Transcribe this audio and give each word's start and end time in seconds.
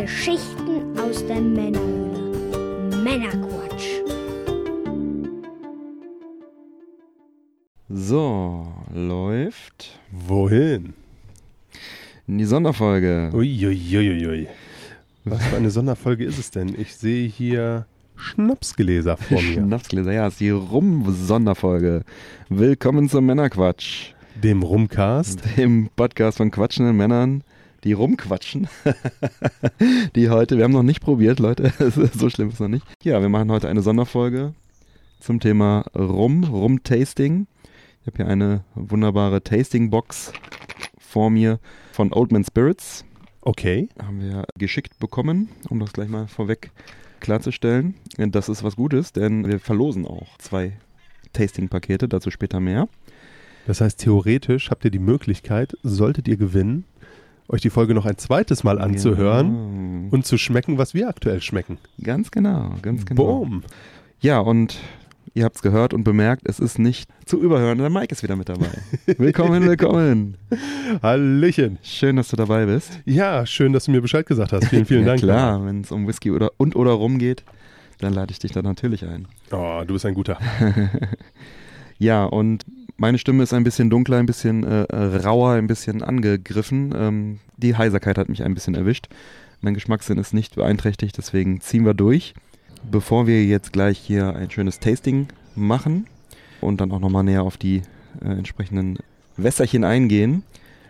Geschichten 0.00 0.98
aus 0.98 1.26
der 1.26 1.40
Männerhöhle. 1.40 3.02
Männerquatsch. 3.02 4.02
So, 7.88 8.66
läuft 8.92 9.98
Wohin? 10.12 10.92
in 12.28 12.36
die 12.36 12.44
Sonderfolge. 12.44 13.30
Uiuiuiui. 13.32 14.48
Was 15.24 15.42
für 15.46 15.56
eine 15.56 15.70
Sonderfolge 15.70 16.26
ist 16.26 16.38
es 16.38 16.50
denn? 16.50 16.78
Ich 16.78 16.94
sehe 16.94 17.26
hier 17.26 17.86
Schnapsgläser 18.16 19.16
vor 19.16 19.40
mir. 19.40 19.54
Schnapsgläser, 19.62 20.12
ja, 20.12 20.26
ist 20.26 20.40
die 20.40 20.50
Rum-Sonderfolge. 20.50 22.02
Willkommen 22.50 23.08
zum 23.08 23.24
Männerquatsch, 23.24 24.12
Dem 24.34 24.62
Rumcast. 24.62 25.40
dem 25.56 25.88
Podcast 25.96 26.36
von 26.36 26.50
quatschenden 26.50 26.98
Männern, 26.98 27.42
die 27.86 27.92
rumquatschen. 27.92 28.68
die 30.16 30.28
heute, 30.28 30.56
wir 30.56 30.64
haben 30.64 30.72
noch 30.72 30.82
nicht 30.82 31.00
probiert, 31.00 31.38
Leute, 31.38 31.72
so 32.14 32.28
schlimm 32.28 32.48
ist 32.48 32.54
es 32.54 32.60
noch 32.60 32.68
nicht. 32.68 32.84
Ja, 33.02 33.20
wir 33.20 33.28
machen 33.28 33.50
heute 33.50 33.68
eine 33.68 33.80
Sonderfolge 33.80 34.54
zum 35.20 35.38
Thema 35.38 35.86
Rum, 35.94 36.44
Rum-Tasting. 36.44 37.46
Ich 38.00 38.06
habe 38.08 38.16
hier 38.16 38.26
eine 38.26 38.64
wunderbare 38.74 39.42
Tasting-Box 39.42 40.32
vor 40.98 41.30
mir 41.30 41.60
von 41.92 42.12
Old 42.12 42.32
Man 42.32 42.44
Spirits. 42.44 43.04
Okay. 43.40 43.88
haben 44.02 44.20
wir 44.20 44.44
geschickt 44.58 44.98
bekommen, 44.98 45.48
um 45.68 45.78
das 45.78 45.92
gleich 45.92 46.08
mal 46.08 46.26
vorweg 46.26 46.72
klarzustellen. 47.20 47.94
Das 48.16 48.48
ist 48.48 48.64
was 48.64 48.74
Gutes, 48.74 49.12
denn 49.12 49.46
wir 49.46 49.60
verlosen 49.60 50.06
auch 50.06 50.36
zwei 50.38 50.72
Tasting-Pakete, 51.32 52.08
dazu 52.08 52.32
später 52.32 52.58
mehr. 52.58 52.88
Das 53.66 53.80
heißt, 53.80 54.00
theoretisch 54.00 54.70
habt 54.70 54.84
ihr 54.84 54.90
die 54.90 54.98
Möglichkeit, 54.98 55.76
solltet 55.82 56.26
ihr 56.26 56.36
gewinnen, 56.36 56.84
euch 57.48 57.60
die 57.60 57.70
Folge 57.70 57.94
noch 57.94 58.06
ein 58.06 58.18
zweites 58.18 58.64
Mal 58.64 58.80
anzuhören 58.80 59.46
Genau. 59.48 60.14
und 60.14 60.26
zu 60.26 60.38
schmecken, 60.38 60.78
was 60.78 60.94
wir 60.94 61.08
aktuell 61.08 61.40
schmecken. 61.40 61.78
Ganz 62.02 62.30
genau, 62.30 62.74
ganz 62.82 63.04
genau. 63.06 63.22
Boom. 63.40 63.62
Ja, 64.20 64.38
und 64.40 64.78
ihr 65.34 65.44
habt 65.44 65.56
es 65.56 65.62
gehört 65.62 65.92
und 65.94 66.04
bemerkt, 66.04 66.42
es 66.48 66.58
ist 66.60 66.78
nicht 66.78 67.10
zu 67.24 67.40
überhören. 67.40 67.78
Der 67.78 67.90
Mike 67.90 68.12
ist 68.12 68.22
wieder 68.22 68.36
mit 68.36 68.48
dabei. 68.48 68.68
willkommen, 69.18 69.64
willkommen. 69.66 70.36
Hallöchen. 71.02 71.78
Schön, 71.82 72.16
dass 72.16 72.28
du 72.28 72.36
dabei 72.36 72.66
bist. 72.66 73.00
Ja, 73.04 73.44
schön, 73.46 73.72
dass 73.72 73.84
du 73.84 73.90
mir 73.90 74.00
Bescheid 74.00 74.26
gesagt 74.26 74.52
hast. 74.52 74.66
Vielen, 74.68 74.86
vielen 74.86 75.00
ja, 75.02 75.06
Dank. 75.08 75.20
klar, 75.20 75.64
wenn 75.66 75.82
es 75.82 75.92
um 75.92 76.06
Whisky 76.08 76.30
oder, 76.30 76.50
und 76.56 76.74
oder 76.76 76.92
Rum 76.92 77.18
geht, 77.18 77.44
dann 77.98 78.12
lade 78.12 78.30
ich 78.32 78.38
dich 78.38 78.52
da 78.52 78.62
natürlich 78.62 79.04
ein. 79.06 79.26
Oh, 79.52 79.82
du 79.86 79.94
bist 79.94 80.04
ein 80.06 80.14
guter. 80.14 80.38
Ja, 81.98 82.24
und 82.26 82.64
meine 82.96 83.18
Stimme 83.18 83.42
ist 83.42 83.52
ein 83.52 83.64
bisschen 83.64 83.90
dunkler, 83.90 84.18
ein 84.18 84.26
bisschen 84.26 84.64
äh, 84.64 84.84
äh, 84.84 85.16
rauer, 85.16 85.52
ein 85.52 85.66
bisschen 85.66 86.02
angegriffen. 86.02 86.94
Ähm, 86.96 87.38
die 87.56 87.76
Heiserkeit 87.76 88.18
hat 88.18 88.28
mich 88.28 88.42
ein 88.42 88.54
bisschen 88.54 88.74
erwischt. 88.74 89.08
Mein 89.60 89.74
Geschmackssinn 89.74 90.18
ist 90.18 90.34
nicht 90.34 90.54
beeinträchtigt, 90.54 91.16
deswegen 91.16 91.60
ziehen 91.60 91.84
wir 91.84 91.94
durch. 91.94 92.34
Bevor 92.90 93.26
wir 93.26 93.44
jetzt 93.44 93.72
gleich 93.72 93.98
hier 93.98 94.34
ein 94.36 94.50
schönes 94.50 94.78
Tasting 94.80 95.28
machen 95.54 96.06
und 96.60 96.80
dann 96.80 96.92
auch 96.92 97.00
nochmal 97.00 97.24
näher 97.24 97.42
auf 97.42 97.56
die 97.56 97.82
äh, 98.22 98.28
entsprechenden 98.28 98.98
Wässerchen 99.36 99.84
eingehen, 99.84 100.42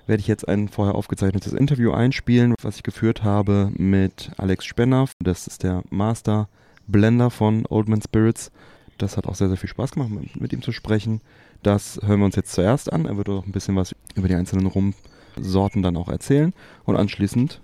werde 0.06 0.20
ich 0.20 0.28
jetzt 0.28 0.46
ein 0.46 0.68
vorher 0.68 0.94
aufgezeichnetes 0.94 1.52
Interview 1.52 1.92
einspielen, 1.92 2.54
was 2.62 2.76
ich 2.76 2.82
geführt 2.82 3.24
habe 3.24 3.72
mit 3.76 4.30
Alex 4.36 4.64
Spenner. 4.64 5.08
Das 5.20 5.46
ist 5.46 5.62
der 5.62 5.82
Master 5.90 6.48
Blender 6.86 7.30
von 7.30 7.66
Old 7.66 7.88
Man 7.88 8.02
Spirits. 8.02 8.52
Das 8.98 9.16
hat 9.16 9.26
auch 9.26 9.34
sehr, 9.34 9.48
sehr 9.48 9.56
viel 9.56 9.68
Spaß 9.68 9.92
gemacht, 9.92 10.10
mit 10.38 10.52
ihm 10.52 10.62
zu 10.62 10.72
sprechen. 10.72 11.20
Das 11.66 11.98
hören 12.06 12.20
wir 12.20 12.26
uns 12.26 12.36
jetzt 12.36 12.52
zuerst 12.52 12.92
an. 12.92 13.06
Er 13.06 13.16
wird 13.16 13.28
auch 13.28 13.44
ein 13.44 13.50
bisschen 13.50 13.74
was 13.74 13.92
über 14.14 14.28
die 14.28 14.36
einzelnen 14.36 14.68
Rumsorten 14.68 15.82
dann 15.82 15.96
auch 15.96 16.08
erzählen. 16.08 16.54
Und 16.84 16.94
anschließend 16.94 17.60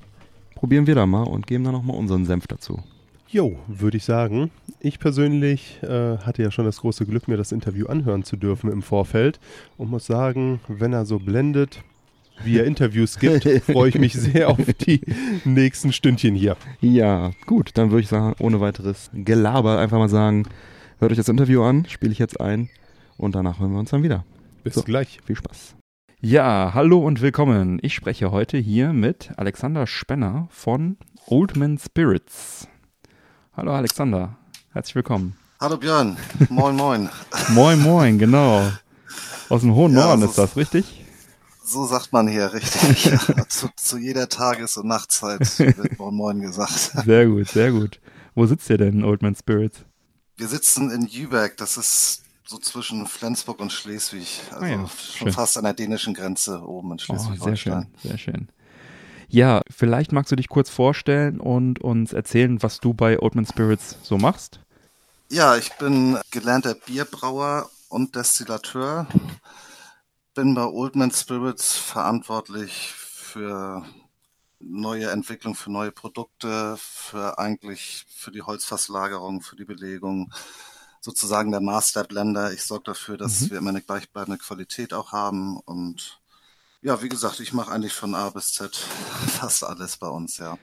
probieren 0.57 0.89
wir 0.89 0.97
da 0.97 1.07
mal 1.07 1.23
und 1.23 1.47
geben 1.47 1.63
dann 1.63 1.75
nochmal 1.75 1.97
unseren 1.97 2.25
Senf 2.25 2.49
dazu. 2.49 2.83
Jo, 3.29 3.61
würde 3.69 3.99
ich 3.99 4.05
sagen. 4.05 4.51
Ich 4.81 4.99
persönlich 4.99 5.79
äh, 5.85 6.19
hatte 6.19 6.43
ja 6.43 6.51
schon 6.51 6.65
das 6.65 6.81
große 6.81 7.07
Glück, 7.07 7.29
mir 7.29 7.37
das 7.37 7.53
Interview 7.53 7.87
anhören 7.87 8.25
zu 8.25 8.37
dürfen 8.37 8.73
im 8.73 8.83
Vorfeld 8.83 9.39
und 9.77 9.89
muss 9.89 10.07
sagen, 10.07 10.59
wenn 10.67 10.93
er 10.93 11.07
so 11.07 11.21
blendet, 11.21 11.85
wie 12.43 12.59
er 12.59 12.65
Interviews 12.65 13.21
gibt, 13.21 13.49
freue 13.73 13.91
ich 13.91 14.01
mich 14.01 14.15
sehr 14.15 14.49
auf 14.49 14.59
die 14.81 15.03
nächsten 15.45 15.93
Stündchen 15.93 16.35
hier. 16.35 16.57
Ja, 16.81 17.31
gut, 17.47 17.71
dann 17.75 17.93
würde 17.93 18.03
ich 18.03 18.09
sagen, 18.09 18.35
ohne 18.41 18.59
weiteres 18.59 19.13
Gelaber 19.15 19.79
einfach 19.79 19.99
mal 19.99 20.09
sagen, 20.09 20.49
hört 20.99 21.13
euch 21.13 21.19
das 21.19 21.29
Interview 21.29 21.63
an, 21.63 21.87
spiele 21.87 22.11
ich 22.11 22.19
jetzt 22.19 22.41
ein 22.41 22.69
und 23.17 23.35
danach 23.35 23.59
hören 23.61 23.73
wir 23.73 23.79
uns 23.81 23.91
dann 23.91 24.03
wieder. 24.03 24.25
Bis 24.65 24.75
So. 24.75 24.83
gleich. 24.83 25.21
Viel 25.25 25.37
Spaß. 25.37 25.75
Ja, 26.21 26.71
hallo 26.75 27.05
und 27.05 27.21
willkommen. 27.21 27.79
Ich 27.83 27.95
spreche 27.95 28.31
heute 28.31 28.57
hier 28.59 28.93
mit 28.93 29.33
Alexander 29.37 29.87
Spenner 29.87 30.47
von 30.51 30.97
Oldman 31.27 31.79
Spirits. 31.79 32.69
Hallo 33.55 33.73
Alexander, 33.73 34.37
herzlich 34.73 34.95
willkommen. 34.95 35.37
Hallo 35.61 35.77
Björn, 35.77 36.17
moin 36.49 36.75
moin. 36.77 37.09
Moin, 37.51 37.81
moin, 37.81 38.19
genau. 38.19 38.71
Aus 39.49 39.61
dem 39.61 39.75
hohen 39.75 39.93
Ja, 39.95 40.07
Norden 40.07 40.23
so 40.23 40.29
ist 40.29 40.39
das, 40.39 40.57
richtig? 40.57 41.05
So 41.65 41.87
sagt 41.87 42.13
man 42.13 42.27
hier 42.29 42.53
richtig. 42.53 43.11
zu, 43.49 43.69
zu 43.77 43.99
jeder 43.99 44.29
Tages- 44.29 44.77
und 44.77 44.89
Nachtzeit 44.89 45.41
wird 45.59 45.99
moin 45.99 46.15
moin 46.15 46.41
gesagt. 46.41 46.73
Sehr 47.05 47.27
gut, 47.27 47.49
sehr 47.49 47.71
gut. 47.73 48.01
Wo 48.35 48.47
sitzt 48.47 48.71
ihr 48.71 48.79
denn, 48.79 49.05
Oldman 49.05 49.35
Spirits? 49.37 49.85
Wir 50.37 50.49
sitzen 50.49 50.91
in 50.91 51.03
Jübeck, 51.07 51.57
das 51.59 51.77
ist 51.77 52.23
so 52.53 52.59
zwischen 52.59 53.07
Flensburg 53.07 53.61
und 53.61 53.73
Schleswig. 53.73 54.43
Also 54.51 54.65
Ah 54.65 54.69
ja, 54.69 54.87
schon 54.89 55.29
schön. 55.29 55.33
fast 55.33 55.57
an 55.57 55.65
der 55.65 55.73
dänischen 55.73 56.13
Grenze 56.13 56.61
oben 56.63 56.93
in 56.93 56.99
Oh, 57.09 57.17
sehr 57.17 57.57
schön, 57.57 57.87
Schleswig-Holstein. 57.87 57.95
sehr 58.03 58.19
schön. 58.19 58.49
Ja, 59.29 59.63
vielleicht 59.71 60.13
magst 60.13 60.31
du 60.31 60.37
dich 60.37 60.51
kurz 60.51 60.69
vorstellen 60.69 61.41
und 61.41 61.81
uns 61.81 62.13
erzählen, 62.13 62.63
was 62.63 62.81
du 62.81 62.93
bei 62.93 63.19
Oldman 63.19 63.47
Spirits 63.47 63.97
so 64.03 64.19
machst. 64.19 64.61
Ja, 65.31 65.57
ich 65.57 65.73
bin 65.79 66.19
gelernter 66.31 66.75
Bierbrauer 66.75 67.71
und 67.89 68.15
Destillateur. 68.15 69.07
Bin 70.35 70.55
bei 70.55 70.67
Oldman 70.67 71.11
Spirits 71.11 71.79
verantwortlich 71.79 72.93
für 72.93 73.83
neue 74.61 75.11
Entwicklung, 75.11 75.55
für 75.55 75.73
neue 75.73 75.93
Produkte, 75.93 76.77
für 76.79 77.39
eigentlich 77.39 78.05
für 78.15 78.31
die 78.31 78.43
Holzfasslagerung, 78.43 79.41
für 79.41 79.57
die 79.57 79.65
Belegung. 79.65 80.31
Sozusagen 81.05 81.51
der 81.51 81.61
Master 81.61 82.05
Blender. 82.05 82.53
Ich 82.53 82.63
sorge 82.63 82.85
dafür, 82.85 83.17
dass 83.17 83.41
Mhm. 83.43 83.51
wir 83.51 83.59
immer 83.59 83.71
eine 83.71 83.83
gleichbleibende 83.83 84.39
Qualität 84.39 84.95
auch 84.95 85.11
haben. 85.11 85.59
Und 85.59 86.21
ja, 86.81 87.03
wie 87.03 87.09
gesagt, 87.09 87.41
ich 87.41 87.53
mache 87.53 87.73
eigentlich 87.73 87.93
von 87.93 88.15
A 88.15 88.31
bis 88.31 88.53
Z 88.53 88.75
fast 89.27 89.65
alles 89.65 89.97
bei 89.97 90.07
uns, 90.09 90.39
ja. 90.39 90.57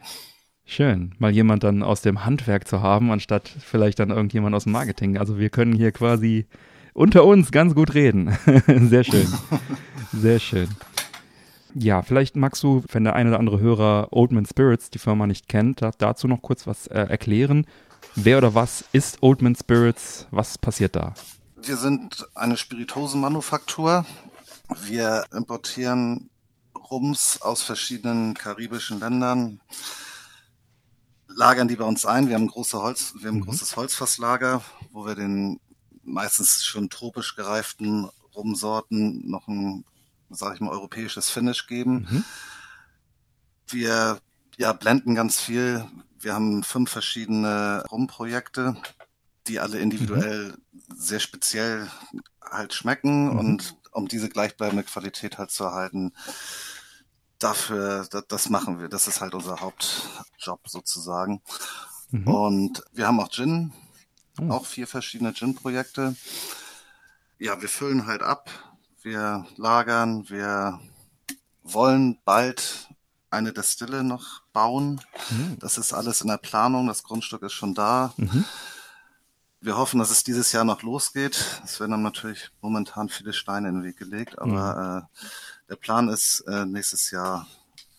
Schön, 0.66 1.14
mal 1.20 1.32
jemand 1.32 1.64
dann 1.64 1.84
aus 1.84 2.02
dem 2.02 2.24
Handwerk 2.26 2.68
zu 2.68 2.82
haben, 2.82 3.12
anstatt 3.12 3.50
vielleicht 3.50 4.00
dann 4.00 4.12
irgendjemand 4.12 4.56
aus 4.56 4.64
dem 4.64 4.72
Marketing. 4.72 5.18
Also 5.18 5.38
wir 5.38 5.50
können 5.50 5.74
hier 5.74 5.92
quasi 5.92 6.48
unter 6.94 7.26
uns 7.26 7.52
ganz 7.52 7.76
gut 7.76 7.94
reden. 7.96 8.38
Sehr 8.90 9.04
schön. 9.04 9.28
Sehr 10.14 10.40
schön. 10.40 10.70
Ja, 11.76 12.02
vielleicht 12.02 12.36
magst 12.36 12.64
du, 12.64 12.84
wenn 12.92 13.04
der 13.04 13.16
eine 13.16 13.30
oder 13.30 13.40
andere 13.40 13.60
Hörer 13.60 14.08
Oldman 14.12 14.46
Spirits, 14.46 14.90
die 14.90 15.00
Firma 15.00 15.28
nicht 15.28 15.48
kennt, 15.50 15.82
da, 15.82 15.92
dazu 15.98 16.28
noch 16.28 16.42
kurz 16.42 16.66
was 16.66 16.88
äh, 16.88 17.00
erklären. 17.00 17.66
Wer 18.16 18.38
oder 18.38 18.56
was 18.56 18.84
ist 18.92 19.22
Oldman 19.22 19.56
Spirits? 19.56 20.28
Was 20.32 20.58
passiert 20.58 20.96
da? 20.96 21.14
Wir 21.62 21.78
sind 21.78 22.28
eine 22.36 22.58
Spirituosenmanufaktur. 22.58 24.06
Wir 24.86 25.26
importieren 25.34 26.30
Rums 26.90 27.42
aus 27.42 27.62
verschiedenen 27.62 28.34
karibischen 28.34 29.00
Ländern, 29.00 29.60
lagern 31.28 31.68
die 31.68 31.76
bei 31.76 31.86
uns 31.86 32.06
ein. 32.06 32.28
Wir 32.28 32.36
haben, 32.36 32.48
große 32.48 32.82
Holz, 32.82 33.14
wir 33.20 33.30
haben 33.30 33.38
ein 33.38 33.46
großes 33.46 33.76
Holzfasslager, 33.76 34.62
wo 34.92 35.06
wir 35.06 35.16
den 35.16 35.60
meistens 36.04 36.66
schon 36.66 36.90
tropisch 36.90 37.36
gereiften 37.36 38.10
Rumsorten 38.36 39.30
noch 39.30 39.48
ein, 39.48 39.86
sage 40.30 40.56
ich 40.56 40.62
mal, 40.62 40.72
europäisches 40.72 41.30
Finish 41.30 41.68
geben. 41.68 42.08
Mhm. 42.10 42.24
Wir 43.68 44.20
ja, 44.58 44.74
blenden 44.74 45.16
ganz 45.16 45.40
viel. 45.40 45.86
Wir 46.22 46.34
haben 46.34 46.64
fünf 46.64 46.92
verschiedene 46.92 47.84
Rumprojekte, 47.90 48.76
die 49.48 49.60
alle 49.60 49.80
individuell 49.80 50.54
sehr 50.96 51.20
speziell 51.20 51.90
halt 52.42 52.74
schmecken 52.74 53.30
Mhm. 53.32 53.40
und 53.40 53.76
um 53.92 54.08
diese 54.08 54.30
gleichbleibende 54.30 54.84
Qualität 54.84 55.38
halt 55.38 55.52
zu 55.52 55.64
erhalten, 55.64 56.14
dafür, 57.40 58.06
das, 58.10 58.24
das 58.28 58.50
machen 58.50 58.80
wir. 58.80 58.90
Das 58.90 59.08
ist 59.08 59.22
halt 59.22 59.34
unser 59.34 59.62
Hauptjob 59.62 60.68
sozusagen. 60.68 61.42
Mhm. 62.12 62.28
Und 62.28 62.84
wir 62.94 63.08
haben 63.08 63.20
auch 63.20 63.30
Gin, 63.32 63.72
Oh. 64.42 64.52
auch 64.52 64.66
vier 64.66 64.88
verschiedene 64.88 65.34
Gin-Projekte. 65.34 66.16
Ja, 67.40 67.62
wir 67.62 67.68
füllen 67.68 68.06
halt 68.08 68.22
ab, 68.24 68.50
wir 69.02 69.46
lagern, 69.58 70.30
wir 70.30 70.80
wollen 71.64 72.20
bald 72.24 72.88
eine 73.32 73.52
Destille 73.52 74.04
noch 74.04 74.44
bauen. 74.60 75.00
Mhm. 75.30 75.58
Das 75.60 75.78
ist 75.78 75.94
alles 75.94 76.20
in 76.20 76.28
der 76.28 76.38
Planung, 76.38 76.88
das 76.88 77.04
Grundstück 77.04 77.44
ist 77.44 77.54
schon 77.54 77.74
da. 77.74 78.14
Mhm. 78.18 78.44
Wir 79.62 79.78
hoffen, 79.78 80.00
dass 80.00 80.12
es 80.12 80.24
dieses 80.24 80.52
Jahr 80.52 80.66
noch 80.66 80.84
losgeht. 80.84 81.62
Es 81.64 81.80
werden 81.80 81.92
dann 81.92 82.02
natürlich 82.02 82.50
momentan 82.62 83.08
viele 83.08 83.32
Steine 83.32 83.70
in 83.70 83.76
den 83.76 83.84
Weg 83.84 83.98
gelegt, 83.98 84.38
aber 84.38 85.08
äh, 85.10 85.70
der 85.70 85.76
Plan 85.78 86.10
ist, 86.10 86.42
äh, 86.42 86.66
nächstes 86.66 87.12
Jahr 87.12 87.48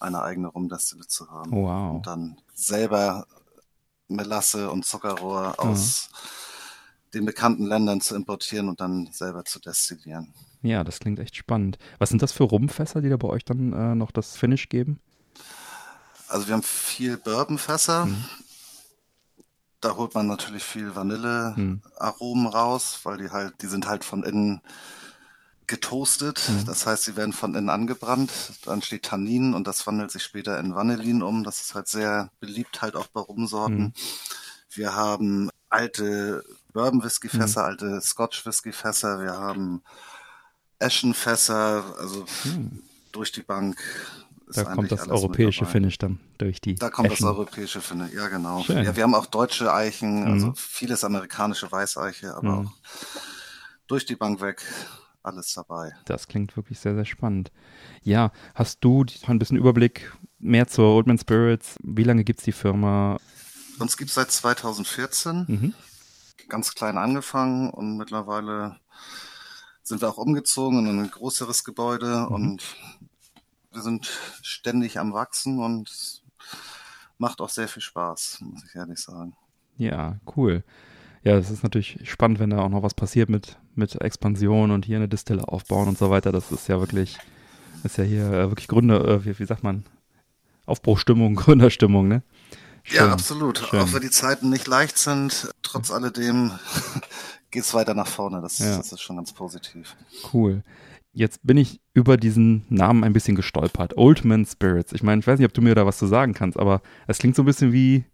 eine 0.00 0.22
eigene 0.22 0.48
Rumdestille 0.48 1.06
zu 1.06 1.30
haben. 1.30 1.50
Wow. 1.52 1.96
Und 1.96 2.06
dann 2.06 2.38
selber 2.54 3.26
Melasse 4.08 4.70
und 4.70 4.84
Zuckerrohr 4.84 5.54
aus 5.58 6.10
den 7.14 7.24
bekannten 7.24 7.66
Ländern 7.66 8.00
zu 8.00 8.14
importieren 8.14 8.68
und 8.68 8.80
dann 8.80 9.08
selber 9.12 9.44
zu 9.44 9.60
destillieren. 9.60 10.32
Ja, 10.62 10.84
das 10.84 10.98
klingt 10.98 11.18
echt 11.18 11.36
spannend. 11.36 11.78
Was 11.98 12.10
sind 12.10 12.22
das 12.22 12.32
für 12.32 12.44
Rumfässer, 12.44 13.00
die 13.00 13.08
da 13.08 13.16
bei 13.16 13.28
euch 13.28 13.44
dann 13.44 13.72
äh, 13.72 13.94
noch 13.94 14.10
das 14.10 14.36
Finish 14.36 14.68
geben? 14.68 15.00
Also 16.30 16.46
wir 16.46 16.54
haben 16.54 16.62
viel 16.62 17.16
Bourbonfässer. 17.16 18.06
Mhm. 18.06 18.24
Da 19.80 19.96
holt 19.96 20.14
man 20.14 20.26
natürlich 20.26 20.62
viel 20.62 20.94
Vanillearomen 20.94 22.46
raus, 22.46 23.00
weil 23.04 23.18
die 23.18 23.30
halt, 23.30 23.62
die 23.62 23.66
sind 23.66 23.86
halt 23.86 24.04
von 24.04 24.22
innen 24.22 24.60
getoastet. 25.66 26.42
Mhm. 26.48 26.66
Das 26.66 26.86
heißt, 26.86 27.04
sie 27.04 27.16
werden 27.16 27.32
von 27.32 27.54
innen 27.54 27.70
angebrannt. 27.70 28.30
Dann 28.64 28.82
steht 28.82 29.04
Tannin 29.04 29.54
und 29.54 29.66
das 29.66 29.86
wandelt 29.86 30.10
sich 30.10 30.22
später 30.22 30.58
in 30.58 30.74
Vanillin 30.74 31.22
um. 31.22 31.44
Das 31.44 31.60
ist 31.60 31.74
halt 31.74 31.88
sehr 31.88 32.30
beliebt 32.40 32.82
halt 32.82 32.96
auch 32.96 33.06
bei 33.06 33.20
Rumsorten. 33.20 33.78
Mhm. 33.78 33.92
Wir 34.70 34.94
haben 34.94 35.50
alte 35.70 36.44
Bourbon 36.72 37.02
Whisky 37.02 37.28
Fässer, 37.28 37.64
alte 37.64 38.00
Scotch 38.00 38.44
Whisky 38.44 38.72
Fässer. 38.72 39.20
Wir 39.20 39.32
haben 39.32 39.82
Eschenfässer, 40.78 41.84
also 41.98 42.26
durch 43.12 43.32
die 43.32 43.42
Bank. 43.42 43.78
Da 44.54 44.64
kommt 44.64 44.90
das 44.90 45.08
europäische. 45.08 45.64
Finish 45.66 45.98
dann 45.98 46.20
durch 46.38 46.60
die. 46.60 46.74
Da 46.74 46.90
kommt 46.90 47.10
Eschen. 47.10 47.26
das 47.26 47.34
europäische 47.36 47.80
Finde, 47.80 48.10
ja 48.14 48.28
genau. 48.28 48.62
Schön. 48.62 48.84
Ja, 48.84 48.96
wir 48.96 49.02
haben 49.02 49.14
auch 49.14 49.26
deutsche 49.26 49.72
Eichen, 49.72 50.24
Mhm. 50.24 50.32
also 50.32 50.52
vieles 50.56 51.04
amerikanische 51.04 51.70
Weißeiche, 51.70 52.34
aber 52.34 52.62
Mhm. 52.62 52.66
auch 52.68 52.72
durch 53.86 54.06
die 54.06 54.16
Bank 54.16 54.40
weg 54.40 54.62
alles 55.22 55.52
dabei. 55.52 55.92
Das 56.06 56.28
klingt 56.28 56.56
wirklich 56.56 56.78
sehr, 56.78 56.94
sehr 56.94 57.04
spannend. 57.04 57.52
Ja, 58.02 58.32
hast 58.54 58.78
du 58.82 59.04
ein 59.26 59.38
bisschen 59.38 59.58
Überblick 59.58 60.12
mehr 60.38 60.66
zur 60.66 60.94
Oldman 60.94 61.18
Spirits? 61.18 61.76
Wie 61.82 62.04
lange 62.04 62.24
gibt's 62.24 62.44
die 62.44 62.52
Firma? 62.52 63.18
Uns 63.78 63.96
gibt's 63.96 64.14
seit 64.14 64.30
2014, 64.30 65.44
Mhm. 65.46 65.74
ganz 66.48 66.74
klein 66.74 66.96
angefangen 66.98 67.70
und 67.70 67.96
mittlerweile 67.98 68.76
sind 69.82 70.00
wir 70.02 70.08
auch 70.08 70.18
umgezogen 70.18 70.86
in 70.86 71.00
ein 71.00 71.10
größeres 71.10 71.64
Gebäude 71.64 72.26
Mhm. 72.28 72.34
und 72.34 72.62
wir 73.72 73.82
sind 73.82 74.10
ständig 74.42 74.98
am 74.98 75.12
Wachsen 75.12 75.58
und 75.58 75.88
es 75.88 76.22
macht 77.18 77.40
auch 77.40 77.48
sehr 77.50 77.68
viel 77.68 77.82
Spaß, 77.82 78.38
muss 78.40 78.64
ich 78.64 78.74
ehrlich 78.74 78.98
sagen. 78.98 79.34
Ja, 79.76 80.18
cool. 80.36 80.64
Ja, 81.22 81.36
es 81.36 81.50
ist 81.50 81.62
natürlich 81.62 81.98
spannend, 82.10 82.38
wenn 82.38 82.50
da 82.50 82.58
auch 82.60 82.68
noch 82.70 82.82
was 82.82 82.94
passiert 82.94 83.28
mit, 83.28 83.58
mit 83.74 83.94
Expansion 84.00 84.70
und 84.70 84.86
hier 84.86 84.96
eine 84.96 85.08
Distille 85.08 85.46
aufbauen 85.48 85.88
und 85.88 85.98
so 85.98 86.10
weiter. 86.10 86.32
Das 86.32 86.50
ist 86.50 86.68
ja 86.68 86.80
wirklich, 86.80 87.18
ist 87.84 87.98
ja 87.98 88.04
hier 88.04 88.26
äh, 88.32 88.48
wirklich 88.50 88.68
Gründer, 88.68 89.06
äh, 89.06 89.24
wie, 89.24 89.38
wie 89.38 89.44
sagt 89.44 89.62
man? 89.62 89.84
Aufbruchstimmung, 90.66 91.34
Gründerstimmung, 91.36 92.08
ne? 92.08 92.22
Ja, 92.86 93.02
Schön. 93.02 93.10
absolut. 93.10 93.58
Schön. 93.58 93.80
Auch 93.80 93.92
wenn 93.92 94.00
die 94.00 94.10
Zeiten 94.10 94.48
nicht 94.48 94.66
leicht 94.66 94.96
sind, 94.96 95.50
trotz 95.62 95.90
alledem 95.90 96.52
geht's 97.50 97.74
weiter 97.74 97.92
nach 97.94 98.06
vorne. 98.06 98.40
Das, 98.40 98.58
Ja. 98.58 98.78
das 98.78 98.90
ist 98.92 99.02
schon 99.02 99.16
ganz 99.16 99.32
positiv. 99.34 99.96
Cool. 100.32 100.62
Jetzt 101.12 101.40
bin 101.42 101.58
ich 101.58 101.79
über 102.00 102.16
diesen 102.16 102.64
Namen 102.68 103.04
ein 103.04 103.12
bisschen 103.12 103.36
gestolpert. 103.36 103.96
Old 103.96 104.24
Man 104.24 104.46
Spirits. 104.46 104.92
Ich 104.92 105.02
meine, 105.02 105.20
ich 105.20 105.26
weiß 105.26 105.38
nicht, 105.38 105.46
ob 105.46 105.54
du 105.54 105.60
mir 105.60 105.74
da 105.74 105.86
was 105.86 105.98
zu 105.98 106.06
sagen 106.06 106.34
kannst, 106.34 106.58
aber 106.58 106.80
es 107.06 107.18
klingt 107.18 107.36
so 107.36 107.42
ein 107.42 107.46
bisschen 107.46 107.72
wie 107.72 108.04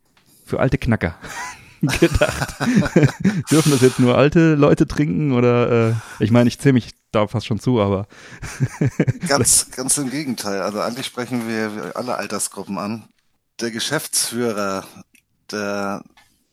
für 0.45 0.61
alte 0.61 0.77
Knacker 0.77 1.15
gedacht. 1.81 2.55
Dürfen 3.51 3.71
das 3.71 3.81
jetzt 3.81 4.01
nur 4.01 4.19
alte 4.19 4.55
Leute 4.55 4.87
trinken 4.87 5.33
oder 5.33 5.91
äh, 5.91 5.95
ich 6.19 6.31
meine, 6.31 6.49
ich 6.49 6.59
zähle 6.59 6.75
mich 6.75 6.91
da 7.13 7.29
fast 7.29 7.47
schon 7.47 7.61
zu, 7.61 7.81
aber 7.81 8.09
Ganz, 9.29 9.71
ganz 9.71 9.97
im 9.99 10.11
Gegenteil. 10.11 10.61
Also 10.61 10.81
eigentlich 10.81 11.07
sprechen 11.07 11.49
wir 11.49 11.93
alle 11.95 12.17
Altersgruppen 12.17 12.79
an. 12.79 13.05
Der 13.61 13.71
Geschäftsführer, 13.71 14.85
der 15.51 16.03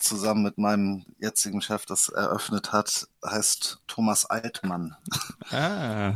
zusammen 0.04 0.44
mit 0.44 0.58
meinem 0.58 1.06
jetzigen 1.20 1.62
Chef 1.62 1.86
das 1.86 2.10
eröffnet 2.10 2.72
hat, 2.72 3.08
heißt 3.26 3.80
Thomas 3.88 4.26
Altmann. 4.26 4.96
ah, 5.52 6.14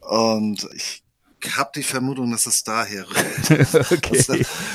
Und 0.00 0.68
ich 0.74 1.02
habe 1.56 1.70
die 1.74 1.82
Vermutung, 1.82 2.30
dass 2.30 2.46
es 2.46 2.62
daher 2.64 3.04
rührt. 3.08 3.50
okay, 3.92 4.22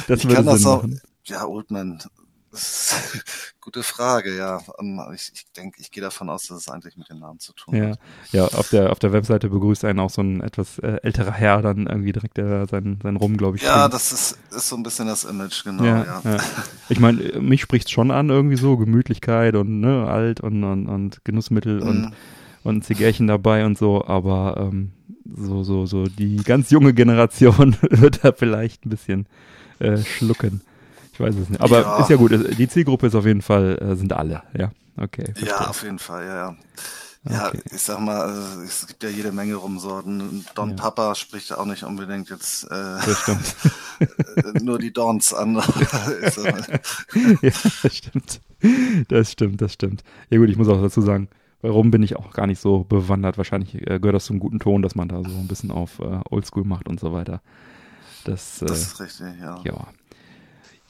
das 0.07 0.19
ich 0.19 0.25
würde 0.27 0.35
kann 0.35 0.45
das 0.45 0.65
auch, 0.65 0.83
machen. 0.83 1.01
ja, 1.25 1.45
Oldman, 1.45 1.99
das 1.99 2.09
gute 3.61 3.83
Frage, 3.83 4.35
ja. 4.35 4.57
Und 4.77 4.99
Ich, 5.13 5.31
ich 5.33 5.45
denke, 5.53 5.79
ich 5.81 5.91
gehe 5.91 6.01
davon 6.03 6.29
aus, 6.29 6.47
dass 6.47 6.57
es 6.57 6.69
eigentlich 6.69 6.97
mit 6.97 7.09
dem 7.09 7.19
Namen 7.19 7.39
zu 7.39 7.53
tun 7.53 7.75
Ja, 7.75 7.89
hat. 7.91 7.99
ja, 8.31 8.45
auf 8.47 8.69
der 8.69 8.91
auf 8.91 8.99
der 8.99 9.11
Webseite 9.13 9.49
begrüßt 9.49 9.85
einen 9.85 9.99
auch 9.99 10.09
so 10.09 10.21
ein 10.21 10.41
etwas 10.41 10.79
äh, 10.79 10.99
älterer 11.03 11.31
Herr 11.33 11.61
dann 11.61 11.87
irgendwie 11.87 12.11
direkt 12.13 12.37
der 12.37 12.67
sein 12.67 12.99
sein 13.03 13.15
Rum, 13.17 13.37
glaube 13.37 13.57
ich. 13.57 13.63
Ja, 13.63 13.89
trinkt. 13.89 13.93
das 13.93 14.11
ist, 14.11 14.37
ist 14.55 14.69
so 14.69 14.75
ein 14.75 14.83
bisschen 14.83 15.07
das 15.07 15.23
Image, 15.25 15.63
genau, 15.63 15.83
ja, 15.83 16.03
ja. 16.05 16.21
ja. 16.23 16.37
Ich 16.89 16.99
meine, 16.99 17.39
mich 17.41 17.61
spricht's 17.61 17.91
schon 17.91 18.11
an 18.11 18.29
irgendwie 18.29 18.57
so 18.57 18.77
Gemütlichkeit 18.77 19.55
und 19.55 19.79
ne 19.81 20.07
alt 20.07 20.39
und 20.41 20.63
und, 20.63 20.87
und 20.87 21.23
Genussmittel 21.25 21.81
und 21.81 22.09
Mhm. 22.09 22.13
und 22.63 22.83
Zigärchen 22.85 23.27
dabei 23.27 23.65
und 23.65 23.77
so, 23.77 24.05
aber 24.05 24.57
ähm, 24.57 24.91
so 25.35 25.63
so 25.63 25.85
so 25.85 26.05
die 26.05 26.37
ganz 26.37 26.69
junge 26.71 26.93
Generation 26.93 27.75
wird 27.89 28.23
da 28.23 28.31
vielleicht 28.31 28.85
ein 28.85 28.89
bisschen 28.89 29.27
äh, 29.79 29.97
schlucken. 29.97 30.61
Ich 31.17 31.19
weiß 31.19 31.35
es 31.35 31.49
nicht. 31.49 31.61
Aber 31.61 31.81
Ja. 31.81 31.99
ist 32.01 32.09
ja 32.11 32.15
gut. 32.15 32.31
Die 32.59 32.67
Zielgruppe 32.67 33.07
ist 33.07 33.15
auf 33.15 33.25
jeden 33.25 33.41
Fall 33.41 33.79
äh, 33.81 33.95
sind 33.95 34.13
alle. 34.13 34.43
Ja, 34.55 34.71
okay. 34.97 35.25
verstehe. 35.25 35.47
Ja, 35.49 35.67
auf 35.67 35.81
jeden 35.81 35.97
Fall, 35.97 36.25
ja, 36.25 36.35
ja. 36.35 36.55
Ja, 37.29 37.47
Okay. 37.47 37.59
ich 37.71 37.81
sag 37.81 37.99
mal, 37.99 38.21
also, 38.21 38.61
es 38.61 38.85
gibt 38.85 39.01
ja 39.03 39.09
jede 39.09 39.31
Menge 39.31 39.55
Rumsorten. 39.55 40.45
Don 40.53 40.69
Ja. 40.69 40.75
Papa 40.75 41.15
spricht 41.15 41.49
ja 41.49 41.57
auch 41.57 41.65
nicht 41.65 41.83
unbedingt 41.83 42.29
jetzt 42.29 42.65
äh, 42.65 42.67
Das 42.69 43.19
stimmt. 43.23 43.55
nur 44.63 44.77
die 44.77 44.93
Dons 44.93 45.33
an. 45.33 45.55
Ja, 47.41 47.51
das 47.83 47.95
stimmt. 47.95 48.41
Das 49.09 49.31
stimmt, 49.31 49.61
das 49.61 49.73
stimmt. 49.73 50.03
Ja 50.29 50.37
gut, 50.37 50.49
ich 50.49 50.57
muss 50.57 50.67
auch 50.69 50.81
dazu 50.81 51.01
sagen, 51.01 51.29
bei 51.61 51.69
Rum 51.69 51.89
bin 51.89 52.03
ich 52.03 52.15
auch 52.15 52.31
gar 52.31 52.45
nicht 52.47 52.61
so 52.61 52.83
bewandert. 52.83 53.37
Wahrscheinlich 53.37 53.73
äh, 53.75 53.99
gehört 53.99 54.15
das 54.15 54.25
zum 54.25 54.37
guten 54.39 54.59
Ton, 54.59 54.83
dass 54.83 54.93
man 54.95 55.09
da 55.09 55.17
so 55.23 55.35
ein 55.37 55.47
bisschen 55.47 55.71
auf 55.71 55.99
äh, 55.99 56.19
Oldschool 56.29 56.63
macht 56.63 56.87
und 56.87 56.99
so 56.99 57.11
weiter. 57.11 57.41
Das, 58.23 58.61
äh, 58.61 58.65
das 58.67 58.81
ist 58.83 58.99
richtig, 58.99 59.27
ja. 59.41 59.59
ja. 59.65 59.87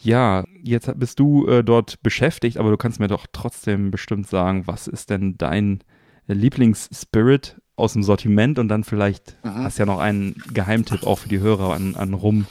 Ja, 0.07 0.45
jetzt 0.63 0.89
bist 0.97 1.19
du 1.19 1.45
äh, 1.47 1.65
dort 1.65 2.01
beschäftigt, 2.01 2.55
aber 2.55 2.69
du 2.69 2.77
kannst 2.77 3.01
mir 3.01 3.09
doch 3.09 3.25
trotzdem 3.33 3.91
bestimmt 3.91 4.25
sagen, 4.29 4.65
was 4.65 4.87
ist 4.87 5.09
denn 5.09 5.37
dein 5.37 5.83
Lieblingsspirit 6.27 7.57
aus 7.75 7.91
dem 7.91 8.03
Sortiment 8.03 8.57
und 8.57 8.69
dann 8.69 8.85
vielleicht 8.85 9.35
Mhm. 9.43 9.65
hast 9.65 9.79
ja 9.79 9.85
noch 9.85 9.99
einen 9.99 10.41
Geheimtipp 10.53 11.05
auch 11.05 11.19
für 11.19 11.27
die 11.27 11.39
Hörer 11.41 11.73
an, 11.73 11.95
an 11.95 12.13
Rum. 12.13 12.47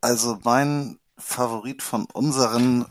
Also 0.00 0.38
mein 0.44 0.98
Favorit 1.18 1.82
von 1.82 2.06
unserem 2.12 2.86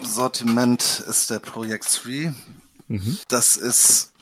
Sortiment 0.00 1.04
ist 1.06 1.28
der 1.28 1.38
Projekt 1.40 2.00
3. 2.04 2.32
Mhm. 2.88 3.18
Das 3.28 3.58
ist, 3.58 4.14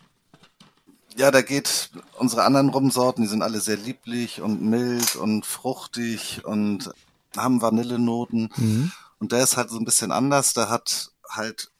ja, 1.16 1.30
da 1.30 1.42
geht 1.42 1.90
unsere 2.18 2.42
anderen 2.42 2.70
Rumsorten, 2.70 3.22
die 3.22 3.30
sind 3.30 3.42
alle 3.42 3.60
sehr 3.60 3.76
lieblich 3.76 4.40
und 4.40 4.62
mild 4.62 5.14
und 5.14 5.46
fruchtig 5.46 6.44
und 6.44 6.90
haben 7.36 7.62
Vanillenoten. 7.62 8.52
Mhm. 8.56 8.92
Und 9.18 9.32
der 9.32 9.42
ist 9.42 9.56
halt 9.56 9.70
so 9.70 9.78
ein 9.78 9.84
bisschen 9.84 10.12
anders. 10.12 10.54
Der 10.54 10.68
hat 10.70 11.12
halt 11.28 11.70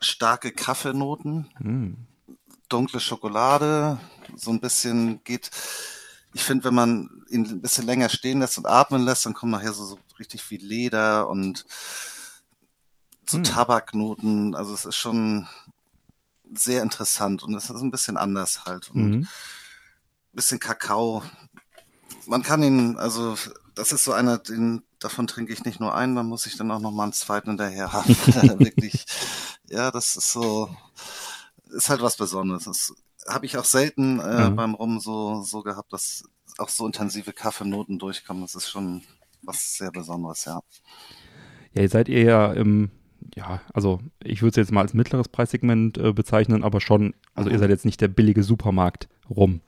starke 0.00 0.52
Kaffeenoten, 0.52 1.50
Mhm. 1.58 1.96
dunkle 2.68 3.00
Schokolade, 3.00 3.98
so 4.36 4.50
ein 4.50 4.60
bisschen 4.60 5.22
geht. 5.24 5.50
Ich 6.32 6.44
finde, 6.44 6.64
wenn 6.64 6.74
man 6.74 7.24
ihn 7.28 7.44
ein 7.46 7.60
bisschen 7.60 7.86
länger 7.86 8.08
stehen 8.08 8.38
lässt 8.40 8.56
und 8.58 8.66
atmen 8.66 9.02
lässt, 9.02 9.26
dann 9.26 9.34
kommt 9.34 9.52
nachher 9.52 9.72
so, 9.72 9.84
so 9.84 9.98
richtig 10.18 10.48
wie 10.50 10.58
Leder 10.58 11.28
und 11.28 11.64
so 13.26 13.38
Hm. 13.38 13.44
Tabaknoten. 13.44 14.54
Also 14.54 14.72
es 14.74 14.84
ist 14.84 14.96
schon 14.96 15.48
sehr 16.52 16.82
interessant 16.82 17.42
und 17.42 17.54
es 17.54 17.70
ist 17.70 17.80
ein 17.80 17.90
bisschen 17.90 18.16
anders 18.16 18.64
halt. 18.64 18.90
Und 18.90 19.10
Mhm. 19.10 19.28
bisschen 20.32 20.60
Kakao. 20.60 21.22
Man 22.26 22.42
kann 22.42 22.62
ihn, 22.62 22.96
also 22.96 23.36
das 23.80 23.92
ist 23.92 24.04
so 24.04 24.12
einer, 24.12 24.38
den 24.38 24.82
davon 24.98 25.26
trinke 25.26 25.52
ich 25.52 25.64
nicht 25.64 25.80
nur 25.80 25.94
einen, 25.94 26.14
dann 26.14 26.26
muss 26.26 26.46
ich 26.46 26.56
dann 26.56 26.70
auch 26.70 26.80
noch 26.80 26.92
mal 26.92 27.04
einen 27.04 27.12
zweiten 27.12 27.50
hinterher 27.50 27.92
haben. 27.92 28.14
Wirklich, 28.60 29.06
ja, 29.68 29.90
das 29.90 30.16
ist 30.16 30.32
so, 30.32 30.68
ist 31.74 31.88
halt 31.88 32.02
was 32.02 32.16
Besonderes. 32.16 32.64
Das 32.64 32.94
habe 33.26 33.46
ich 33.46 33.56
auch 33.56 33.64
selten 33.64 34.20
äh, 34.20 34.40
Ja. 34.40 34.50
beim 34.50 34.74
Rum 34.74 35.00
so 35.00 35.42
so 35.42 35.62
gehabt, 35.62 35.92
dass 35.92 36.24
auch 36.58 36.68
so 36.68 36.86
intensive 36.86 37.32
Kaffeenoten 37.32 37.98
durchkommen. 37.98 38.42
Das 38.42 38.54
ist 38.54 38.68
schon 38.70 39.02
was 39.42 39.76
sehr 39.78 39.90
Besonderes, 39.90 40.44
ja. 40.44 40.60
Ja, 41.72 41.82
jetzt 41.82 41.92
seid 41.92 42.08
ihr 42.08 42.22
ja 42.22 42.52
im, 42.52 42.90
ja, 43.34 43.60
also 43.72 44.00
ich 44.22 44.42
würde 44.42 44.50
es 44.50 44.56
jetzt 44.56 44.72
mal 44.72 44.82
als 44.82 44.92
mittleres 44.94 45.28
Preissegment 45.28 45.96
äh, 45.98 46.12
bezeichnen, 46.12 46.64
aber 46.64 46.80
schon, 46.80 47.14
also 47.34 47.48
Mhm. 47.48 47.54
ihr 47.54 47.58
seid 47.60 47.70
jetzt 47.70 47.84
nicht 47.86 48.00
der 48.00 48.08
billige 48.08 48.42
Supermarkt 48.42 49.08
rum. 49.30 49.60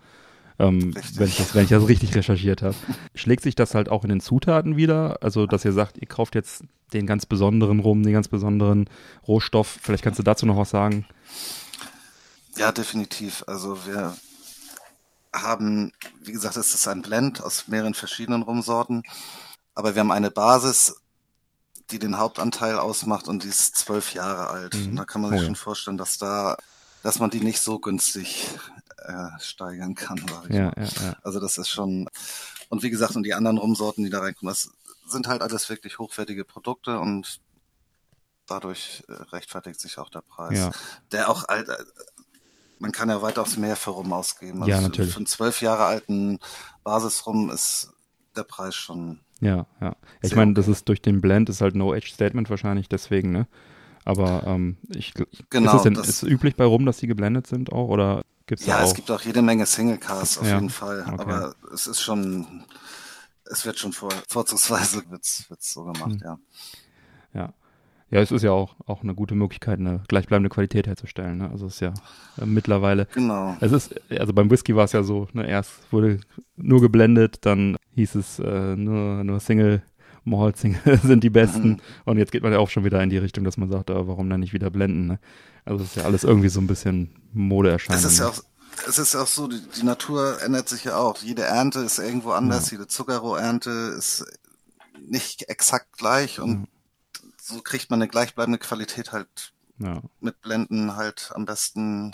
Ähm, 0.62 0.94
wenn, 1.14 1.26
ich 1.26 1.36
das, 1.36 1.54
wenn 1.54 1.64
ich 1.64 1.70
das 1.70 1.88
richtig 1.88 2.14
recherchiert 2.14 2.62
habe. 2.62 2.76
Schlägt 3.16 3.42
sich 3.42 3.56
das 3.56 3.74
halt 3.74 3.88
auch 3.88 4.04
in 4.04 4.10
den 4.10 4.20
Zutaten 4.20 4.76
wieder? 4.76 5.18
Also, 5.20 5.46
dass 5.46 5.64
ihr 5.64 5.72
sagt, 5.72 5.98
ihr 5.98 6.06
kauft 6.06 6.36
jetzt 6.36 6.62
den 6.92 7.06
ganz 7.06 7.26
besonderen 7.26 7.80
Rum, 7.80 8.04
den 8.04 8.12
ganz 8.12 8.28
besonderen 8.28 8.88
Rohstoff. 9.26 9.78
Vielleicht 9.82 10.04
kannst 10.04 10.20
du 10.20 10.22
dazu 10.22 10.46
noch 10.46 10.56
was 10.56 10.70
sagen. 10.70 11.04
Ja, 12.56 12.70
definitiv. 12.70 13.42
Also 13.46 13.86
wir 13.86 14.14
haben, 15.34 15.92
wie 16.22 16.32
gesagt, 16.32 16.56
es 16.56 16.74
ist 16.74 16.86
ein 16.86 17.02
Blend 17.02 17.42
aus 17.42 17.66
mehreren 17.66 17.94
verschiedenen 17.94 18.42
Rumsorten, 18.42 19.02
aber 19.74 19.94
wir 19.94 20.00
haben 20.00 20.12
eine 20.12 20.30
Basis, 20.30 20.96
die 21.90 21.98
den 21.98 22.18
Hauptanteil 22.18 22.78
ausmacht 22.78 23.26
und 23.26 23.42
die 23.42 23.48
ist 23.48 23.74
zwölf 23.76 24.14
Jahre 24.14 24.48
alt. 24.48 24.74
Mhm. 24.74 24.90
Und 24.90 24.96
da 24.96 25.04
kann 25.04 25.22
man 25.22 25.30
sich 25.30 25.40
Oh 25.40 25.44
schon 25.46 25.56
vorstellen, 25.56 25.96
dass 25.96 26.18
da, 26.18 26.56
dass 27.02 27.18
man 27.18 27.30
die 27.30 27.40
nicht 27.40 27.60
so 27.60 27.78
günstig 27.78 28.46
äh, 29.04 29.40
steigern 29.40 29.94
kann, 29.94 30.18
sag 30.28 30.48
ich 30.50 30.54
Ja, 30.56 30.64
mal. 30.66 30.74
ja, 30.76 31.04
ja. 31.04 31.16
Also 31.22 31.40
das 31.40 31.58
ist 31.58 31.68
schon, 31.68 32.08
und 32.68 32.82
wie 32.82 32.90
gesagt, 32.90 33.16
und 33.16 33.22
die 33.24 33.34
anderen 33.34 33.58
Rumsorten, 33.58 34.04
die 34.04 34.10
da 34.10 34.20
reinkommen, 34.20 34.52
das 34.52 34.70
sind 35.06 35.26
halt 35.28 35.42
alles 35.42 35.68
wirklich 35.68 35.98
hochwertige 35.98 36.44
Produkte 36.44 36.98
und 36.98 37.40
dadurch 38.46 39.04
äh, 39.08 39.12
rechtfertigt 39.34 39.80
sich 39.80 39.98
auch 39.98 40.10
der 40.10 40.20
Preis. 40.22 40.58
Ja. 40.58 40.70
Der 41.12 41.28
auch 41.30 41.44
alt, 41.48 41.68
äh, 41.68 41.76
man 42.78 42.92
kann 42.92 43.08
ja 43.08 43.22
weitaus 43.22 43.56
mehr 43.56 43.76
für 43.76 43.90
Rum 43.90 44.12
ausgeben. 44.12 44.64
Ja, 44.66 44.76
für- 44.78 44.82
natürlich. 44.82 45.12
Für 45.12 45.18
einen 45.18 45.26
zwölf 45.26 45.60
Jahre 45.62 45.84
alten 45.84 46.38
Basisrum 46.84 47.50
ist 47.50 47.92
der 48.36 48.42
Preis 48.44 48.74
schon, 48.74 49.20
Ja, 49.40 49.66
ja. 49.80 49.94
Ich 50.22 50.34
meine, 50.34 50.50
okay. 50.52 50.56
das 50.56 50.68
ist 50.68 50.88
durch 50.88 51.02
den 51.02 51.20
Blend, 51.20 51.48
ist 51.48 51.60
halt 51.60 51.74
No-Age-Statement 51.74 52.48
wahrscheinlich 52.50 52.88
deswegen, 52.88 53.30
ne? 53.32 53.46
Aber 54.04 54.44
ähm, 54.46 54.76
ich, 54.88 55.14
Genau, 55.50 55.70
ist 55.70 55.76
es 55.76 55.82
denn 55.82 55.94
das- 55.94 56.08
ist 56.08 56.22
üblich 56.24 56.56
bei 56.56 56.64
Rum, 56.64 56.86
dass 56.86 56.98
die 56.98 57.06
geblendet 57.06 57.46
sind 57.46 57.72
auch? 57.72 57.88
Oder 57.88 58.24
gibt's 58.46 58.66
ja, 58.66 58.80
auch? 58.80 58.84
es 58.86 58.94
gibt 58.94 59.10
auch 59.10 59.20
jede 59.20 59.42
Menge 59.42 59.66
Single 59.66 59.98
Cars 59.98 60.38
auf 60.38 60.46
Ja, 60.46 60.54
jeden 60.56 60.70
Fall, 60.70 61.00
okay. 61.02 61.22
aber 61.22 61.54
es 61.72 61.86
ist 61.86 62.00
schon, 62.00 62.64
es 63.44 63.64
wird 63.64 63.78
schon 63.78 63.92
vor, 63.92 64.10
vorzugsweise 64.28 65.02
wird's, 65.10 65.48
wird's 65.48 65.72
so 65.72 65.84
gemacht, 65.84 66.12
Hm. 66.12 66.20
ja. 66.24 66.38
Ja. 67.34 67.52
Ja, 68.10 68.20
es 68.20 68.30
ist 68.30 68.42
ja 68.42 68.50
auch, 68.50 68.76
auch 68.84 69.02
eine 69.02 69.14
gute 69.14 69.34
Möglichkeit, 69.34 69.78
eine 69.78 70.02
gleichbleibende 70.06 70.50
Qualität 70.50 70.86
herzustellen. 70.86 71.38
Ne? 71.38 71.48
Also 71.50 71.64
es 71.66 71.74
ist 71.76 71.80
ja 71.80 71.94
äh, 72.38 72.44
mittlerweile. 72.44 73.06
Genau. 73.14 73.56
Es 73.60 73.72
ist, 73.72 73.94
also 74.10 74.34
beim 74.34 74.50
Whisky 74.50 74.76
war 74.76 74.84
es 74.84 74.92
ja 74.92 75.02
so, 75.02 75.28
ne, 75.32 75.46
erst 75.48 75.90
wurde 75.90 76.20
nur 76.56 76.82
geblendet, 76.82 77.38
dann 77.46 77.78
hieß 77.94 78.16
es 78.16 78.38
äh, 78.38 78.76
nur, 78.76 79.24
nur 79.24 79.40
Single 79.40 79.80
Malt 80.24 80.56
Single 80.56 80.98
sind 81.02 81.24
die 81.24 81.30
besten. 81.30 81.68
Mhm. 81.68 81.80
Und 82.04 82.18
jetzt 82.18 82.32
geht 82.32 82.42
man 82.42 82.52
ja 82.52 82.58
auch 82.58 82.70
schon 82.70 82.84
wieder 82.84 83.02
in 83.02 83.10
die 83.10 83.18
Richtung, 83.18 83.44
dass 83.44 83.56
man 83.56 83.68
sagt, 83.68 83.90
äh, 83.90 84.06
warum 84.06 84.28
dann 84.30 84.40
nicht 84.40 84.52
wieder 84.52 84.70
blenden? 84.70 85.06
Ne? 85.06 85.18
Also 85.64 85.84
ist 85.84 85.96
ja 85.96 86.04
alles 86.04 86.24
irgendwie 86.24 86.48
so 86.48 86.60
ein 86.60 86.66
bisschen 86.66 87.14
Modeerscheinung. 87.32 87.98
Es 88.04 88.10
ist 88.10 88.18
ja 88.18 88.28
auch, 88.28 88.42
es 88.88 88.98
ist 88.98 89.14
ja 89.14 89.22
auch 89.22 89.26
so, 89.26 89.48
die, 89.48 89.60
die 89.76 89.84
Natur 89.84 90.40
ändert 90.42 90.68
sich 90.68 90.84
ja 90.84 90.96
auch. 90.96 91.18
Jede 91.18 91.42
Ernte 91.42 91.80
ist 91.80 91.98
irgendwo 91.98 92.32
anders, 92.32 92.70
jede 92.70 92.86
Zuckerrohrernte 92.86 93.70
ist 93.70 94.24
nicht 95.00 95.48
exakt 95.48 95.98
gleich 95.98 96.40
und 96.40 96.68
so 97.40 97.60
kriegt 97.60 97.90
man 97.90 98.00
eine 98.00 98.08
gleichbleibende 98.08 98.58
Qualität 98.58 99.12
halt 99.12 99.52
ja. 99.78 100.00
mit 100.20 100.40
Blenden 100.40 100.96
halt 100.96 101.30
am 101.34 101.44
besten, 101.44 102.12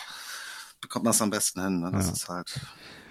bekommt 0.80 1.04
man 1.04 1.12
es 1.12 1.22
am 1.22 1.30
besten 1.30 1.62
hin. 1.62 1.80
Ne? 1.80 1.90
Das 1.92 2.06
Ja. 2.06 2.12
ist 2.12 2.28
halt. 2.28 2.60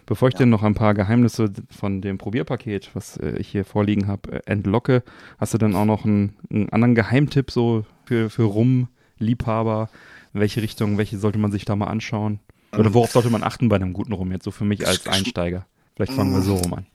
Bevor 0.08 0.30
ich 0.30 0.34
Ja. 0.34 0.40
dir 0.40 0.46
noch 0.48 0.64
ein 0.64 0.74
paar 0.74 0.94
Geheimnisse 0.96 1.52
von 1.70 2.02
dem 2.02 2.18
Probierpaket, 2.18 2.90
was 2.96 3.18
äh, 3.18 3.38
ich 3.38 3.50
hier 3.50 3.66
vorliegen 3.66 4.08
habe, 4.08 4.32
äh, 4.32 4.42
entlocke, 4.46 5.04
hast 5.38 5.54
du 5.54 5.58
dann 5.60 5.76
auch 5.76 5.86
noch 5.86 6.06
einen, 6.06 6.36
einen 6.50 6.70
anderen 6.70 6.96
Geheimtipp 6.96 7.52
so 7.52 7.86
für, 8.06 8.30
für 8.32 8.44
Rum-Liebhaber? 8.44 9.90
Welche 10.34 10.62
Richtung, 10.62 10.98
welche 10.98 11.18
sollte 11.18 11.38
man 11.40 11.52
sich 11.52 11.66
da 11.66 11.76
mal 11.76 11.88
anschauen? 11.88 12.40
Oder 12.74 12.94
worauf 12.94 13.12
sollte 13.12 13.30
man 13.30 13.44
achten 13.44 13.70
bei 13.70 13.76
einem 13.76 13.94
guten 13.94 14.14
Rum 14.14 14.32
jetzt 14.32 14.44
so 14.44 14.52
für 14.52 14.66
mich 14.66 14.88
als 14.88 15.08
Einsteiger? 15.08 15.66
Vielleicht 15.96 16.14
fangen 16.14 16.34
wir 16.34 16.42
so 16.42 16.56
rum 16.56 16.74
an. 16.74 16.86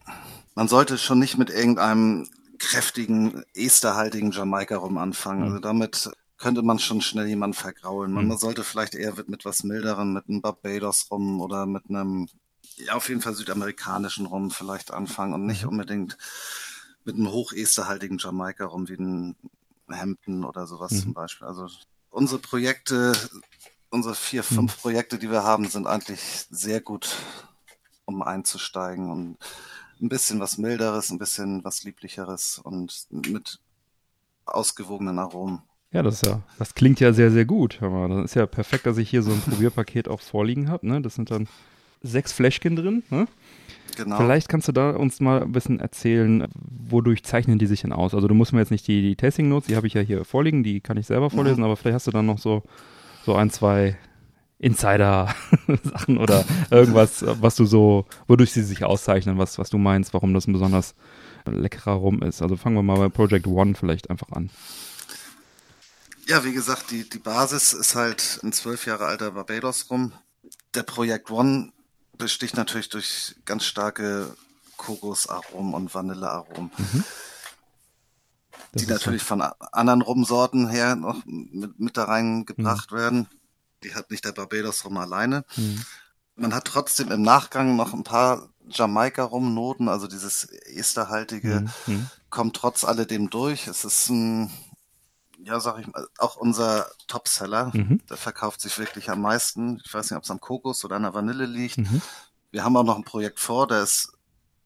Man 0.54 0.68
sollte 0.68 0.96
schon 0.98 1.18
nicht 1.18 1.38
mit 1.38 1.50
irgendeinem 1.50 2.28
kräftigen, 2.58 3.42
esterhaltigen 3.54 4.30
Jamaika 4.30 4.76
rum 4.76 4.96
anfangen. 4.98 5.42
Also 5.42 5.58
damit 5.58 6.10
könnte 6.38 6.62
man 6.62 6.78
schon 6.78 7.00
schnell 7.00 7.26
jemanden 7.26 7.54
vergraulen. 7.54 8.12
Man 8.12 8.26
Mhm. 8.26 8.36
sollte 8.36 8.64
vielleicht 8.64 8.94
eher 8.94 9.14
mit, 9.16 9.28
mit 9.28 9.44
was 9.44 9.64
milderem, 9.64 10.12
mit 10.12 10.28
einem 10.28 10.40
Barbados 10.40 11.08
rum 11.10 11.40
oder 11.40 11.66
mit 11.66 11.88
einem, 11.88 12.28
auf 12.90 13.08
jeden 13.08 13.20
Fall 13.20 13.34
südamerikanischen 13.34 14.26
rum 14.26 14.50
vielleicht 14.50 14.90
anfangen 14.92 15.34
und 15.34 15.42
Mhm. 15.42 15.46
nicht 15.46 15.64
unbedingt 15.66 16.16
mit 17.04 17.16
einem 17.16 17.30
hochesterhaltigen 17.30 18.18
Jamaika 18.18 18.64
rum 18.64 18.88
wie 18.88 18.94
ein 18.94 19.36
Hampton 19.90 20.44
oder 20.44 20.66
sowas 20.66 20.92
Mhm. 20.92 20.98
zum 20.98 21.14
Beispiel. 21.14 21.46
Also 21.46 21.66
unsere 22.10 22.40
Projekte, 22.40 23.12
unsere 23.90 24.14
vier, 24.14 24.42
Mhm. 24.42 24.54
fünf 24.54 24.80
Projekte, 24.80 25.18
die 25.18 25.30
wir 25.30 25.42
haben, 25.44 25.68
sind 25.68 25.86
eigentlich 25.86 26.20
sehr 26.50 26.80
gut, 26.80 27.16
um 28.04 28.22
einzusteigen 28.22 29.10
und 29.10 29.38
ein 30.00 30.08
bisschen 30.08 30.40
was 30.40 30.58
milderes, 30.58 31.10
ein 31.10 31.18
bisschen 31.18 31.64
was 31.64 31.84
lieblicheres 31.84 32.58
und 32.58 33.06
mit 33.10 33.60
ausgewogenen 34.44 35.18
Aromen. 35.18 35.62
Ja, 35.92 36.02
das 36.02 36.14
ist 36.14 36.26
ja, 36.26 36.42
das 36.58 36.74
klingt 36.74 37.00
ja 37.00 37.12
sehr, 37.12 37.30
sehr 37.30 37.44
gut. 37.44 37.78
Das 37.80 38.24
ist 38.24 38.34
ja 38.34 38.46
perfekt, 38.46 38.86
dass 38.86 38.96
ich 38.96 39.10
hier 39.10 39.22
so 39.22 39.30
ein 39.30 39.40
Probierpaket 39.42 40.08
auch 40.08 40.20
vorliegen 40.20 40.70
habe. 40.70 40.86
Ne? 40.86 41.02
Das 41.02 41.14
sind 41.14 41.30
dann 41.30 41.48
sechs 42.02 42.32
Fläschchen 42.32 42.76
drin. 42.76 43.02
Ne? 43.10 43.26
Genau. 43.96 44.16
Vielleicht 44.16 44.48
kannst 44.48 44.68
du 44.68 44.72
da 44.72 44.90
uns 44.90 45.20
mal 45.20 45.42
ein 45.42 45.52
bisschen 45.52 45.80
erzählen, 45.80 46.46
wodurch 46.54 47.22
zeichnen 47.24 47.58
die 47.58 47.66
sich 47.66 47.82
denn 47.82 47.92
aus? 47.92 48.14
Also 48.14 48.28
du 48.28 48.34
musst 48.34 48.52
mir 48.52 48.60
jetzt 48.60 48.70
nicht 48.70 48.86
die, 48.86 49.02
die 49.02 49.16
Tasting 49.16 49.48
Notes, 49.48 49.68
die 49.68 49.76
habe 49.76 49.86
ich 49.86 49.94
ja 49.94 50.00
hier 50.00 50.24
vorliegen, 50.24 50.62
die 50.62 50.80
kann 50.80 50.96
ich 50.96 51.06
selber 51.06 51.30
vorlesen, 51.30 51.64
aber 51.64 51.76
vielleicht 51.76 51.96
hast 51.96 52.06
du 52.06 52.10
dann 52.10 52.26
noch 52.26 52.38
so, 52.38 52.62
so 53.24 53.34
ein, 53.34 53.50
zwei 53.50 53.96
Insider-Sachen 54.58 56.18
oder 56.18 56.44
irgendwas, 56.70 57.24
was 57.26 57.56
du 57.56 57.66
so, 57.66 58.06
wodurch 58.28 58.52
sie 58.52 58.62
sich 58.62 58.84
auszeichnen, 58.84 59.36
was, 59.36 59.58
was 59.58 59.70
du 59.70 59.78
meinst, 59.78 60.14
warum 60.14 60.32
das 60.34 60.46
ein 60.46 60.52
besonders 60.52 60.94
leckerer 61.44 61.94
Rum 61.94 62.22
ist. 62.22 62.40
Also 62.40 62.56
fangen 62.56 62.76
wir 62.76 62.82
mal 62.82 62.98
bei 62.98 63.08
Project 63.08 63.46
One 63.46 63.74
vielleicht 63.74 64.08
einfach 64.08 64.30
an. 64.30 64.50
Ja, 66.26 66.44
wie 66.44 66.52
gesagt, 66.52 66.92
die, 66.92 67.08
die 67.08 67.18
Basis 67.18 67.72
ist 67.72 67.96
halt 67.96 68.40
ein 68.44 68.52
zwölf 68.52 68.86
Jahre 68.86 69.06
alter 69.06 69.32
Barbados 69.32 69.90
rum. 69.90 70.12
Der 70.74 70.84
Projekt 70.84 71.30
One 71.32 71.72
besticht 72.18 72.56
natürlich 72.56 72.88
durch 72.88 73.34
ganz 73.44 73.64
starke 73.64 74.34
Kokosaromen 74.76 75.74
und 75.74 75.94
Vanillearomen, 75.94 76.70
Das 78.72 78.82
die 78.82 78.86
natürlich 78.86 79.22
von 79.22 79.40
anderen 79.40 80.02
Rumsorten 80.02 80.68
her 80.68 80.96
noch 80.96 81.24
mit, 81.24 81.78
mit 81.78 81.96
da 81.96 82.04
reingebracht 82.04 82.92
werden. 82.92 83.28
Die 83.84 83.94
hat 83.94 84.10
nicht 84.10 84.24
der 84.24 84.32
Barbados 84.32 84.84
rum 84.84 84.96
alleine. 84.96 85.44
Mhm. 85.56 85.84
Man 86.36 86.54
hat 86.54 86.64
trotzdem 86.66 87.10
im 87.10 87.22
Nachgang 87.22 87.76
noch 87.76 87.92
ein 87.92 88.04
paar 88.04 88.48
Jamaika-Rum-Noten, 88.68 89.88
also 89.88 90.06
dieses 90.06 90.44
esterhaltige 90.44 91.64
Mhm. 91.86 92.08
kommt 92.30 92.56
trotz 92.56 92.84
alledem 92.84 93.28
durch. 93.28 93.66
Es 93.66 93.84
ist 93.84 94.08
ein, 94.08 94.50
ja, 95.44 95.60
sag 95.60 95.78
ich 95.80 95.86
mal, 95.86 96.06
auch 96.18 96.36
unser 96.36 96.86
Topseller. 97.08 97.70
Mhm. 97.74 98.00
Der 98.08 98.16
verkauft 98.16 98.60
sich 98.60 98.78
wirklich 98.78 99.10
am 99.10 99.20
meisten. 99.20 99.80
Ich 99.84 99.92
weiß 99.92 100.10
nicht, 100.10 100.16
ob 100.18 100.24
es 100.24 100.30
am 100.30 100.40
Kokos 100.40 100.84
oder 100.84 100.96
an 100.96 101.02
der 101.02 101.14
Vanille 101.14 101.46
liegt. 101.46 101.78
Mhm. 101.78 102.00
Wir 102.50 102.64
haben 102.64 102.76
auch 102.76 102.84
noch 102.84 102.96
ein 102.96 103.04
Projekt 103.04 103.40
vor, 103.40 103.66
der 103.66 103.82
ist 103.82 104.12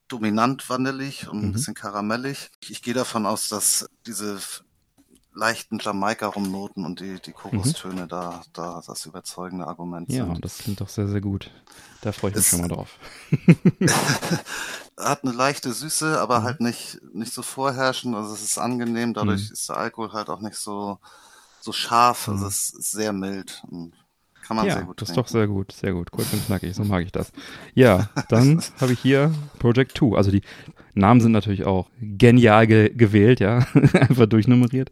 dominant 0.08 0.68
vanillig 0.68 1.28
und 1.28 1.38
ein 1.42 1.48
Mhm. 1.48 1.52
bisschen 1.52 1.74
karamellig. 1.74 2.50
Ich, 2.60 2.70
ich 2.70 2.82
gehe 2.82 2.94
davon 2.94 3.26
aus, 3.26 3.48
dass 3.48 3.88
diese 4.06 4.38
leichten 5.34 5.78
Jamaika-Rumnoten 5.78 6.84
und 6.86 7.00
die, 7.00 7.20
die 7.20 7.32
Kokostöne 7.32 8.06
da, 8.06 8.42
da 8.54 8.80
das 8.86 9.04
überzeugende 9.06 9.66
Argument 9.66 10.08
Mhm. 10.08 10.14
Ja, 10.14 10.24
sind. 10.26 10.44
das 10.44 10.58
klingt 10.58 10.80
doch 10.80 10.88
sehr, 10.88 11.08
sehr 11.08 11.20
gut. 11.20 11.50
Da 12.00 12.12
freue 12.12 12.30
ich 12.30 12.36
mich 12.36 12.44
Es- 12.46 12.50
schon 12.50 12.60
mal 12.62 12.68
drauf. 12.68 12.98
Hat 14.98 15.24
eine 15.24 15.32
leichte 15.32 15.72
Süße, 15.72 16.06
Mhm. 16.12 16.14
aber 16.16 16.42
halt 16.42 16.60
nicht, 16.60 16.98
nicht 17.12 17.32
so 17.32 17.42
vorherrschend. 17.42 18.14
Also 18.14 18.32
es 18.34 18.42
ist 18.42 18.58
angenehm, 18.58 19.12
dadurch 19.14 19.48
Mhm. 19.48 19.52
ist 19.52 19.68
der 19.68 19.76
Alkohol 19.76 20.12
halt 20.12 20.28
auch 20.30 20.40
nicht 20.40 20.56
so, 20.56 20.98
so 21.60 21.72
scharf. 21.72 22.28
Also 22.28 22.42
Mhm. 22.44 22.48
es 22.48 22.70
ist 22.70 22.90
sehr 22.92 23.12
mild. 23.12 23.62
Und 23.70 23.92
kann 24.46 24.56
man 24.56 24.66
ja, 24.66 24.74
sehr 24.74 24.84
gut 24.84 25.00
das 25.02 25.08
ist 25.08 25.14
trinken. 25.14 25.26
doch 25.26 25.32
sehr 25.32 25.46
gut, 25.48 25.72
sehr 25.72 25.92
gut. 25.92 26.10
Kurz 26.12 26.32
und 26.32 26.46
knackig, 26.46 26.74
so 26.74 26.84
mag 26.84 27.04
ich 27.04 27.12
das. 27.12 27.32
Ja, 27.74 28.08
dann 28.28 28.62
habe 28.80 28.92
ich 28.92 29.00
hier 29.00 29.34
Project 29.58 29.98
2. 29.98 30.16
Also 30.16 30.30
die 30.30 30.42
Namen 30.94 31.20
sind 31.20 31.32
natürlich 31.32 31.66
auch 31.66 31.90
genial 32.00 32.66
ge 32.66 32.88
gewählt, 32.94 33.40
ja. 33.40 33.58
Einfach 33.92 34.26
durchnummeriert. 34.26 34.90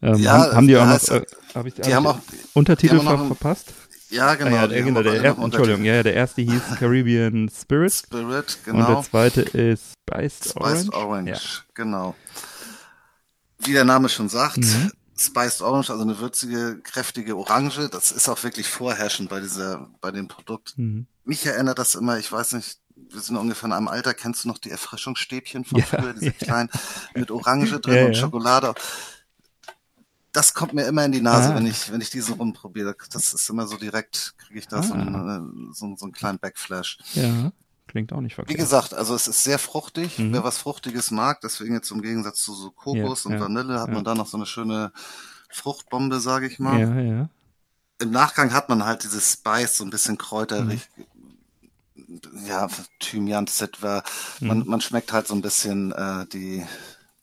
Ähm, 0.00 0.16
Ja, 0.20 0.32
haben, 0.32 0.56
haben 0.56 0.66
die 0.68 0.76
auch 0.76 0.86
noch, 0.86 1.08
äh, 1.08 1.22
hab 1.54 1.66
ich, 1.66 1.74
Die 1.74 1.82
hab 1.82 1.92
haben 1.92 2.06
auch, 2.06 2.18
Untertitel 2.54 2.96
haben 2.98 3.06
ver 3.06 3.26
verpasst? 3.26 3.72
Ja 4.10 4.34
genau. 4.34 4.50
ah, 4.50 4.60
ja, 4.62 4.66
der, 4.66 4.82
genau, 4.82 5.02
der, 5.02 5.22
er, 5.22 5.34
noch 5.34 5.44
Entschuldigung, 5.44 5.84
ja, 5.84 6.02
der 6.02 6.14
erste 6.14 6.42
hieß 6.42 6.62
Caribbean 6.78 7.48
Spirit 7.48 7.92
Spirit, 7.92 8.58
und 8.66 8.76
der 8.78 8.84
genau. 8.86 9.02
zweite 9.02 9.42
ist 9.42 9.92
Spiced, 10.08 10.44
Spiced 10.50 10.56
Orange. 10.56 10.92
Orange, 10.92 11.30
Ja. 11.30 11.64
genau. 11.74 12.14
Wie 13.58 13.72
der 13.72 13.84
Name 13.84 14.08
schon 14.08 14.28
sagt, 14.28 14.58
Mhm. 14.58 14.92
Spiced 15.16 15.62
Orange, 15.62 15.90
also 15.90 16.02
eine 16.02 16.18
würzige, 16.18 16.80
kräftige 16.82 17.36
Orange, 17.36 17.88
das 17.88 18.10
ist 18.10 18.28
auch 18.28 18.42
wirklich 18.42 18.68
vorherrschend 18.68 19.30
bei 19.30 19.40
dieser, 19.40 19.88
bei 20.00 20.10
dem 20.10 20.26
Produkt. 20.28 20.74
Mhm. 20.76 21.06
Mich 21.24 21.46
erinnert 21.46 21.78
das 21.78 21.94
immer, 21.94 22.18
ich 22.18 22.30
weiß 22.30 22.52
nicht, 22.52 22.78
wir 22.96 23.20
sind 23.20 23.36
ungefähr 23.36 23.68
in 23.68 23.72
einem 23.72 23.88
Alter, 23.88 24.12
kennst 24.12 24.44
du 24.44 24.48
noch 24.48 24.58
die 24.58 24.70
Erfrischungsstäbchen 24.70 25.64
von 25.64 25.78
Ja, 25.78 25.84
früher, 25.86 26.12
diese 26.14 26.26
ja. 26.26 26.32
kleinen, 26.32 26.68
mit 27.14 27.30
Orange 27.30 27.78
drin 27.80 27.94
Ja, 27.96 28.04
und. 28.06 28.16
Schokolade. 28.16 28.74
Das 30.34 30.52
kommt 30.52 30.74
mir 30.74 30.82
immer 30.84 31.04
in 31.06 31.12
die 31.12 31.20
Nase, 31.22 31.52
Ah. 31.52 31.54
wenn 31.56 31.64
ich, 31.66 31.90
wenn 31.90 32.00
ich 32.02 32.10
diesen 32.10 32.34
rumprobiere. 32.34 32.94
Das 33.12 33.32
ist 33.32 33.48
immer 33.48 33.66
so 33.66 33.76
direkt, 33.78 34.34
kriege 34.36 34.58
ich 34.58 34.68
da 34.68 34.82
so, 34.82 34.92
Ah. 34.92 34.98
einen, 34.98 35.70
äh, 35.70 35.74
so, 35.74 35.94
so 35.96 36.04
einen 36.04 36.12
kleinen 36.12 36.38
Backflash. 36.38 36.98
ja, 37.14 37.52
klingt 37.86 38.12
auch 38.12 38.20
nicht 38.20 38.32
Wie 38.32 38.36
verkehrt. 38.36 38.58
gesagt, 38.58 38.94
also 38.94 39.14
es 39.14 39.28
ist 39.28 39.44
sehr 39.44 39.58
fruchtig. 39.60 40.18
Mhm. 40.18 40.32
Wer 40.32 40.42
was 40.44 40.58
Fruchtiges 40.58 41.10
mag, 41.12 41.40
deswegen 41.42 41.74
jetzt 41.74 41.90
im 41.92 42.02
Gegensatz 42.02 42.42
zu 42.42 42.52
so 42.52 42.70
Kokos 42.72 43.24
Ja, 43.24 43.30
und 43.30 43.36
ja, 43.36 43.40
Vanille 43.42 43.80
hat 43.80 43.88
ja. 43.88 43.94
man 43.94 44.04
da 44.04 44.14
noch 44.14 44.26
so 44.26 44.36
eine 44.36 44.46
schöne 44.46 44.92
Fruchtbombe, 45.50 46.18
sage 46.20 46.48
ich 46.48 46.58
mal. 46.58 46.80
Ja, 46.80 46.98
ja. 47.00 47.28
Im 48.00 48.10
Nachgang 48.10 48.52
hat 48.52 48.68
man 48.68 48.84
halt 48.84 49.04
dieses 49.04 49.32
Spice, 49.34 49.76
so 49.78 49.84
ein 49.84 49.90
bisschen 49.90 50.18
kräuterig, 50.18 50.88
ja, 52.46 52.68
Thymian, 52.98 53.46
Zitwer. 53.46 54.02
Man, 54.40 54.58
Mhm. 54.60 54.66
man 54.66 54.80
schmeckt 54.80 55.12
halt 55.12 55.26
so 55.28 55.34
ein 55.34 55.42
bisschen 55.42 55.92
äh, 55.92 56.26
die, 56.26 56.64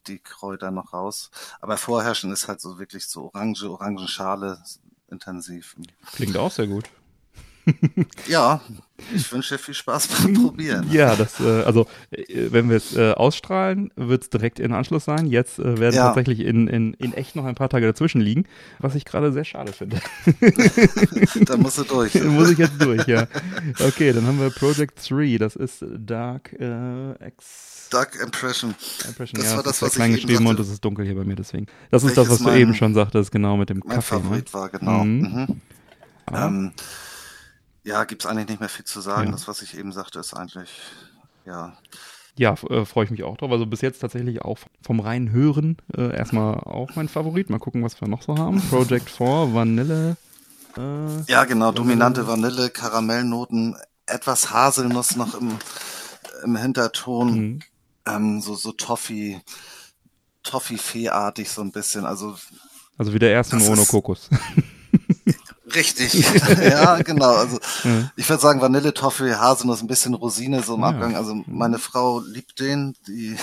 die 0.07 0.19
Kräuter 0.19 0.71
noch 0.71 0.93
raus. 0.93 1.31
Aber 1.59 1.77
vorherrschen 1.77 2.31
ist 2.31 2.47
halt 2.47 2.61
so 2.61 2.79
wirklich 2.79 3.05
so 3.07 3.25
Orange, 3.33 3.63
Orangenschale 3.69 4.61
intensiv. 5.09 5.75
Klingt 6.13 6.37
auch 6.37 6.51
sehr 6.51 6.67
gut. 6.67 6.85
Ja, 8.27 8.59
ich 9.13 9.31
wünsche 9.31 9.53
dir 9.55 9.59
viel 9.59 9.75
Spaß 9.75 10.07
beim 10.07 10.33
Probieren. 10.41 10.91
Ja, 10.91 11.15
das, 11.15 11.39
äh, 11.39 11.61
also 11.63 11.85
äh, 12.09 12.51
wenn 12.51 12.69
wir 12.69 12.77
es 12.77 12.95
äh, 12.95 13.11
ausstrahlen, 13.11 13.91
wird 13.95 14.23
es 14.23 14.29
direkt 14.31 14.59
in 14.59 14.73
Anschluss 14.73 15.05
sein. 15.05 15.27
Jetzt 15.27 15.59
äh, 15.59 15.79
werden 15.79 15.95
Ja. 15.95 16.07
tatsächlich 16.07 16.39
in, 16.39 16.67
in, 16.67 16.95
in 16.95 17.13
echt 17.13 17.35
noch 17.35 17.45
ein 17.45 17.53
paar 17.53 17.69
Tage 17.69 17.85
dazwischen 17.85 18.19
liegen, 18.19 18.45
was 18.79 18.95
ich 18.95 19.05
gerade 19.05 19.31
sehr 19.31 19.45
schade 19.45 19.73
finde. 19.73 20.01
Da 21.45 21.55
musst 21.57 21.77
du 21.77 21.83
durch. 21.83 22.15
Muss 22.23 22.49
ich 22.49 22.57
jetzt 22.57 22.81
durch, 22.81 23.05
ja. 23.07 23.27
Okay, 23.79 24.11
dann 24.11 24.25
haben 24.25 24.39
wir 24.39 24.49
Project 24.49 24.99
3, 25.09 25.37
das 25.37 25.55
ist 25.55 25.85
Dark 25.87 26.53
äh, 26.59 27.11
X 27.27 27.70
Dark 27.91 28.15
Impression. 28.15 28.73
Impression. 29.07 29.39
Das 29.41 29.51
ja, 29.51 29.57
war 29.57 29.63
das, 29.63 29.75
ist 29.75 29.81
was 29.83 29.89
ich 29.89 29.95
klein 29.95 30.11
eben 30.11 30.21
geschrieben 30.27 30.47
und 30.47 30.59
es 30.59 30.69
ist 30.69 30.83
dunkel 30.83 31.05
hier 31.05 31.15
bei 31.15 31.23
mir 31.23 31.35
deswegen. 31.35 31.67
Das 31.91 32.03
ist 32.03 32.17
das, 32.17 32.29
was 32.29 32.39
du 32.39 32.45
mein- 32.45 32.57
eben 32.59 32.73
schon 32.75 32.93
sagtest, 32.93 33.31
genau 33.31 33.57
mit 33.57 33.69
dem 33.69 33.81
Mein 33.85 33.95
Kaffee. 33.95 34.15
Ne? 34.15 34.21
Favorit 34.21 34.53
war, 34.53 34.69
genau. 34.69 35.03
Mhm. 35.03 35.21
Mhm. 35.47 35.61
Ah. 36.25 36.47
Ähm, 36.47 36.71
ja, 37.83 38.03
gibt's 38.05 38.25
eigentlich 38.25 38.47
nicht 38.49 38.59
mehr 38.59 38.69
viel 38.69 38.85
zu 38.85 39.01
sagen. 39.01 39.27
Ja. 39.27 39.31
Das, 39.31 39.47
was 39.47 39.61
ich 39.61 39.77
eben 39.77 39.91
sagte, 39.91 40.19
ist 40.19 40.33
eigentlich, 40.33 40.69
ja, 41.45 41.73
Ja, 42.37 42.53
äh, 42.69 42.85
freue 42.85 43.05
ich 43.05 43.11
mich 43.11 43.23
auch 43.23 43.37
drauf. 43.37 43.51
Also 43.51 43.65
bis 43.65 43.81
jetzt 43.81 43.99
tatsächlich 43.99 44.41
auch 44.43 44.57
vom 44.81 44.99
reinen 44.99 45.31
Hören 45.31 45.77
äh, 45.97 46.15
erstmal 46.15 46.55
auch 46.55 46.89
mein 46.95 47.09
Favorit. 47.09 47.49
Mal 47.49 47.59
gucken, 47.59 47.83
was 47.83 47.99
wir 47.99 48.07
noch 48.07 48.21
so 48.21 48.37
haben. 48.37 48.61
Project 48.69 49.09
4, 49.17 49.53
Vanille. 49.53 50.15
Äh, 50.77 51.21
Ja, 51.31 51.43
genau, 51.45 51.71
dominante 51.73 52.27
Vanille, 52.27 52.69
Karamellnoten, 52.69 53.75
etwas 54.05 54.51
Haselnuss 54.51 55.15
noch 55.17 55.35
im, 55.39 55.57
im 56.45 56.55
Hinterton, 56.55 57.33
mhm. 57.33 57.59
Ähm, 58.05 58.41
so, 58.41 58.55
so 58.55 58.71
Toffee, 58.71 59.41
Toffee-Fee-artig 60.43 61.49
so 61.49 61.61
ein 61.61 61.71
bisschen, 61.71 62.05
also 62.05 62.35
Also 62.97 63.13
wie 63.13 63.19
der 63.19 63.31
erste 63.31 63.57
ist- 63.57 63.87
Kokos. 63.87 64.29
richtig, 65.75 66.13
ja, 66.61 67.01
genau, 67.01 67.33
also 67.35 67.59
Ja. 67.83 68.11
ich 68.15 68.27
würde 68.29 68.41
sagen 68.41 68.61
Vanille, 68.61 68.93
Toffee, 68.93 69.35
Haselnuss, 69.35 69.81
ein 69.81 69.87
bisschen 69.87 70.13
Rosine 70.13 70.63
so 70.63 70.75
im 70.75 70.81
Ja. 70.81 70.87
Abgang, 70.89 71.15
also 71.15 71.43
meine 71.47 71.79
Frau 71.79 72.19
liebt 72.19 72.59
den, 72.59 72.95
die 73.07 73.37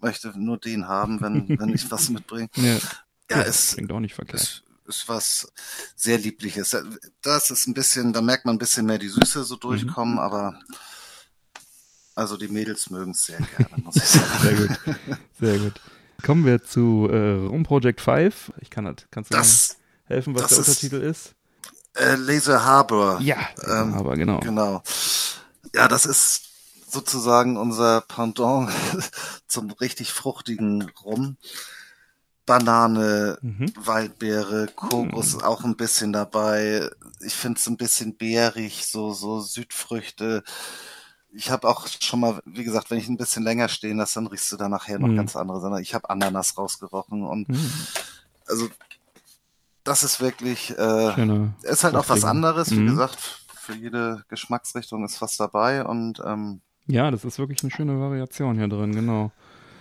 möchte 0.00 0.32
nur 0.38 0.58
den 0.58 0.86
haben, 0.86 1.20
wenn, 1.20 1.58
wenn 1.58 1.70
ich 1.74 1.90
was 1.90 2.08
mitbringe. 2.10 2.48
ja. 2.56 2.78
Ja, 3.30 3.42
es 3.42 3.72
Klingt 3.74 3.92
auch 3.92 4.00
nicht 4.00 4.14
verkehrt. 4.14 4.40
ist, 4.40 4.62
ist 4.86 5.06
was 5.06 5.52
sehr 5.96 6.16
Liebliches. 6.16 6.74
Das 7.20 7.50
ist 7.50 7.66
ein 7.66 7.74
bisschen, 7.74 8.14
da 8.14 8.22
merkt 8.22 8.46
man 8.46 8.54
ein 8.54 8.58
bisschen 8.58 8.86
mehr 8.86 8.96
die 8.96 9.08
Süße 9.10 9.44
so 9.44 9.56
durchkommen, 9.56 10.14
Mhm. 10.14 10.18
aber 10.20 10.58
also 12.18 12.36
die 12.36 12.48
Mädels 12.48 12.90
mögen 12.90 13.12
es 13.12 13.24
sehr 13.26 13.38
gerne, 13.38 13.82
muss 13.82 13.96
ich 13.96 14.02
sagen. 14.04 14.26
Sehr 14.42 14.54
gut. 14.54 14.78
Sehr 15.40 15.58
gut. 15.58 15.80
Kommen 16.24 16.44
wir 16.44 16.62
zu 16.64 17.08
äh, 17.10 17.46
Rum 17.46 17.62
Project 17.62 18.00
5. 18.00 18.52
Ich 18.60 18.70
kann 18.70 18.84
das, 18.84 18.96
kannst 19.10 19.32
du 19.32 19.36
Das, 19.36 19.76
helfen, 20.04 20.34
was 20.34 20.48
der 20.48 20.58
ist- 20.58 20.68
Untertitel 20.68 20.96
ist? 21.02 21.34
äh, 21.94 22.16
Laser 22.16 22.64
Harbor. 22.64 23.20
Ja, 23.20 23.36
ähm, 23.66 23.94
aber 23.94 24.16
genau. 24.16 24.40
Genau. 24.40 24.82
Ja, 25.74 25.86
das 25.88 26.06
ist 26.06 26.42
sozusagen 26.90 27.56
unser 27.56 28.00
Pendant 28.00 28.70
zum 29.46 29.70
richtig 29.72 30.12
fruchtigen 30.12 30.90
Rum. 31.04 31.36
Banane, 32.46 33.38
Mhm. 33.42 33.72
Waldbeere, 33.76 34.68
Kokos 34.74 35.42
auch 35.42 35.64
ein 35.64 35.76
bisschen 35.76 36.12
dabei. 36.14 36.88
Ich 37.20 37.34
finde 37.34 37.58
es 37.60 37.66
ein 37.66 37.76
bisschen 37.76 38.16
beerig, 38.16 38.86
so, 38.86 39.12
so 39.12 39.40
Südfrüchte. 39.40 40.42
Ich 41.32 41.50
habe 41.50 41.68
auch 41.68 41.86
schon 42.00 42.20
mal, 42.20 42.40
wie 42.46 42.64
gesagt, 42.64 42.90
wenn 42.90 42.98
ich 42.98 43.08
ein 43.08 43.16
bisschen 43.18 43.42
länger 43.42 43.68
stehen 43.68 43.98
lasse, 43.98 44.14
dann 44.14 44.26
riechst 44.28 44.50
du 44.50 44.56
da 44.56 44.68
nachher 44.68 44.98
noch 44.98 45.08
Mhm. 45.08 45.16
ganz 45.16 45.36
andere 45.36 45.60
Sachen. 45.60 45.78
Ich 45.82 45.94
habe 45.94 46.08
Ananas 46.10 46.56
rausgerochen 46.56 47.22
und 47.24 47.48
Mhm. 47.48 47.70
also 48.46 48.68
das 49.84 50.02
ist 50.02 50.20
wirklich, 50.20 50.70
äh, 50.78 51.12
Schöne. 51.14 51.54
ist 51.62 51.84
halt 51.84 51.94
auch 51.96 52.08
was 52.08 52.24
anderes. 52.24 52.70
Wie 52.70 52.80
Mhm. 52.80 52.86
gesagt, 52.88 53.18
für 53.56 53.74
jede 53.74 54.24
Geschmacksrichtung 54.28 55.04
ist 55.04 55.20
was 55.20 55.36
dabei 55.36 55.84
und 55.84 56.20
ähm, 56.24 56.60
Ja, 56.86 57.10
das 57.10 57.24
ist 57.24 57.38
wirklich 57.38 57.62
eine 57.62 57.70
schöne 57.70 58.00
Variation 58.00 58.56
hier 58.56 58.68
drin, 58.68 58.94
genau. 58.94 59.30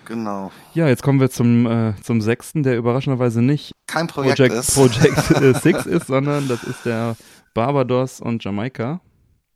genau. 0.06 0.52
Ja, 0.74 0.90
jetzt 0.90 1.04
kommen 1.04 1.22
wir 1.22 1.30
zum, 1.30 1.66
äh, 1.66 1.94
zum 2.04 2.22
sechsten, 2.22 2.64
der 2.64 2.78
überraschenderweise 2.78 3.42
nicht 3.42 3.72
Kein 3.88 4.08
Projekt, 4.08 4.38
Project, 4.40 4.56
ist. 4.56 4.74
Project 4.76 5.32
äh, 5.42 5.54
Six 5.62 5.86
ist, 5.86 6.08
sondern 6.08 6.50
das 6.50 6.64
ist 6.64 6.86
der 6.86 7.16
Barbados 7.54 8.20
und 8.20 8.44
Jamaika. 8.44 9.00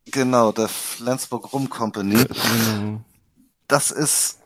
Genau, 0.05 0.51
der 0.51 0.67
Flensburg 0.67 1.53
Rum 1.53 1.69
Company. 1.69 2.15
Genau. 2.25 3.01
Das 3.67 3.91
ist 3.91 4.39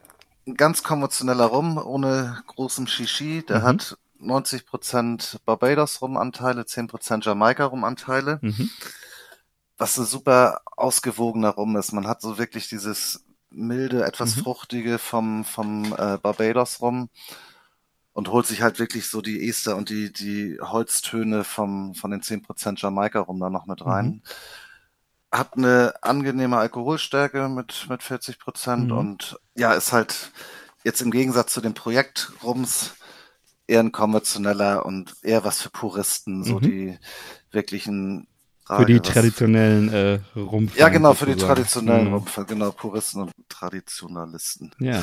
ein 0.48 0.56
ganz 0.56 0.84
konventioneller 0.84 1.46
Rum, 1.46 1.78
ohne 1.78 2.44
großem 2.48 2.88
Shishi. 2.88 3.44
Der 3.48 3.60
Mhm. 3.60 3.64
hat 3.64 3.98
90% 4.20 5.40
Barbados-Rumanteile, 5.46 6.66
10% 6.66 7.26
Jamaika-Rumanteile, 7.26 8.40
Mhm. 8.42 8.70
was 9.78 9.98
ein 9.98 10.06
super 10.06 10.62
ausgewogener 10.76 11.50
Rum 11.50 11.76
ist. 11.78 11.94
Man 11.94 12.08
hat 12.08 12.22
so 12.22 12.38
wirklich 12.38 12.68
dieses 12.70 13.24
milde, 13.50 14.06
etwas 14.06 14.36
Mhm. 14.36 14.42
fruchtige 14.42 15.00
vom, 15.00 15.46
vom 15.46 15.94
äh, 15.94 16.18
Barbados-Rum 16.18 17.10
und 18.14 18.28
holt 18.30 18.46
sich 18.46 18.62
halt 18.62 18.80
wirklich 18.80 19.08
so 19.10 19.22
die 19.22 19.48
Ester 19.48 19.76
und 19.78 19.90
die, 19.90 20.12
die 20.12 20.58
Holztöne 20.62 21.44
vom, 21.44 21.96
von 21.96 22.12
den 22.12 22.22
10% 22.22 22.82
Jamaika-Rum 22.82 23.40
da 23.40 23.50
noch 23.50 23.66
mit 23.66 23.84
rein. 23.86 24.06
Mhm. 24.06 24.22
Hat 25.38 25.58
eine 25.58 25.94
angenehme 26.02 26.58
Alkoholstärke 26.58 27.50
mit, 27.50 27.88
mit 27.90 28.04
40 28.04 28.40
Prozent 28.40 28.92
Mhm. 28.92 28.98
und 28.98 29.40
ja, 29.56 29.74
ist 29.74 29.92
halt 29.92 30.32
jetzt 30.84 31.02
im 31.02 31.12
Gegensatz 31.12 31.54
zu 31.54 31.62
dem 31.62 31.74
Projekt 31.74 32.32
Rums 32.44 32.94
eher 33.68 33.80
ein 33.80 33.92
konventioneller 33.92 34.86
und 34.86 35.16
eher 35.24 35.44
was 35.44 35.62
für 35.62 35.70
Puristen, 35.72 36.44
so 36.44 36.56
Mhm. 36.56 36.62
die 36.62 37.00
wirklichen 37.52 38.28
Für 38.68 38.86
die 38.86 38.98
Frage, 38.98 39.02
traditionellen 39.14 39.90
äh, 39.92 40.20
Rumpf. 40.40 40.78
Ja, 40.78 40.90
genau, 40.90 41.14
für 41.14 41.26
die 41.26 41.36
traditionellen 41.36 42.08
Mhm. 42.08 42.14
Rumpfe, 42.14 42.46
genau, 42.46 42.72
Puristen 42.72 43.22
und 43.24 43.32
Traditionalisten. 43.50 44.72
Ja. 44.80 45.02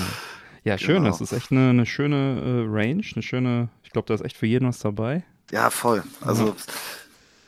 Ja, 0.65 0.79
schön. 0.79 1.03
Genau. 1.03 1.09
Das 1.09 1.21
ist 1.21 1.33
echt 1.33 1.51
eine, 1.51 1.71
eine 1.71 1.87
schöne 1.87 2.41
äh, 2.41 2.65
Range, 2.69 3.03
eine 3.15 3.23
schöne, 3.23 3.69
ich 3.83 3.91
glaube, 3.91 4.07
da 4.07 4.15
ist 4.15 4.25
echt 4.25 4.37
für 4.37 4.47
jeden 4.47 4.69
was 4.69 4.79
dabei. 4.79 5.25
Ja, 5.51 5.71
voll. 5.71 6.05
Also 6.21 6.55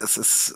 es 0.00 0.16
ist 0.16 0.54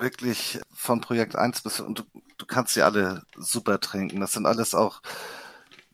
wirklich 0.00 0.60
von 0.74 1.00
Projekt 1.00 1.36
1 1.36 1.62
bis 1.62 1.80
und 1.80 1.98
du, 2.00 2.02
du 2.36 2.46
kannst 2.46 2.74
sie 2.74 2.82
alle 2.82 3.22
super 3.36 3.80
trinken. 3.80 4.20
Das 4.20 4.32
sind 4.32 4.46
alles 4.46 4.74
auch 4.74 5.00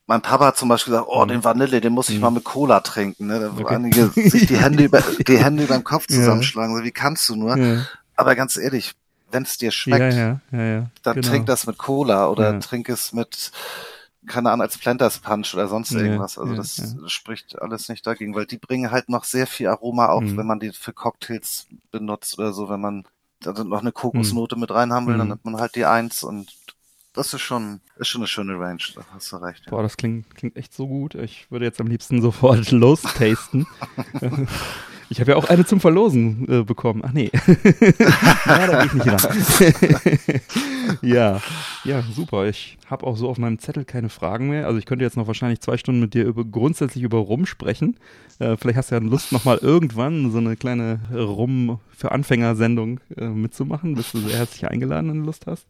mein 0.07 0.21
Papa 0.21 0.47
hat 0.49 0.57
zum 0.59 0.69
Beispiel 0.69 0.93
gesagt, 0.93 1.09
oh, 1.11 1.25
Mhm. 1.25 1.29
den 1.29 1.45
Vanille, 1.45 1.81
den 1.81 1.93
muss 1.95 2.11
ich 2.11 2.17
Mhm. 2.17 2.21
mal 2.21 2.31
mit 2.31 2.45
Cola 2.45 2.81
trinken. 2.81 3.27
Ne? 3.27 3.41
Da 3.41 3.57
wo 3.57 3.63
Okay. 3.63 3.77
einige 3.77 4.09
sich 4.11 4.47
die 4.47 4.59
Hände 4.59 4.85
über 4.85 5.01
die 5.01 5.39
Hände 5.39 5.65
über 5.65 5.75
den 5.75 5.85
Kopf 5.85 6.07
Ja. 6.11 6.17
zusammenschlagen. 6.17 6.77
So, 6.77 6.85
wie 6.85 6.91
kannst 6.93 7.29
du 7.29 7.37
nur? 7.37 7.57
Ja, 7.57 7.87
Aber 8.17 8.35
ganz 8.35 8.57
ehrlich, 8.59 8.93
wenn 9.31 9.45
es 9.45 9.57
dir 9.57 9.67
ja, 9.67 9.71
schmeckt, 9.73 10.15
ja, 10.15 10.41
ja, 10.53 10.63
ja. 10.63 10.91
dann 11.03 11.15
genau. 11.17 11.29
trink 11.29 11.47
das 11.47 11.67
mit 11.67 11.79
Cola 11.79 12.29
oder 12.29 12.53
Ja. 12.53 12.59
trink 12.61 12.91
es 12.91 13.13
mit, 13.15 13.51
keine 14.27 14.51
Ahnung, 14.51 14.63
als 14.63 14.77
Planters 14.77 15.19
Punch 15.21 15.55
oder 15.55 15.69
sonst 15.69 15.93
Ja, 15.93 16.01
irgendwas. 16.01 16.37
Also 16.37 16.53
ja, 16.53 16.59
das 16.59 16.77
ja. 16.77 17.09
spricht 17.09 17.61
alles 17.61 17.89
nicht 17.89 18.07
dagegen, 18.07 18.35
weil 18.35 18.45
die 18.47 18.59
bringen 18.59 18.91
halt 18.91 19.09
noch 19.09 19.25
sehr 19.25 19.47
viel 19.47 19.69
Aroma, 19.69 20.11
auch 20.11 20.21
Mhm. 20.21 20.37
wenn 20.37 20.47
man 20.47 20.61
die 20.61 20.73
für 20.73 20.93
Cocktails 20.93 21.67
benutzt 21.91 22.39
oder 22.39 22.53
so, 22.53 22.69
wenn 22.69 22.81
man 22.83 23.05
da 23.45 23.65
noch 23.65 23.81
eine 23.81 23.93
Kokosnote 23.93 24.57
mit 24.57 24.71
reinhaben 24.71 25.07
will, 25.09 25.17
dann 25.19 25.27
Mhm. 25.29 25.33
nimmt 25.35 25.45
man 25.45 25.57
halt 25.59 25.75
die 25.77 25.85
Eins 25.87 26.23
und 26.23 26.53
das 27.13 27.33
ist 27.33 27.43
schon, 27.43 27.81
ist 27.97 28.09
schon 28.09 28.23
eine 28.23 28.27
schöne 28.27 28.59
Range, 28.59 28.83
da 28.97 29.03
hast 29.15 29.31
du 29.31 29.37
recht. 29.37 29.63
Ja. 29.67 29.71
Boah, 29.71 29.83
das 29.83 29.97
klingt, 29.97 30.35
klingt 30.35 30.57
echt 30.57 30.75
so 30.75 30.89
gut. 30.89 31.15
Ich 31.15 31.49
würde 31.51 31.65
jetzt 31.65 31.81
am 31.81 31.87
liebsten 31.87 32.21
sofort 32.21 32.71
lostasten. 32.73 33.67
ich 35.11 35.21
habe 35.21 35.31
ja 35.33 35.37
auch 35.37 35.45
eine 35.49 35.65
zum 35.65 35.79
Verlosen 35.81 36.49
äh, 36.49 36.63
bekommen. 36.65 37.03
Ach 37.07 37.13
nee. 37.13 37.31
ja, 38.47 38.67
da 38.67 38.85
gehe 38.85 38.87
ich 38.87 38.93
nicht 38.95 39.07
ran. 39.25 40.41
ja, 41.03 41.41
ja, 41.85 42.03
super. 42.03 42.47
Ich 42.47 42.79
habe 42.87 43.07
auch 43.07 43.17
so 43.17 43.29
auf 43.29 43.39
meinem 43.39 43.59
Zettel 43.59 43.85
keine 43.85 44.09
Fragen 44.09 44.49
mehr. 44.49 44.67
Also 44.67 44.79
ich 44.79 44.87
könnte 44.87 45.05
jetzt 45.05 45.17
noch 45.17 45.27
wahrscheinlich 45.27 45.61
zwei 45.61 45.77
Stunden 45.77 46.01
mit 46.01 46.15
dir 46.15 46.25
über 46.25 46.45
grundsätzlich 46.45 47.03
über 47.03 47.19
Rum 47.19 47.47
sprechen. 47.47 47.97
Äh, 48.39 48.57
vielleicht 48.57 48.79
hast 48.79 48.91
du 48.91 48.97
ja 48.97 49.01
Lust, 49.01 49.33
nochmal 49.33 49.59
irgendwann 49.59 50.31
so 50.31 50.39
eine 50.39 50.57
kleine 50.57 51.01
Rum 51.13 51.81
für 51.97 52.13
Anfänger-Sendung 52.13 53.01
äh, 53.17 53.27
mitzumachen. 53.27 53.95
Bist 53.95 54.15
du 54.15 54.19
sehr 54.19 54.39
herzlich 54.39 54.69
eingeladen, 54.69 55.11
wenn 55.11 55.21
du 55.21 55.27
Lust 55.27 55.47
hast. 55.47 55.67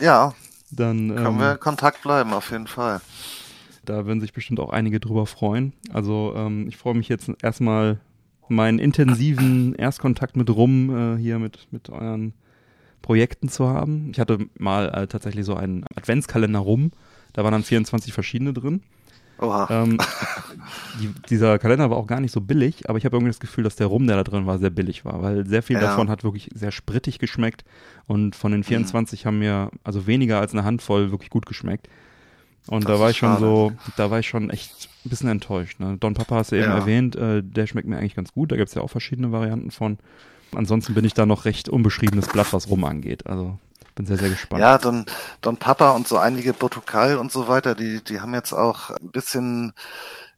Ja, 0.00 0.34
Dann 0.70 1.14
können 1.14 1.26
ähm, 1.26 1.38
wir 1.38 1.52
in 1.52 1.60
Kontakt 1.60 2.02
bleiben, 2.02 2.32
auf 2.32 2.50
jeden 2.50 2.66
Fall. 2.66 3.00
Da 3.84 4.06
würden 4.06 4.20
sich 4.20 4.32
bestimmt 4.32 4.60
auch 4.60 4.70
einige 4.70 4.98
drüber 5.00 5.26
freuen. 5.26 5.72
Also 5.92 6.34
ähm, 6.36 6.66
ich 6.68 6.76
freue 6.76 6.94
mich 6.94 7.08
jetzt 7.08 7.30
erstmal 7.42 8.00
meinen 8.48 8.78
intensiven 8.78 9.74
Erstkontakt 9.74 10.36
mit 10.36 10.50
Rum 10.50 11.16
äh, 11.16 11.18
hier 11.18 11.38
mit, 11.38 11.68
mit 11.70 11.90
euren 11.90 12.34
Projekten 13.04 13.50
zu 13.50 13.68
haben. 13.68 14.08
Ich 14.12 14.18
hatte 14.18 14.38
mal 14.58 14.88
äh, 14.88 15.06
tatsächlich 15.06 15.44
so 15.44 15.54
einen 15.54 15.84
Adventskalender 15.94 16.58
Rum. 16.60 16.90
Da 17.34 17.44
waren 17.44 17.52
dann 17.52 17.62
24 17.62 18.14
verschiedene 18.14 18.54
drin. 18.54 18.80
Oha. 19.38 19.66
Ähm, 19.70 19.98
die, 21.00 21.10
dieser 21.28 21.58
Kalender 21.58 21.90
war 21.90 21.98
auch 21.98 22.06
gar 22.06 22.20
nicht 22.20 22.32
so 22.32 22.40
billig, 22.40 22.88
aber 22.88 22.96
ich 22.96 23.04
habe 23.04 23.16
irgendwie 23.16 23.30
das 23.30 23.40
Gefühl, 23.40 23.62
dass 23.62 23.76
der 23.76 23.88
Rum, 23.88 24.06
der 24.06 24.16
da 24.16 24.24
drin 24.24 24.46
war, 24.46 24.58
sehr 24.58 24.70
billig 24.70 25.04
war, 25.04 25.22
weil 25.22 25.46
sehr 25.46 25.62
viel 25.62 25.76
Ja. 25.76 25.82
davon 25.82 26.08
hat 26.08 26.24
wirklich 26.24 26.48
sehr 26.54 26.72
sprittig 26.72 27.18
geschmeckt 27.18 27.62
und 28.06 28.34
von 28.36 28.52
den 28.52 28.60
Mhm. 28.60 28.64
24 28.64 29.26
haben 29.26 29.38
mir 29.38 29.70
also 29.82 30.06
weniger 30.06 30.40
als 30.40 30.52
eine 30.52 30.64
Handvoll 30.64 31.10
wirklich 31.10 31.28
gut 31.30 31.44
geschmeckt. 31.44 31.88
Und 32.68 32.88
Das 32.88 32.96
da 32.96 33.00
war 33.00 33.10
ich 33.10 33.18
schon 33.18 33.28
schade. 33.32 33.40
so, 33.40 33.72
da 33.96 34.10
war 34.10 34.20
ich 34.20 34.28
schon 34.28 34.48
echt 34.48 34.88
ein 35.04 35.10
bisschen 35.10 35.28
enttäuscht. 35.28 35.78
Ne? 35.78 35.98
Don 36.00 36.14
Papa 36.14 36.36
hast 36.36 36.52
du 36.52 36.56
eben 36.56 36.70
Ja. 36.70 36.78
erwähnt, 36.78 37.16
äh, 37.16 37.42
der 37.42 37.66
schmeckt 37.66 37.86
mir 37.86 37.98
eigentlich 37.98 38.14
ganz 38.14 38.32
gut. 38.32 38.50
Da 38.50 38.56
gibt 38.56 38.68
es 38.70 38.74
ja 38.74 38.80
auch 38.80 38.88
verschiedene 38.90 39.30
Varianten 39.30 39.70
von. 39.70 39.98
Ansonsten 40.56 40.94
bin 40.94 41.04
ich 41.04 41.14
da 41.14 41.26
noch 41.26 41.44
recht 41.44 41.68
unbeschriebenes 41.68 42.28
Blatt, 42.28 42.52
was 42.52 42.68
Rum 42.68 42.84
angeht. 42.84 43.26
Also 43.26 43.58
bin 43.94 44.06
sehr, 44.06 44.16
sehr 44.18 44.30
gespannt. 44.30 44.60
Ja, 44.60 44.78
Don, 44.78 45.06
Don 45.40 45.56
Papa 45.56 45.90
und 45.92 46.08
so 46.08 46.18
einige 46.18 46.52
Botukal 46.52 47.16
und 47.18 47.30
so 47.30 47.46
weiter, 47.48 47.74
die, 47.74 48.02
die 48.02 48.20
haben 48.20 48.34
jetzt 48.34 48.52
auch 48.52 48.90
ein 48.90 49.10
bisschen, 49.10 49.72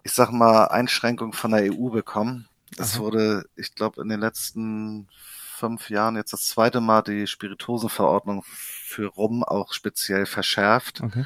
ich 0.03 0.13
sag 0.13 0.31
mal, 0.31 0.67
Einschränkung 0.67 1.33
von 1.33 1.53
der 1.53 1.73
EU 1.73 1.89
bekommen. 1.91 2.49
Es 2.77 2.99
wurde, 2.99 3.47
ich 3.57 3.75
glaube, 3.75 4.03
in 4.03 4.09
den 4.09 4.21
letzten 4.21 5.09
fünf 5.57 5.89
Jahren 5.89 6.17
jetzt 6.17 6.35
das 6.35 6.47
zweite 6.49 6.83
Mal 6.83 7.01
die 7.03 7.27
Spirituosenverordnung 7.27 8.43
für 8.47 9.07
Rum 9.07 9.43
auch 9.43 9.73
speziell 9.73 10.27
verschärft, 10.27 11.01
Okay. 11.03 11.25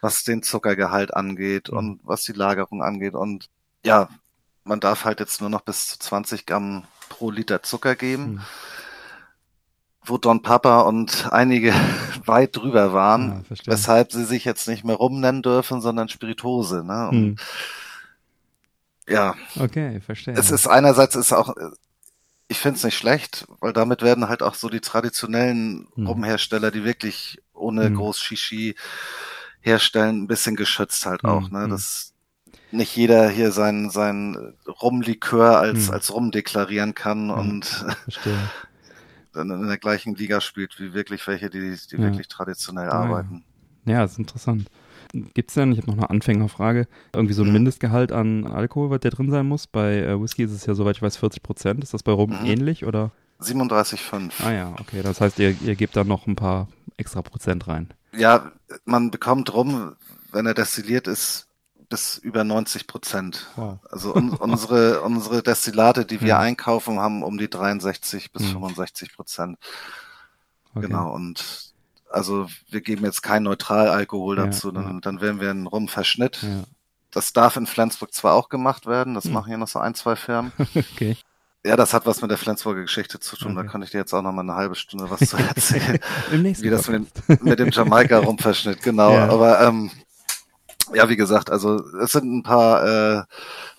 was 0.00 0.24
den 0.24 0.42
Zuckergehalt 0.42 1.14
angeht 1.14 1.70
Mhm. 1.70 1.76
und 1.78 2.00
was 2.02 2.24
die 2.24 2.32
Lagerung 2.32 2.82
angeht. 2.82 3.14
Und 3.14 3.50
ja, 3.84 4.08
man 4.64 4.80
darf 4.80 5.04
halt 5.04 5.20
jetzt 5.20 5.40
nur 5.40 5.50
noch 5.50 5.60
bis 5.60 5.86
zu 5.86 5.98
20 6.00 6.44
Gramm 6.46 6.84
pro 7.12 7.30
Liter 7.30 7.62
Zucker 7.62 7.94
geben 7.94 8.34
Mhm. 8.34 8.40
wo 10.04 10.18
Don 10.18 10.42
Papa 10.42 10.80
und 10.80 11.28
einige 11.30 11.72
weit 12.26 12.56
drüber 12.56 12.92
waren, 12.92 13.30
Ah, 13.30 13.42
verstehe. 13.46 13.72
weshalb 13.72 14.10
sie 14.12 14.24
sich 14.24 14.44
jetzt 14.44 14.66
nicht 14.66 14.82
mehr 14.84 14.96
Rum 14.96 15.20
nennen 15.20 15.42
dürfen, 15.42 15.80
sondern 15.80 16.08
Spirituose. 16.08 16.82
Ne? 16.84 17.08
Und 17.08 17.14
Hm. 17.14 17.36
Ja, 19.08 19.34
Okay, 19.58 20.00
verstehe. 20.00 20.34
es 20.34 20.50
ist 20.50 20.66
einerseits 20.66 21.14
ist 21.16 21.32
auch, 21.32 21.54
ich 22.48 22.58
finde 22.58 22.78
es 22.78 22.84
nicht 22.84 22.96
schlecht, 22.96 23.46
weil 23.60 23.72
damit 23.72 24.02
werden 24.02 24.28
halt 24.28 24.42
auch 24.42 24.54
so 24.54 24.68
die 24.68 24.80
traditionellen 24.80 25.88
Hm. 25.94 26.06
Rumhersteller, 26.06 26.70
die 26.70 26.84
wirklich 26.84 27.38
ohne 27.52 27.86
Hm. 27.86 27.96
groß 27.96 28.18
Shishi 28.18 28.74
herstellen, 29.60 30.22
ein 30.22 30.26
bisschen 30.26 30.56
geschützt 30.56 31.06
halt 31.06 31.22
Hm, 31.22 31.30
auch. 31.30 31.50
Ne? 31.50 31.64
hm. 31.64 31.78
Nicht 32.70 32.96
jeder 32.96 33.28
hier 33.28 33.52
sein, 33.52 33.90
sein 33.90 34.54
Rumlikör 34.66 35.58
als, 35.58 35.86
Hm. 35.88 35.94
als 35.94 36.12
Rum 36.12 36.30
deklarieren 36.30 36.94
kann 36.94 37.28
Hm. 37.30 37.38
und 37.38 37.64
verstehe. 38.04 38.38
dann 39.32 39.50
in 39.50 39.66
der 39.66 39.78
gleichen 39.78 40.14
Liga 40.14 40.40
spielt, 40.40 40.78
wie 40.78 40.92
wirklich 40.94 41.26
welche, 41.26 41.48
die, 41.50 41.60
die 41.60 41.96
Ja. 41.96 42.02
wirklich 42.02 42.28
traditionell 42.28 42.88
Ah, 42.88 42.92
ja. 42.92 43.10
arbeiten. 43.10 43.44
Ja, 43.84 44.04
ist 44.04 44.18
interessant. 44.18 44.68
Gibt's 45.34 45.54
denn, 45.54 45.72
ich 45.72 45.78
habe 45.78 45.88
noch 45.90 45.98
eine 45.98 46.08
Anfängerfrage, 46.10 46.86
irgendwie 47.14 47.34
so 47.34 47.42
ein 47.42 47.48
Mhm. 47.48 47.54
Mindestgehalt 47.54 48.12
an 48.12 48.46
Alkohol, 48.46 48.90
was 48.90 49.00
der 49.00 49.10
drin 49.10 49.30
sein 49.30 49.46
muss? 49.46 49.66
Bei 49.66 49.98
äh, 49.98 50.20
Whisky 50.20 50.44
ist 50.44 50.52
es 50.52 50.64
ja, 50.66 50.74
soweit 50.74 50.96
ich 50.96 51.02
weiß, 51.02 51.16
40 51.16 51.42
Prozent. 51.42 51.82
Ist 51.82 51.92
das 51.92 52.02
bei 52.02 52.12
Rum 52.12 52.30
Mhm. 52.30 52.46
ähnlich 52.46 52.84
oder? 52.86 53.10
37,5. 53.40 54.32
Ah 54.44 54.52
ja, 54.52 54.74
okay. 54.80 55.02
Das 55.02 55.20
heißt, 55.20 55.38
ihr, 55.38 55.56
ihr 55.62 55.74
gebt 55.74 55.96
da 55.96 56.04
noch 56.04 56.26
ein 56.26 56.36
paar 56.36 56.68
extra 56.96 57.22
Prozent 57.22 57.66
rein. 57.68 57.88
Ja, 58.16 58.52
man 58.84 59.10
bekommt 59.10 59.52
rum, 59.52 59.96
wenn 60.30 60.46
er 60.46 60.54
destilliert 60.54 61.06
ist, 61.08 61.48
bis 61.92 62.16
über 62.18 62.42
90 62.42 62.86
Prozent. 62.86 63.48
Wow. 63.56 63.78
Also 63.90 64.14
un 64.14 64.30
unsere, 64.38 65.02
unsere 65.02 65.42
Destillate, 65.42 66.04
die 66.06 66.20
wir 66.22 66.28
Ja. 66.28 66.38
einkaufen, 66.38 66.98
haben 66.98 67.22
um 67.22 67.36
die 67.38 67.48
63 67.50 68.32
bis 68.32 68.42
Mhm. 68.42 68.52
65 68.52 69.14
Prozent. 69.14 69.58
Okay. 70.74 70.86
Genau. 70.86 71.12
Und 71.12 71.72
also 72.10 72.48
wir 72.70 72.80
geben 72.80 73.04
jetzt 73.04 73.22
kein 73.22 73.42
Neutralalkohol 73.42 74.38
Ja, 74.38 74.46
dazu, 74.46 74.72
dann, 74.72 74.94
ja. 74.94 75.00
dann 75.00 75.20
wären 75.20 75.40
wir 75.40 75.50
ein 75.50 75.66
Rumverschnitt. 75.66 76.42
Ja. 76.42 76.64
Das 77.10 77.34
darf 77.34 77.56
in 77.56 77.66
Flensburg 77.66 78.12
zwar 78.14 78.32
auch 78.34 78.48
gemacht 78.48 78.86
werden, 78.86 79.14
das 79.14 79.24
Hm. 79.24 79.32
machen 79.34 79.52
ja 79.52 79.58
noch 79.58 79.68
so 79.68 79.78
ein, 79.78 79.94
zwei 79.94 80.16
Firmen. 80.16 80.50
okay. 80.74 81.16
Ja, 81.64 81.76
das 81.76 81.92
hat 81.94 82.06
was 82.06 82.22
mit 82.22 82.30
der 82.30 82.38
Flensburger 82.38 82.80
Geschichte 82.82 83.20
zu 83.20 83.36
tun. 83.36 83.52
Okay. 83.56 83.66
Da 83.66 83.70
kann 83.70 83.82
ich 83.82 83.90
dir 83.90 83.98
jetzt 83.98 84.12
auch 84.14 84.22
noch 84.22 84.32
mal 84.32 84.40
eine 84.42 84.54
halbe 84.54 84.74
Stunde 84.74 85.08
was 85.10 85.20
zu 85.28 85.36
erzählen. 85.54 86.00
Im 86.32 86.42
nächsten 86.42 86.64
wie 86.64 86.70
das 86.70 86.88
mit 86.88 87.06
mit 87.42 87.58
dem 87.58 87.70
Jamaika-Rumverschnitt, 87.70 88.82
genau. 88.82 89.12
Ja. 89.12 89.28
Aber 89.28 89.60
ähm, 89.60 89.90
ja, 90.94 91.08
wie 91.08 91.16
gesagt, 91.16 91.50
also 91.50 91.76
es 91.98 92.12
sind 92.12 92.24
ein 92.32 92.42
paar 92.42 92.84
äh, 92.84 93.22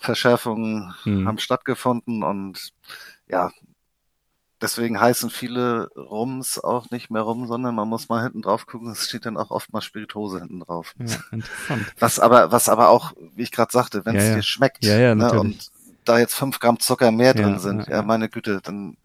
Verschärfungen 0.00 0.94
Hm. 1.04 1.26
haben 1.26 1.38
stattgefunden 1.38 2.22
und 2.22 2.72
ja, 3.28 3.50
deswegen 4.60 5.00
heißen 5.00 5.30
viele 5.30 5.88
Rums 5.96 6.58
auch 6.58 6.90
nicht 6.90 7.10
mehr 7.10 7.22
Rum, 7.22 7.46
sondern 7.46 7.74
man 7.74 7.88
muss 7.88 8.08
mal 8.08 8.22
hinten 8.22 8.42
drauf 8.42 8.66
gucken, 8.66 8.90
es 8.90 9.06
steht 9.08 9.26
dann 9.26 9.36
auch 9.36 9.50
oft 9.50 9.72
mal 9.72 9.80
Spirituose 9.80 10.38
hinten 10.40 10.60
drauf. 10.60 10.94
Ja, 10.98 11.16
interessant. 11.30 11.92
Was 11.98 12.18
aber, 12.18 12.52
was 12.52 12.68
aber 12.68 12.88
auch, 12.88 13.12
wie 13.34 13.42
ich 13.42 13.50
gerade 13.52 13.72
sagte, 13.72 14.04
wenn 14.06 14.16
es 14.16 14.28
Ja, 14.28 14.34
dir 14.36 14.42
schmeckt 14.42 14.82
Ja, 14.84 14.98
ja, 14.98 15.14
ne, 15.14 15.38
und 15.38 15.70
da 16.04 16.18
jetzt 16.18 16.34
fünf 16.34 16.60
Gramm 16.60 16.80
Zucker 16.80 17.10
mehr 17.10 17.32
drin 17.34 17.58
sind, 17.58 17.86
ja, 17.88 18.02
meine 18.02 18.28
Güte, 18.28 18.60
dann, 18.62 18.96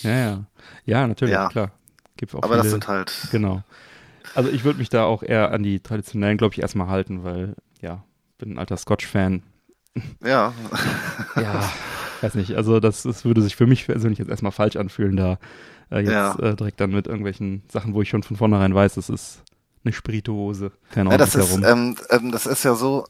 Ja, 0.00 0.10
ja. 0.14 0.44
Ja, 0.84 1.06
natürlich, 1.06 1.34
Ja. 1.34 1.48
klar. 1.48 1.70
Gibt 2.16 2.34
auch 2.34 2.38
aber 2.42 2.54
viele, 2.54 2.62
das 2.62 2.70
sind 2.70 2.88
halt, 2.88 3.12
Genau. 3.30 3.62
Also 4.36 4.50
ich 4.50 4.64
würde 4.64 4.78
mich 4.78 4.88
da 4.90 5.04
auch 5.04 5.22
eher 5.22 5.50
an 5.52 5.62
die 5.62 5.80
traditionellen, 5.80 6.38
glaube 6.38 6.54
ich, 6.54 6.60
erstmal 6.62 6.88
halten, 6.88 7.24
weil, 7.24 7.54
ja, 7.80 8.04
bin 8.38 8.52
ein 8.52 8.58
alter 8.58 8.76
Scotch-Fan. 8.76 9.42
ja, 10.24 10.52
Ja, 11.34 11.70
weiß 12.20 12.34
nicht. 12.34 12.54
Also 12.56 12.80
das, 12.80 13.02
das 13.02 13.24
würde 13.24 13.42
sich 13.42 13.56
für 13.56 13.66
mich 13.66 13.86
persönlich 13.86 14.18
jetzt 14.18 14.28
erstmal 14.30 14.52
falsch 14.52 14.76
anfühlen, 14.76 15.16
da 15.16 15.38
äh, 15.90 16.00
jetzt 16.00 16.12
Ja. 16.12 16.34
äh, 16.38 16.54
direkt 16.56 16.80
dann 16.80 16.90
mit 16.90 17.06
irgendwelchen 17.06 17.62
Sachen, 17.70 17.94
wo 17.94 18.02
ich 18.02 18.08
schon 18.08 18.22
von 18.22 18.36
vornherein 18.36 18.74
weiß, 18.74 18.94
das 18.94 19.08
ist 19.10 19.42
eine 19.84 19.92
Spirituose. 19.92 20.72
Keine 20.90 21.10
Ja, 21.10 21.16
das 21.18 21.34
ist, 21.34 21.62
ähm, 21.62 21.96
ähm, 22.10 22.32
das 22.32 22.46
ist 22.46 22.64
ja 22.64 22.74
so, 22.74 23.06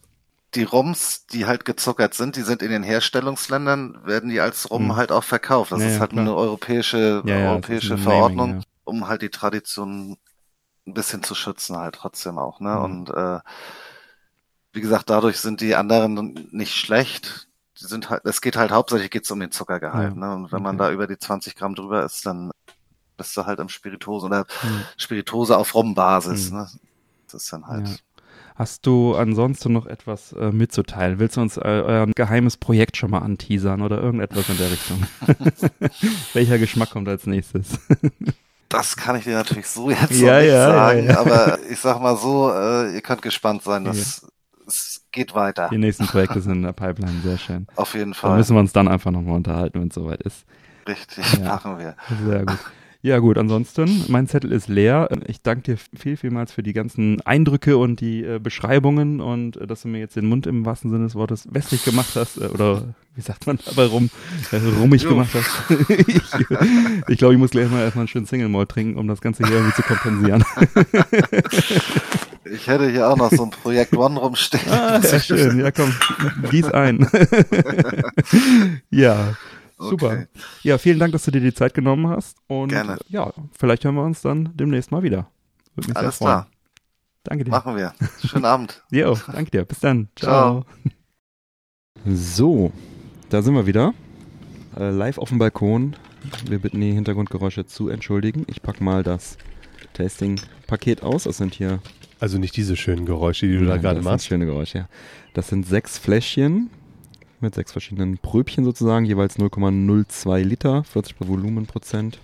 die 0.55 0.63
Rums, 0.65 1.27
die 1.27 1.47
halt 1.47 1.65
gezuckert 1.65 2.15
sind, 2.15 2.37
die 2.37 2.43
sind 2.43 2.63
in 2.63 2.71
den 2.71 2.83
Herstellungsländern, 2.83 3.99
werden 4.05 4.31
die 4.31 4.41
als 4.41 4.71
Rum 4.71 4.91
Hm. 4.91 4.97
halt 4.97 5.13
auch 5.13 5.25
verkauft. 5.25 5.73
Das 5.73 5.81
Ja, 5.81 5.87
ist 5.89 5.95
ja, 5.95 6.01
halt 6.01 6.11
klar. 6.11 6.23
eine 6.23 6.35
europäische, 6.35 7.23
Ja, 7.27 7.37
ja, 7.37 7.51
europäische 7.51 7.95
ein 7.95 7.99
Verordnung, 7.99 8.51
Naming, 8.51 8.61
ja. 8.61 8.67
um 8.85 9.09
halt 9.09 9.23
die 9.23 9.31
Tradition 9.31 10.17
ein 10.87 10.95
bisschen 10.95 11.23
zu 11.23 11.35
schützen 11.35 11.77
halt 11.77 11.97
trotzdem 11.97 12.39
auch, 12.39 12.61
ne? 12.61 12.71
Mhm. 12.71 12.85
Und 12.85 13.11
äh, 13.11 13.41
wie 14.73 14.81
gesagt, 14.81 15.11
dadurch 15.11 15.39
sind 15.39 15.61
die 15.61 15.75
anderen 15.75 16.49
nicht 16.53 16.75
schlecht. 16.75 17.49
Die 17.81 17.85
sind 17.87 18.11
halt, 18.11 18.25
es 18.25 18.41
geht 18.41 18.57
halt 18.57 18.71
hauptsächlich 18.71 19.11
geht's 19.11 19.31
um 19.31 19.41
den 19.41 19.51
Zuckergehalt, 19.53 20.15
Ja, 20.15 20.21
ne? 20.21 20.35
Und 20.35 20.53
wenn 20.53 20.63
man 20.63 20.77
okay. 20.77 20.89
da 20.89 20.93
über 20.93 21.07
die 21.07 21.19
20 21.19 21.55
Gramm 21.57 21.75
drüber 21.75 22.05
ist, 22.05 22.25
dann 22.27 22.51
bist 23.17 23.37
du 23.37 23.47
halt 23.47 23.59
im 23.61 23.69
Spiritose 23.69 24.27
oder 24.27 24.47
Hm. 24.61 24.83
Spiritose 24.97 25.57
auf 25.57 25.75
Rumbasis, 25.75 26.51
Mhm. 26.51 26.59
ne? 26.59 26.71
Das 27.27 27.43
ist 27.43 27.53
dann 27.53 27.67
halt. 27.67 27.89
Ja. 27.89 27.95
Hast 28.55 28.87
du 28.87 29.15
ansonsten 29.15 29.73
noch 29.75 29.85
etwas 29.87 30.33
äh, 30.33 30.51
mitzuteilen? 30.51 31.19
Willst 31.19 31.37
du 31.37 31.43
uns 31.43 31.59
äh, 31.59 31.61
euer 31.61 32.07
geheimes 32.07 32.57
Projekt 32.57 32.97
schon 32.97 33.11
mal 33.11 33.19
anteasern 33.19 33.83
oder 33.83 34.01
irgendetwas 34.01 34.49
in 34.49 34.57
der 34.57 34.71
Richtung? 34.71 35.03
Welcher 36.33 36.59
Geschmack 36.59 36.91
kommt 36.91 37.09
als 37.09 37.27
nächstes? 37.27 37.79
Das 38.69 38.97
kann 38.97 39.17
ich 39.17 39.25
dir 39.25 39.35
natürlich 39.35 39.69
so 39.69 39.91
jetzt 39.91 40.11
Ja, 40.11 40.35
noch 40.35 40.41
nicht 40.41 40.49
ja, 40.49 40.67
sagen, 40.73 41.05
ja, 41.07 41.19
aber 41.21 41.59
ich 41.71 41.79
sag 41.79 42.01
mal 42.01 42.17
so, 42.17 42.53
äh, 42.53 42.95
ihr 42.95 43.01
könnt 43.01 43.23
gespannt 43.23 43.63
sein, 43.63 43.85
dass 43.85 44.27
es 44.67 45.05
geht 45.13 45.35
weiter. 45.35 45.69
Die 45.71 45.79
nächsten 45.79 46.07
Projekte 46.07 46.41
sind 46.41 46.53
in 46.55 46.63
der 46.63 46.73
Pipeline, 46.73 47.21
sehr 47.23 47.39
schön. 47.39 47.67
Auf 47.77 47.95
jeden 47.95 48.13
Da 48.13 48.19
Fall. 48.19 48.37
müssen 48.39 48.57
wir 48.57 48.61
uns 48.61 48.73
dann 48.73 48.89
einfach 48.89 49.11
nochmal 49.13 49.37
unterhalten, 49.37 49.81
wenn 49.81 49.89
es 49.89 49.95
soweit 49.95 50.21
ist. 50.23 50.45
Richtig, 50.89 51.41
machen 51.41 51.79
wir. 51.79 51.97
Sehr 52.29 52.45
gut. 52.45 52.59
Ja 53.07 53.21
gut, 53.21 53.39
ansonsten, 53.39 54.05
mein 54.09 54.27
Zettel 54.27 54.51
ist 54.51 54.67
leer. 54.67 55.09
Ich 55.29 55.41
danke 55.41 55.63
dir 55.63 55.77
viel, 55.97 56.17
vielmals 56.17 56.51
für 56.51 56.65
die 56.65 56.73
ganzen 56.73 57.21
Eindrücke 57.21 57.77
und 57.77 58.01
die 58.01 58.25
äh, 58.25 58.41
Beschreibungen 58.41 59.21
und 59.21 59.57
äh, 59.59 59.69
dass 59.69 59.83
du 59.83 59.89
mir 59.89 60.01
jetzt 60.01 60.17
den 60.17 60.27
Mund 60.27 60.45
im 60.49 60.67
wahrsten 60.67 60.91
Sinne 60.91 61.05
des 61.05 61.15
Wortes 61.15 61.47
wässrig 61.49 61.85
gemacht 61.85 62.17
hast 62.17 62.37
äh, 62.37 62.47
oder 62.47 62.97
wie 63.15 63.21
sagt 63.21 63.47
man 63.47 63.61
dabei 63.65 63.85
rum, 63.85 64.11
äh, 64.51 64.57
rummig 64.57 65.05
Jo. 65.05 65.11
gemacht 65.11 65.31
hast. 65.35 65.71
ich 65.89 66.17
ich 67.09 67.19
glaube, 67.19 67.35
ich 67.35 67.39
muss 67.39 67.51
gleich 67.51 67.71
mal 67.71 67.83
erstmal 67.83 68.03
einen 68.03 68.09
schönen 68.09 68.27
Single 68.27 68.49
Malt 68.49 68.71
trinken, 68.71 68.99
um 68.99 69.07
das 69.07 69.21
Ganze 69.21 69.47
hier 69.47 69.55
irgendwie 69.55 69.77
zu 69.77 69.83
kompensieren. 69.83 70.45
Ich 72.49 72.69
hätte 72.69 72.89
hier 72.89 73.09
auch 73.09 73.17
noch 73.17 73.33
so 73.33 73.43
ein 73.43 73.51
Projekt 73.51 73.97
One 73.97 74.21
rumstehen. 74.21 74.71
ah, 74.71 75.01
ja, 75.01 75.19
schön. 75.19 75.59
Ja, 75.59 75.73
komm, 75.73 75.93
gieß 76.49 76.71
ein. 76.71 77.05
ja. 78.91 79.35
Super. 79.79 80.07
Okay. 80.07 80.27
Ja, 80.63 80.79
vielen 80.79 80.99
Dank, 80.99 81.13
dass 81.13 81.25
du 81.25 81.31
dir 81.31 81.41
die 81.41 81.53
Zeit 81.55 81.75
genommen 81.75 82.09
hast. 82.09 82.39
Und 82.47 82.69
Gerne. 82.71 82.99
ja, 83.09 83.33
vielleicht 83.59 83.85
hören 83.85 83.95
wir 83.97 84.05
uns 84.05 84.23
dann 84.23 84.51
demnächst 84.55 84.91
mal 84.91 85.03
wieder. 85.03 85.29
Würde 85.75 85.89
mich 85.89 85.97
Alles 85.97 86.19
sehr 86.19 86.27
freuen. 86.27 86.43
klar, 86.43 86.47
Danke 87.25 87.45
dir. 87.45 87.51
machen 87.51 87.77
wir. 87.77 87.93
Schönen 88.27 88.45
Abend. 88.47 88.83
Jo, 88.91 89.19
danke 89.31 89.51
dir. 89.51 89.65
Bis 89.65 89.81
dann. 89.81 90.09
Ciao. 90.17 90.65
So, 92.07 92.73
da 93.31 93.43
sind 93.43 93.55
wir 93.55 93.67
wieder. 93.67 93.93
Äh, 94.77 94.91
live 94.91 95.19
auf 95.19 95.29
dem 95.31 95.39
Balkon. 95.39 95.97
Wir 96.49 96.59
bitten 96.59 96.81
die 96.81 96.93
Hintergrundgeräusche 96.93 97.67
zu 97.67 97.89
entschuldigen. 97.89 98.45
Ich 98.49 98.63
pack 98.63 98.81
mal 98.81 99.03
das 99.03 99.37
Tasting-Paket 99.95 101.03
aus. 101.03 101.25
Das 101.25 101.37
sind 101.39 101.55
hier 101.55 101.81
Also 102.21 102.39
nicht 102.39 102.57
diese 102.57 102.77
schönen 102.77 103.07
Geräusche, 103.07 103.47
die 103.47 103.59
du 103.59 103.65
da 103.65 103.73
Nein, 103.75 103.83
gerade 103.83 103.97
das 103.97 104.05
machst. 104.05 104.25
sind 104.25 104.29
schöne 104.29 104.47
Geräusche, 104.47 104.79
ja. 104.79 104.89
Das 105.35 105.49
sind 105.49 105.67
sechs 105.67 105.99
Fläschchen 105.99 106.71
mit 107.41 107.55
sechs 107.55 107.73
verschiedenen 107.73 108.19
Pröbchen 108.19 108.65
sozusagen, 108.65 109.05
jeweils 109.05 109.39
0,02 109.39 110.43
Liter, 110.43 110.85
40 110.85 111.17
Volumenprozent. 111.21 112.19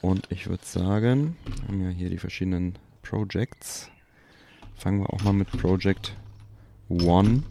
Und 0.00 0.30
ich 0.30 0.48
würde 0.48 0.64
sagen, 0.64 1.36
wir 1.44 1.68
haben 1.68 1.82
ja 1.82 1.88
hier 1.90 2.10
die 2.10 2.18
verschiedenen 2.18 2.74
Projects. 3.02 3.90
Fangen 4.76 5.00
wir 5.00 5.12
auch 5.12 5.22
mal 5.22 5.32
mit 5.32 5.50
Project 5.50 6.14
One 6.88 7.42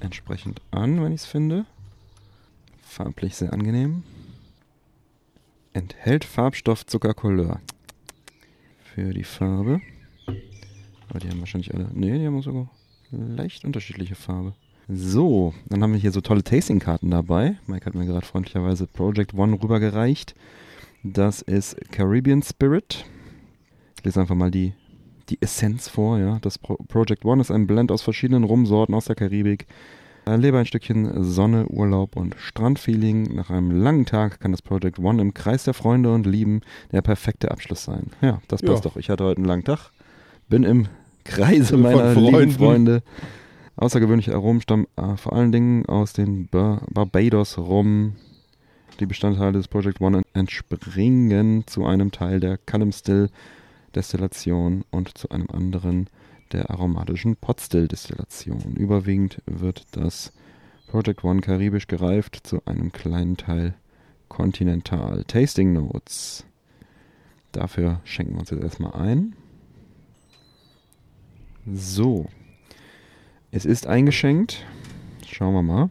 entsprechend 0.00 0.62
an, 0.70 1.02
wenn 1.02 1.12
ich 1.12 1.22
es 1.22 1.26
finde. 1.26 1.66
Farblich 2.82 3.36
sehr 3.36 3.52
angenehm. 3.52 4.04
Enthält 5.72 6.24
Farbstoff 6.24 6.86
Zuckercouleur. 6.86 7.60
Für 8.94 9.12
die 9.12 9.24
Farbe. 9.24 9.80
Aber 11.08 11.18
die 11.20 11.28
haben 11.28 11.40
wahrscheinlich 11.40 11.74
alle. 11.74 11.88
Ne, 11.92 12.18
die 12.18 12.26
haben 12.26 12.40
sogar 12.42 12.70
leicht 13.10 13.64
unterschiedliche 13.64 14.14
Farbe. 14.14 14.54
So, 14.88 15.52
dann 15.68 15.82
haben 15.82 15.92
wir 15.92 16.00
hier 16.00 16.12
so 16.12 16.22
tolle 16.22 16.42
Tasting-Karten 16.42 17.10
dabei. 17.10 17.56
Mike 17.66 17.84
hat 17.84 17.94
mir 17.94 18.06
gerade 18.06 18.24
freundlicherweise 18.24 18.86
Project 18.86 19.34
One 19.34 19.58
rübergereicht. 19.62 20.34
Das 21.02 21.42
ist 21.42 21.76
Caribbean 21.92 22.42
Spirit. 22.42 23.04
Ich 23.98 24.04
lese 24.04 24.20
einfach 24.20 24.34
mal 24.34 24.50
die, 24.50 24.72
die 25.28 25.36
Essenz 25.42 25.88
vor. 25.88 26.18
Ja. 26.18 26.38
Das 26.40 26.58
Pro 26.58 26.76
Project 26.88 27.24
One 27.26 27.40
ist 27.42 27.50
ein 27.50 27.66
Blend 27.66 27.92
aus 27.92 28.00
verschiedenen 28.00 28.44
Rumsorten 28.44 28.94
aus 28.94 29.04
der 29.04 29.14
Karibik. 29.16 29.66
Erlebe 30.24 30.58
ein 30.58 30.66
Stückchen 30.66 31.22
Sonne, 31.22 31.66
Urlaub 31.68 32.16
und 32.16 32.34
Strandfeeling. 32.38 33.34
Nach 33.34 33.50
einem 33.50 33.70
langen 33.70 34.06
Tag 34.06 34.40
kann 34.40 34.52
das 34.52 34.62
Project 34.62 34.98
One 34.98 35.20
im 35.20 35.34
Kreis 35.34 35.64
der 35.64 35.74
Freunde 35.74 36.12
und 36.14 36.26
Lieben 36.26 36.62
der 36.92 37.02
perfekte 37.02 37.50
Abschluss 37.50 37.84
sein. 37.84 38.10
Ja, 38.22 38.40
das 38.48 38.62
passt 38.62 38.84
Ja. 38.84 38.90
doch. 38.90 38.96
Ich 38.96 39.10
hatte 39.10 39.24
heute 39.24 39.36
einen 39.38 39.46
langen 39.46 39.64
Tag. 39.64 39.90
Bin 40.48 40.64
im 40.64 40.88
Kreise 41.24 41.76
meiner 41.76 42.14
lieben. 42.14 42.52
Freunde. 42.52 43.02
Außergewöhnliche 43.78 44.34
Aromen 44.34 44.60
stammen 44.60 44.88
äh, 44.96 45.16
vor 45.16 45.34
allen 45.34 45.52
Dingen 45.52 45.86
aus 45.86 46.12
den 46.12 46.48
Bar 46.48 46.82
Barbados 46.90 47.58
rum. 47.58 48.16
Die 48.98 49.06
Bestandteile 49.06 49.52
des 49.52 49.68
Project 49.68 50.00
One 50.00 50.22
entspringen 50.34 51.64
zu 51.68 51.86
einem 51.86 52.10
Teil 52.10 52.40
der 52.40 52.58
Callum 52.58 52.90
Still 52.90 53.30
Destillation 53.94 54.84
und 54.90 55.16
zu 55.16 55.28
einem 55.28 55.46
anderen 55.52 56.10
der 56.50 56.70
aromatischen 56.70 57.36
Pot 57.36 57.60
Still 57.60 57.86
Destillation. 57.86 58.74
Überwiegend 58.74 59.40
wird 59.46 59.86
das 59.92 60.32
Project 60.88 61.22
One 61.22 61.40
karibisch 61.40 61.86
gereift, 61.86 62.40
zu 62.42 62.60
einem 62.66 62.90
kleinen 62.90 63.36
Teil 63.36 63.74
kontinental. 64.28 65.22
Tasting 65.22 65.72
Notes. 65.72 66.44
Dafür 67.52 68.00
schenken 68.02 68.32
wir 68.32 68.40
uns 68.40 68.50
jetzt 68.50 68.64
erstmal 68.64 68.94
ein. 68.94 69.36
So. 71.72 72.26
Es 73.50 73.64
ist 73.64 73.86
eingeschenkt. 73.86 74.66
Schauen 75.26 75.54
wir 75.54 75.62
mal. 75.62 75.88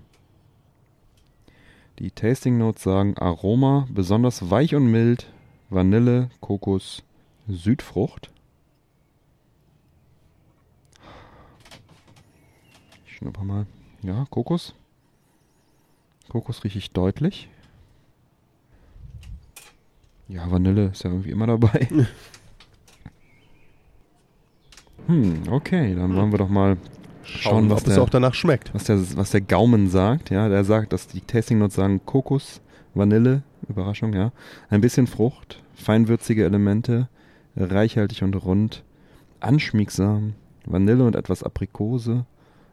Die 1.98 2.12
Tasting 2.12 2.60
Notes 2.60 2.84
sagen 2.84 3.18
Aroma 3.18 3.88
besonders 3.90 4.52
weich 4.52 4.76
und 4.76 4.92
mild, 4.92 5.34
Vanille, 5.72 6.30
Kokos, 6.40 7.02
Südfrucht. 7.48 8.30
Ich 13.08 13.16
schnupper 13.16 13.44
mal. 13.44 13.66
Ja, 14.04 14.28
Kokos. 14.30 14.76
Kokos 16.30 16.64
rieche 16.64 16.78
ich 16.78 16.92
deutlich. 16.92 17.50
Ja, 20.28 20.52
Vanille 20.52 20.92
ist 20.92 21.04
ja 21.04 21.10
irgendwie 21.10 21.32
immer 21.32 21.48
dabei. 21.48 21.88
hm, 25.08 25.42
okay, 25.50 25.96
dann 25.96 26.16
wollen 26.16 26.32
wir 26.32 26.38
doch 26.38 26.50
mal 26.50 26.78
schauen, 27.28 27.70
was 27.70 27.82
ob 27.82 27.88
es 27.88 27.94
der, 27.96 28.04
auch 28.04 28.10
danach 28.10 28.34
schmeckt. 28.34 28.74
was 28.74 28.86
der, 28.86 29.00
was 29.18 29.32
der 29.32 29.42
Gaumen 29.42 29.90
sagt. 29.90 30.30
Ja, 30.30 30.50
der 30.50 30.64
sagt, 30.64 30.94
dass 30.94 31.08
die 31.08 31.22
Tasting 31.22 31.60
Notes 31.60 31.76
sagen 31.76 32.02
Kokos, 32.06 32.62
Vanille, 32.94 33.44
Überraschung, 33.68 34.14
ja. 34.14 34.32
Ein 34.70 34.82
bisschen 34.82 35.08
Frucht, 35.08 35.62
feinwürzige 35.76 36.46
Elemente, 36.46 37.10
reichhaltig 37.56 38.24
und 38.24 38.36
rund, 38.36 38.84
anschmiegsam, 39.40 40.34
Vanille 40.66 41.04
und 41.06 41.16
etwas 41.16 41.44
Aprikose, 41.44 42.26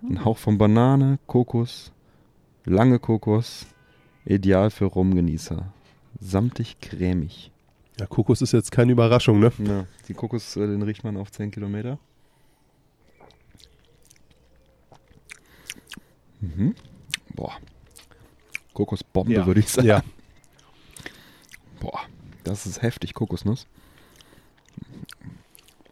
ein 0.03 0.25
Hauch 0.25 0.39
von 0.39 0.59
Banane, 0.59 1.19
Kokos, 1.27 1.93
lange 2.65 2.99
Kokos, 2.99 3.67
ideal 4.25 4.71
für 4.71 4.87
Rumgenießer. 4.87 5.73
Samtig 6.21 6.81
cremig. 6.81 7.51
Ja, 7.99 8.07
Kokos 8.07 8.43
ist 8.43 8.53
jetzt 8.53 8.73
keine 8.73 8.93
Überraschung, 8.93 9.39
ne? 9.41 9.53
Ja, 9.59 9.87
die 10.09 10.15
Kokos, 10.15 10.57
äh, 10.57 10.67
den 10.67 10.83
riecht 10.83 11.05
man 11.05 11.17
auf 11.17 11.31
10 11.31 11.51
Kilometer. 11.51 11.99
Mhm. 16.45 16.75
Boah. 17.35 17.57
Kokosbombe, 18.75 19.33
Ja. 19.33 19.47
würde 19.47 19.61
ich 19.61 19.69
sagen. 19.69 19.87
Ja. 19.89 20.03
Boah, 21.81 22.01
das 22.45 22.67
ist 22.67 22.83
heftig 22.83 23.15
Kokosnuss. 23.15 23.67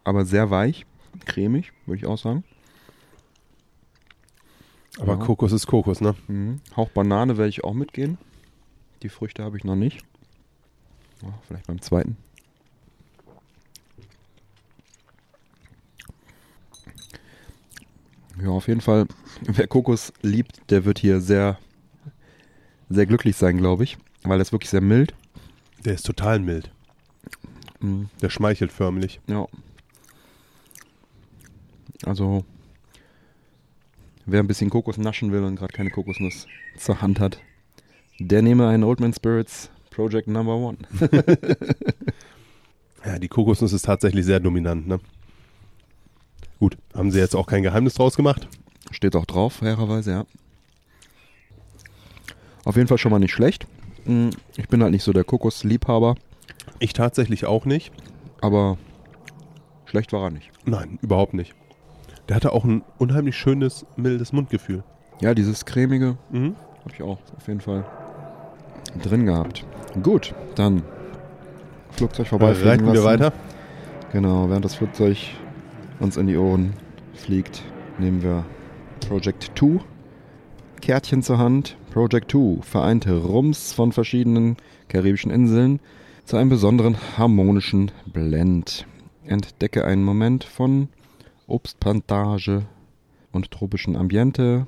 Aber 0.04 0.24
sehr 0.24 0.50
weich, 0.50 0.84
cremig, 1.24 1.72
würde 1.86 1.98
ich 2.00 2.06
auch 2.06 2.18
sagen. 2.18 2.44
Aber 4.98 5.14
Ja. 5.18 5.24
Kokos 5.24 5.52
ist 5.52 5.66
Kokos, 5.66 6.00
ne? 6.00 6.14
Mhm. 6.28 6.60
Hauch 6.76 6.90
Banane 6.90 7.36
werde 7.38 7.48
ich 7.48 7.64
auch 7.64 7.72
mitgehen. 7.72 8.18
Die 9.02 9.08
Früchte 9.08 9.42
habe 9.42 9.56
ich 9.56 9.64
noch 9.64 9.76
nicht. 9.76 10.04
Ja, 11.22 11.32
vielleicht 11.46 11.66
beim 11.66 11.80
zweiten. 11.80 12.16
Ja, 18.42 18.48
auf 18.48 18.66
jeden 18.66 18.80
Fall, 18.80 19.06
wer 19.42 19.66
Kokos 19.68 20.12
liebt, 20.22 20.70
der 20.70 20.84
wird 20.84 20.98
hier 20.98 21.20
sehr, 21.20 21.58
sehr 22.88 23.06
glücklich 23.06 23.36
sein, 23.36 23.56
glaube 23.56 23.84
ich. 23.84 23.98
Weil 24.24 24.38
er 24.38 24.42
ist 24.42 24.52
wirklich 24.52 24.70
sehr 24.70 24.80
mild. 24.80 25.14
Der 25.84 25.94
ist 25.94 26.06
total 26.06 26.40
mild. 26.40 26.70
Mhm. 27.80 28.08
Der 28.20 28.30
schmeichelt 28.30 28.72
förmlich. 28.72 29.20
Ja. 29.28 29.46
Also, 32.04 32.44
wer 34.26 34.40
ein 34.40 34.48
bisschen 34.48 34.70
Kokos 34.70 34.98
naschen 34.98 35.30
will 35.30 35.44
und 35.44 35.56
gerade 35.56 35.72
keine 35.72 35.90
Kokosnuss 35.90 36.46
zur 36.76 37.00
Hand 37.00 37.20
hat, 37.20 37.40
der 38.18 38.42
nehme 38.42 38.68
einen 38.68 38.82
Old 38.82 38.98
Man 39.00 39.12
Spirits 39.12 39.70
Project 39.90 40.26
Number 40.26 40.56
One. 40.56 40.78
Ja, 43.04 43.18
die 43.18 43.28
Kokosnuss 43.28 43.72
ist 43.72 43.84
tatsächlich 43.84 44.24
sehr 44.24 44.38
dominant, 44.38 44.86
ne? 44.86 45.00
Gut, 46.62 46.78
haben 46.94 47.10
sie 47.10 47.18
jetzt 47.18 47.34
auch 47.34 47.48
kein 47.48 47.64
Geheimnis 47.64 47.94
draus 47.94 48.14
gemacht? 48.14 48.46
Steht 48.92 49.16
auch 49.16 49.26
drauf, 49.26 49.54
fairerweise, 49.54 50.12
ja. 50.12 50.24
Auf 52.64 52.76
jeden 52.76 52.86
Fall 52.86 52.98
schon 52.98 53.10
mal 53.10 53.18
nicht 53.18 53.32
schlecht. 53.32 53.66
Mm, 54.04 54.28
Ich 54.56 54.68
bin 54.68 54.80
halt 54.80 54.92
nicht 54.92 55.02
so 55.02 55.12
der 55.12 55.24
Kokosliebhaber, 55.24 56.14
Ich 56.78 56.92
tatsächlich 56.92 57.46
auch 57.46 57.64
nicht. 57.64 57.90
aber 58.40 58.78
schlecht 59.86 60.12
war 60.12 60.22
er 60.22 60.30
nicht. 60.30 60.52
Nein, 60.64 61.00
überhaupt 61.02 61.34
nicht. 61.34 61.52
Der 62.28 62.36
hatte 62.36 62.52
auch 62.52 62.64
ein 62.64 62.84
unheimlich 62.96 63.36
schönes, 63.36 63.84
mildes 63.96 64.32
Mundgefühl. 64.32 64.84
Ja, 65.20 65.34
dieses 65.34 65.64
cremige 65.64 66.16
Mhm. 66.30 66.54
habe 66.84 66.94
ich 66.94 67.02
auch 67.02 67.18
auf 67.36 67.48
jeden 67.48 67.60
Fall 67.60 67.84
drin 69.02 69.26
gehabt. 69.26 69.66
Gut, 70.00 70.32
dann 70.54 70.84
Flugzeug 71.90 72.28
vorbei. 72.28 72.52
Reiten 72.52 72.92
wir 72.92 73.02
weiter. 73.02 73.32
Genau, 74.12 74.48
während 74.48 74.64
das 74.64 74.76
Flugzeug 74.76 75.18
uns 76.00 76.16
in 76.16 76.26
die 76.26 76.36
Ohren 76.36 76.74
fliegt, 77.14 77.62
nehmen 77.98 78.22
wir 78.22 78.44
Project 79.06 79.52
2 79.56 79.80
Kärtchen 80.80 81.22
zur 81.22 81.38
Hand. 81.38 81.76
Project 81.92 82.32
2 82.32 82.62
vereinte 82.62 83.16
Rums 83.16 83.72
von 83.72 83.92
verschiedenen 83.92 84.56
karibischen 84.88 85.30
Inseln 85.30 85.80
zu 86.24 86.36
einem 86.36 86.50
besonderen 86.50 86.96
harmonischen 87.16 87.90
Blend. 88.06 88.86
Entdecke 89.24 89.84
einen 89.84 90.04
Moment 90.04 90.44
von 90.44 90.88
Obstplantage 91.46 92.66
und 93.30 93.50
tropischen 93.50 93.96
Ambiente 93.96 94.66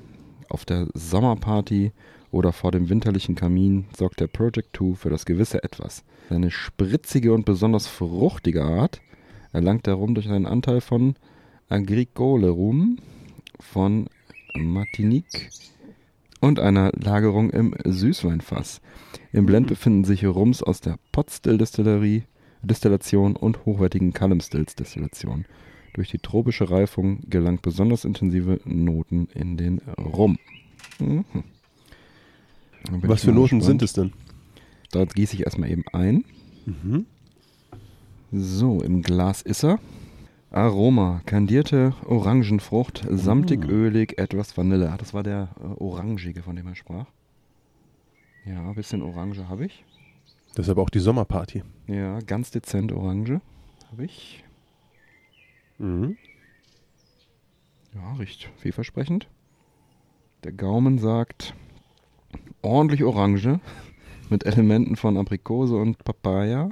auf 0.49 0.65
der 0.65 0.87
Sommerparty 0.93 1.91
oder 2.31 2.53
vor 2.53 2.71
dem 2.71 2.89
winterlichen 2.89 3.35
Kamin 3.35 3.85
sorgt 3.95 4.19
der 4.19 4.27
Project 4.27 4.77
2 4.77 4.95
für 4.95 5.09
das 5.09 5.25
gewisse 5.25 5.63
Etwas. 5.63 6.03
Seine 6.29 6.51
spritzige 6.51 7.33
und 7.33 7.45
besonders 7.45 7.87
fruchtige 7.87 8.63
Art 8.63 9.01
erlangt 9.55 9.87
der 9.87 9.95
Rum 9.95 10.13
durch 10.13 10.29
einen 10.29 10.45
Anteil 10.45 10.81
von 10.81 11.15
Agricole 11.69 12.49
Rum 12.49 12.99
von 13.59 14.07
Martinique 14.53 15.49
und 16.41 16.59
einer 16.59 16.91
Lagerung 16.93 17.49
im 17.49 17.73
Süßweinfass. 17.83 18.81
Im 19.31 19.45
Blend 19.45 19.67
befinden 19.67 20.03
sich 20.03 20.25
Rums 20.25 20.61
aus 20.61 20.81
der 20.81 20.99
Potstill-Distillerie, 21.11 22.23
Distillation 22.61 23.35
und 23.35 23.65
hochwertigen 23.65 24.13
Callum 24.13 24.41
Stills 24.41 24.75
Distillation. 24.75 25.45
Durch 25.93 26.11
die 26.11 26.19
tropische 26.19 26.69
Reifung 26.69 27.21
gelangt 27.29 27.61
besonders 27.61 28.03
intensive 28.03 28.59
Noten 28.65 29.29
in 29.33 29.55
den 29.55 29.79
Rum. 29.97 30.37
Mhm. 30.99 31.23
Was 32.91 33.23
für 33.23 33.31
Noten 33.31 33.61
sind 33.61 33.81
es 33.81 33.93
denn? 33.93 34.11
Da 34.91 35.05
gieße 35.05 35.35
ich 35.35 35.45
erstmal 35.45 35.71
eben 35.71 35.85
ein. 35.93 36.25
Mhm. 36.65 37.05
So, 38.31 38.81
im 38.81 39.01
Glas 39.01 39.41
ist 39.41 39.63
er. 39.63 39.79
Aroma, 40.51 41.21
kandierte 41.25 41.93
Orangenfrucht, 42.05 43.05
samtig, 43.09 43.65
ölig, 43.65 44.17
etwas 44.17 44.57
Vanille. 44.57 44.91
Ah, 44.91 44.97
das 44.97 45.13
war 45.13 45.21
der 45.23 45.49
äh, 45.59 45.81
orangige, 45.81 46.41
von 46.43 46.55
dem 46.55 46.67
er 46.67 46.75
sprach. 46.75 47.07
Ja, 48.45 48.69
ein 48.69 48.75
bisschen 48.75 49.01
Orange 49.01 49.49
habe 49.49 49.65
ich. 49.65 49.83
Deshalb 50.57 50.77
auch 50.77 50.89
die 50.89 50.99
Sommerparty. 50.99 51.63
Ja, 51.87 52.19
ganz 52.19 52.51
dezent 52.51 52.91
Orange 52.91 53.41
habe 53.91 54.05
ich. 54.05 54.43
Mhm. 55.77 56.17
Ja, 57.93 58.13
riecht 58.13 58.49
vielversprechend. 58.57 59.27
Der 60.43 60.51
Gaumen 60.51 60.99
sagt 60.99 61.53
ordentlich 62.61 63.03
Orange 63.03 63.59
mit 64.29 64.45
Elementen 64.45 64.95
von 64.95 65.17
Aprikose 65.17 65.75
und 65.75 66.03
Papaya. 66.03 66.69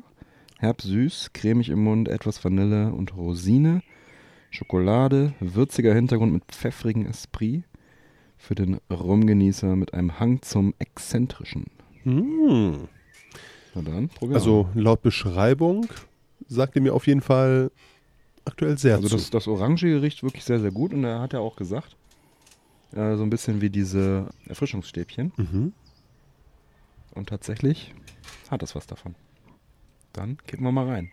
Herbsüß, 0.64 1.32
cremig 1.34 1.68
im 1.68 1.84
Mund, 1.84 2.08
etwas 2.08 2.44
Vanille 2.44 2.94
und 2.94 3.18
Rosine. 3.18 3.84
Schokolade, 4.50 5.34
würziger 5.42 5.94
Hintergrund 5.94 6.32
mit 6.32 6.46
pfeffrigem 6.46 7.06
Esprit. 7.06 7.64
Für 8.38 8.56
den 8.56 8.80
Rumgenießer 8.90 9.76
mit 9.76 9.94
einem 9.94 10.22
Hang 10.22 10.42
zum 10.42 10.74
Exzentrischen. 10.80 11.66
Hm. 12.04 12.88
Na 13.76 13.82
dann, 13.82 14.08
probieren 14.08 14.36
Also 14.36 14.70
laut 14.74 15.02
Beschreibung 15.02 15.88
sagt 16.48 16.78
ihr 16.78 16.82
mir 16.82 16.94
auf 16.94 17.08
jeden 17.08 17.22
Fall 17.22 17.70
aktuell 18.46 18.78
sehr 18.78 18.96
Also 18.96 19.10
zu. 19.10 19.16
das, 19.16 19.30
das 19.32 19.48
Orangige 19.50 20.02
riecht 20.02 20.24
wirklich 20.24 20.46
sehr, 20.46 20.62
sehr 20.62 20.72
gut 20.72 20.94
und 20.94 21.04
er 21.04 21.20
hat 21.20 21.34
ja 21.34 21.40
auch 21.40 21.58
gesagt, 21.58 21.98
äh, 22.94 23.16
so 23.18 23.24
ein 23.24 23.30
bisschen 23.30 23.60
wie 23.60 23.70
diese 23.70 24.30
Erfrischungsstäbchen. 24.48 25.34
mhm. 25.36 25.74
Und 27.16 27.28
tatsächlich 27.30 27.94
hat 28.50 28.62
das 28.62 28.76
was 28.76 28.88
davon. 28.88 29.16
Dann 30.14 30.38
kippen 30.46 30.64
wir 30.66 30.72
mal 30.72 30.88
rein. 30.88 31.12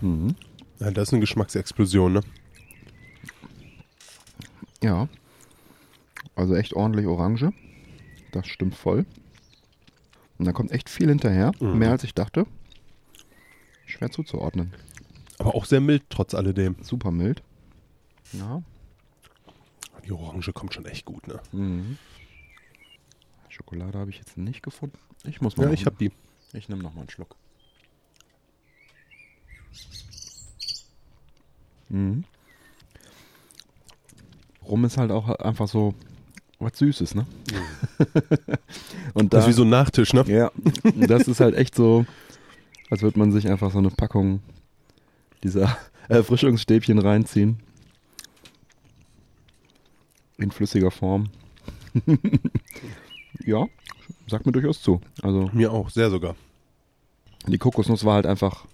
Mhm. 0.00 0.34
ja, 0.80 0.90
das 0.90 1.08
ist 1.08 1.12
eine 1.14 1.20
Geschmacksexplosion, 1.20 2.12
ne? 2.12 2.20
Ja. 4.82 5.08
Also 6.34 6.54
echt 6.54 6.74
ordentlich 6.74 7.06
Orange. 7.06 7.52
Das 8.32 8.46
stimmt 8.46 8.74
voll. 8.74 9.06
Und 10.38 10.46
da 10.46 10.52
kommt 10.52 10.72
echt 10.72 10.90
viel 10.90 11.08
hinterher. 11.08 11.52
Mhm. 11.60 11.78
Mehr 11.78 11.90
als 11.92 12.04
ich 12.04 12.12
dachte. 12.12 12.46
Schwer 13.86 14.10
zuzuordnen. 14.10 14.74
Aber 15.38 15.54
auch 15.54 15.64
sehr 15.64 15.80
mild 15.80 16.02
trotz 16.10 16.34
alledem. 16.34 16.76
Super 16.82 17.10
mild. 17.10 17.42
Ja. 18.32 18.62
Die 20.04 20.12
Orange 20.12 20.52
kommt 20.52 20.74
schon 20.74 20.84
echt 20.86 21.04
gut, 21.04 21.26
ne? 21.26 21.40
Mhm. 21.52 21.98
Schokolade 23.48 23.98
habe 23.98 24.10
ich 24.10 24.18
jetzt 24.18 24.36
nicht 24.36 24.62
gefunden. 24.62 24.98
Ich 25.24 25.40
muss 25.40 25.56
mal. 25.56 25.64
Ja, 25.64 25.68
noch- 25.70 25.74
ich 25.74 25.86
hab 25.86 25.96
die. 25.98 26.10
Ich 26.52 26.68
nehme 26.68 26.82
noch 26.82 26.92
mal 26.94 27.00
einen 27.02 27.10
Schluck. 27.10 27.36
Mhm. 31.88 32.24
Rum 34.66 34.84
ist 34.84 34.96
halt 34.96 35.10
auch 35.10 35.28
einfach 35.28 35.68
so 35.68 35.94
was 36.58 36.78
Süßes, 36.78 37.14
ne? 37.14 37.26
Und 39.14 39.32
da, 39.34 39.38
Das 39.38 39.44
ist 39.44 39.48
wie 39.50 39.52
so 39.52 39.62
ein 39.64 39.68
Nachtisch, 39.68 40.12
ne? 40.14 40.24
ja, 40.26 40.50
das 40.94 41.28
ist 41.28 41.40
halt 41.40 41.54
echt 41.54 41.74
so, 41.74 42.06
als 42.90 43.02
würde 43.02 43.18
man 43.18 43.32
sich 43.32 43.48
einfach 43.48 43.70
so 43.72 43.78
eine 43.78 43.90
Packung 43.90 44.40
dieser 45.42 45.76
Erfrischungsstäbchen 46.08 46.98
reinziehen. 46.98 47.60
In 50.38 50.50
flüssiger 50.50 50.90
Form. 50.90 51.28
ja, 53.44 53.66
sagt 54.26 54.46
mir 54.46 54.52
durchaus 54.52 54.82
zu. 54.82 55.00
Also 55.22 55.48
Mir 55.52 55.72
auch, 55.72 55.90
sehr 55.90 56.10
sogar. 56.10 56.34
die 57.46 57.58
Kokosnuss 57.58 58.04
war 58.04 58.14
halt 58.14 58.26
einfach 58.26 58.66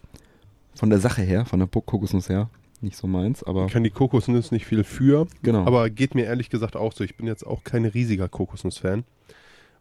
von 0.74 0.90
der 0.90 1.00
Sache 1.00 1.22
her, 1.22 1.44
von 1.44 1.58
der 1.58 1.68
Kokosnuss 1.68 2.28
her, 2.28 2.48
nicht 2.80 2.96
so 2.96 3.06
meins, 3.06 3.42
aber 3.42 3.66
Ich 3.66 3.72
kann 3.72 3.84
die 3.84 3.90
Kokosnuss 3.90 4.52
nicht 4.52 4.64
viel 4.64 4.84
für, 4.84 5.26
genau. 5.42 5.66
aber 5.66 5.90
geht 5.90 6.14
mir 6.14 6.24
ehrlich 6.24 6.48
gesagt 6.48 6.76
auch 6.76 6.92
so. 6.92 7.04
Ich 7.04 7.16
bin 7.16 7.26
jetzt 7.26 7.46
auch 7.46 7.62
kein 7.64 7.84
riesiger 7.84 8.28
Kokosnuss-Fan, 8.28 9.04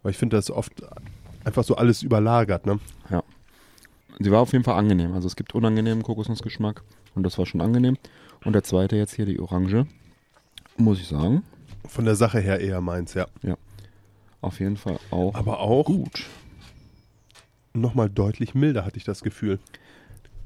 weil 0.03 0.11
ich 0.11 0.17
finde, 0.17 0.35
das 0.35 0.51
oft 0.51 0.73
einfach 1.45 1.63
so 1.63 1.75
alles 1.75 2.03
überlagert, 2.03 2.65
ne? 2.65 2.79
sie 4.19 4.31
war 4.31 4.41
auf 4.41 4.51
jeden 4.51 4.65
Fall 4.65 4.77
angenehm. 4.77 5.13
Also 5.13 5.27
es 5.27 5.35
gibt 5.37 5.55
unangenehmen 5.55 6.03
Kokosnussgeschmack 6.03 6.83
und 7.15 7.23
das 7.23 7.37
war 7.37 7.45
schon 7.45 7.61
angenehm. 7.61 7.97
Und 8.43 8.53
der 8.53 8.63
zweite 8.63 8.97
jetzt 8.97 9.13
hier, 9.13 9.25
die 9.25 9.39
Orange, 9.39 9.87
muss 10.77 10.99
ich 10.99 11.07
sagen, 11.07 11.43
Von 11.87 12.05
der 12.05 12.15
Sache 12.15 12.39
her 12.39 12.59
eher 12.59 12.81
meins, 12.81 13.13
ja. 13.13 13.27
auf 14.41 14.59
jeden 14.59 14.77
Fall 14.77 14.99
auch 15.11 15.33
Aber 15.35 15.59
auch 15.59 15.85
gut. 15.85 16.25
nochmal 17.73 18.09
deutlich 18.09 18.55
milder, 18.55 18.85
hatte 18.85 18.97
ich 18.97 19.03
das 19.03 19.21
Gefühl. 19.23 19.59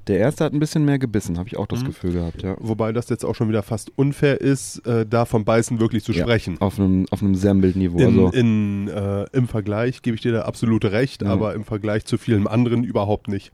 Der 0.08 0.19
erste 0.19 0.43
hat 0.43 0.52
ein 0.54 0.60
bisschen 0.60 0.84
mehr 0.84 1.00
gebissen, 1.00 1.38
habe 1.38 1.48
ich 1.48 1.56
auch 1.56 1.65
das 1.67 1.82
Mhm. 1.82 1.86
Gefühl 1.88 2.12
gehabt, 2.12 2.41
ja. 2.43 2.56
Wobei 2.60 2.91
das 2.91 3.08
jetzt 3.08 3.24
auch 3.24 3.36
schon 3.36 3.48
wieder 3.48 3.63
fast 3.63 3.89
unfair 3.98 4.41
ist, 4.41 4.86
äh, 4.86 5.06
da 5.06 5.24
vom 5.24 5.46
Beißen 5.46 5.80
wirklich 5.80 6.04
zu 6.04 6.12
Ja. 6.12 6.24
sprechen. 6.24 6.60
Auf 6.60 6.78
einem, 6.78 7.06
auf 7.10 7.22
einem 7.22 7.36
sehr 7.36 7.54
milden 7.54 7.80
Niveau. 7.82 8.00
In, 8.00 8.06
Also, 8.06 8.30
in, 8.32 8.88
äh, 8.89 9.26
Im 9.32 9.48
Vergleich 9.48 10.02
gebe 10.02 10.15
ich 10.15 10.22
dir 10.22 10.34
da 10.34 10.41
absolute 10.41 10.91
recht, 10.91 11.22
Ja. 11.22 11.30
aber 11.30 11.54
im 11.56 11.63
Vergleich 11.63 12.04
zu 12.04 12.17
vielen 12.17 12.48
anderen 12.48 12.84
überhaupt 12.84 13.30
nicht. 13.30 13.54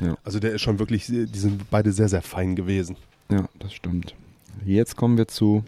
Ja. 0.00 0.16
Also 0.24 0.40
der 0.40 0.52
ist 0.52 0.62
schon 0.62 0.80
wirklich, 0.80 1.06
die 1.06 1.26
sind 1.38 1.70
beide 1.70 1.92
sehr, 1.92 2.08
sehr 2.08 2.22
fein 2.22 2.56
gewesen. 2.56 2.96
ja, 3.30 3.48
das 3.60 3.72
stimmt. 3.72 4.14
Jetzt 4.66 4.96
kommen 4.96 5.16
wir 5.16 5.28
zu 5.28 5.62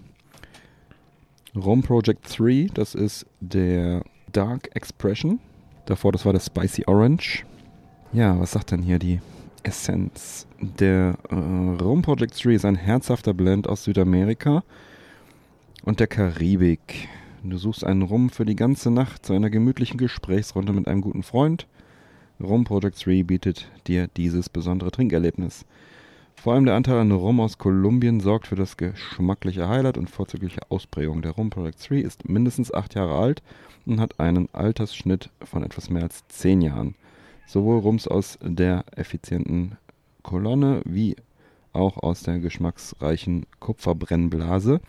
Rom 1.57 1.83
Project 1.83 2.38
3. 2.38 2.69
Das 2.75 2.95
ist 2.95 3.27
der 3.40 4.03
Dark 4.33 4.69
Expression. 4.75 5.40
Davor, 5.87 6.12
das 6.12 6.25
war 6.27 6.33
der 6.33 6.40
Spicy 6.40 6.85
Orange. 6.87 7.45
Ja, 8.12 8.38
was 8.38 8.53
sagt 8.53 8.73
denn 8.73 8.83
hier 8.83 8.99
die 8.99 9.21
Essenz? 9.62 10.47
Der 10.61 11.16
äh, 11.31 11.35
Rom 11.35 12.03
Project 12.03 12.45
3 12.45 12.51
ist 12.51 12.64
ein 12.64 12.77
herzhafter 12.77 13.33
Blend 13.33 13.69
aus 13.69 13.85
Südamerika 13.85 14.64
und 15.85 15.99
der 16.01 16.07
Karibik. 16.07 17.09
Du 17.42 17.57
suchst 17.57 17.85
einen 17.85 18.03
Rum 18.03 18.29
für 18.29 18.45
die 18.45 18.57
ganze 18.57 18.90
Nacht 18.90 19.25
zu 19.25 19.33
einer 19.33 19.51
gemütlichen 19.51 19.99
Gesprächsrunde 19.99 20.73
mit 20.73 20.88
einem 20.88 21.01
guten 21.01 21.23
Freund. 21.23 21.66
Rum 22.38 22.64
Project 22.64 23.05
3 23.07 23.23
bietet 23.23 23.69
dir 23.87 24.09
dieses 24.09 24.51
besondere 24.51 24.90
Trinkerlebnis. 24.90 25.64
Vor 26.37 26.55
allem 26.55 26.64
der 26.64 26.75
Anteil 26.75 26.99
an 26.99 27.11
Rum 27.11 27.40
aus 27.40 27.59
Kolumbien 27.59 28.20
sorgt 28.20 28.46
für 28.46 28.55
das 28.55 28.77
geschmackliche 28.77 29.68
Highlight 29.68 29.99
und 29.99 30.09
vorzügliche 30.09 30.70
Ausprägung. 30.70 31.22
Der 31.22 31.33
Rum 31.33 31.51
Project 31.51 31.90
3 31.90 31.96
ist 31.96 32.29
mindestens 32.29 32.72
acht 32.72 32.94
Jahre 32.94 33.18
alt 33.18 33.42
und 33.85 33.99
hat 33.99 34.20
einen 34.20 34.49
Altersschnitt 34.53 35.31
von 35.42 35.64
etwas 35.64 35.90
mehr 35.90 36.05
als 36.05 36.27
zehn 36.29 36.61
Jahren. 36.62 36.94
Sowohl 37.46 37.81
Rums 37.81 38.07
aus 38.07 38.38
der 38.42 38.85
effizienten 38.94 39.77
Kolonne 40.22 40.83
wie 40.85 41.16
auch 41.72 41.96
aus 41.99 42.22
der 42.22 42.38
geschmacksreichen 42.38 43.46
Kupferbrennblase 43.59 44.81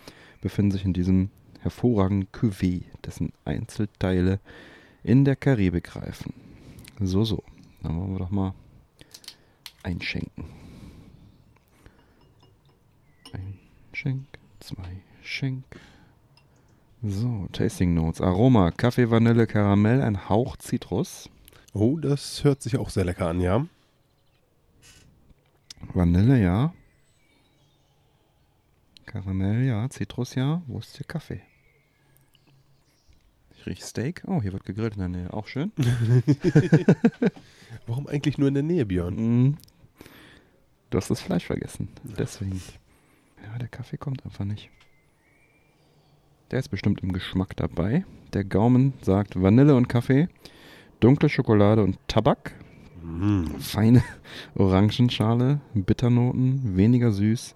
befinden 0.42 0.72
sich 0.72 0.86
in 0.86 0.94
diesem 0.94 1.30
hervorragenden 1.62 2.30
Cuvée, 2.32 2.84
dessen 3.06 3.34
Einzelteile 3.46 4.40
in 5.04 5.26
der 5.26 5.36
Karibik 5.36 5.96
reifen. 5.96 6.34
So, 7.00 7.24
so. 7.24 7.44
Dann 7.84 8.00
wollen 8.00 8.14
wir 8.14 8.20
doch 8.20 8.32
mal 8.32 8.54
einschenken. 9.84 10.67
Ein 13.34 13.60
Schenk, 13.94 14.26
zwei 14.60 15.02
Schenk. 15.24 15.64
So, 17.04 17.48
Tasting 17.52 17.94
Notes. 17.94 18.22
Aroma, 18.22 18.72
Kaffee, 18.72 19.10
Vanille, 19.10 19.46
Karamell, 19.46 20.02
ein 20.02 20.30
Hauch 20.30 20.58
Zitrus. 20.58 21.30
Oh, 21.74 21.98
das 21.98 22.44
hört 22.44 22.64
sich 22.64 22.78
auch 22.78 22.90
sehr 22.90 23.06
lecker 23.06 23.28
an, 23.28 23.40
ja. 23.40 23.68
Vanille, 25.94 26.42
ja. 26.42 26.74
Karamell, 29.06 29.64
ja. 29.64 29.90
Zitrus, 29.90 30.36
ja. 30.36 30.62
Wo 30.68 30.80
ist 30.80 30.98
der 30.98 31.06
Kaffee? 31.06 31.42
Ich 33.56 33.66
rieche 33.66 33.84
Steak. 33.84 34.24
Oh, 34.26 34.42
hier 34.42 34.54
wird 34.54 34.66
gegrillt 34.66 34.94
in 34.94 35.00
der 35.00 35.10
Nähe. 35.10 35.34
Auch 35.34 35.48
schön. 35.48 35.72
Warum 37.86 38.08
eigentlich 38.08 38.38
nur 38.38 38.48
in 38.48 38.56
der 38.56 38.64
Nähe, 38.64 38.86
Björn? 38.86 39.16
Mm. 39.16 39.58
Du 40.90 40.98
hast 40.98 41.10
das 41.10 41.22
Fleisch 41.22 41.46
vergessen. 41.46 41.90
Deswegen. 42.04 42.62
Ja, 43.44 43.58
der 43.60 43.68
Kaffee 43.68 43.98
kommt 43.98 44.26
einfach 44.26 44.46
nicht. 44.46 44.70
Der 46.52 46.60
ist 46.60 46.70
bestimmt 46.70 47.02
im 47.02 47.12
Geschmack 47.12 47.56
dabei. 47.56 48.06
Der 48.34 48.44
Gaumen 48.44 48.94
sagt 49.02 49.42
Vanille 49.42 49.76
und 49.76 49.88
Kaffee, 49.90 50.28
dunkle 51.00 51.30
Schokolade 51.30 51.84
und 51.84 51.98
Tabak, 52.08 52.54
Mm. 53.04 53.46
feine 53.60 54.04
Orangenschale, 54.56 55.62
Bitternoten, 55.74 56.76
weniger 56.76 57.12
süß, 57.12 57.56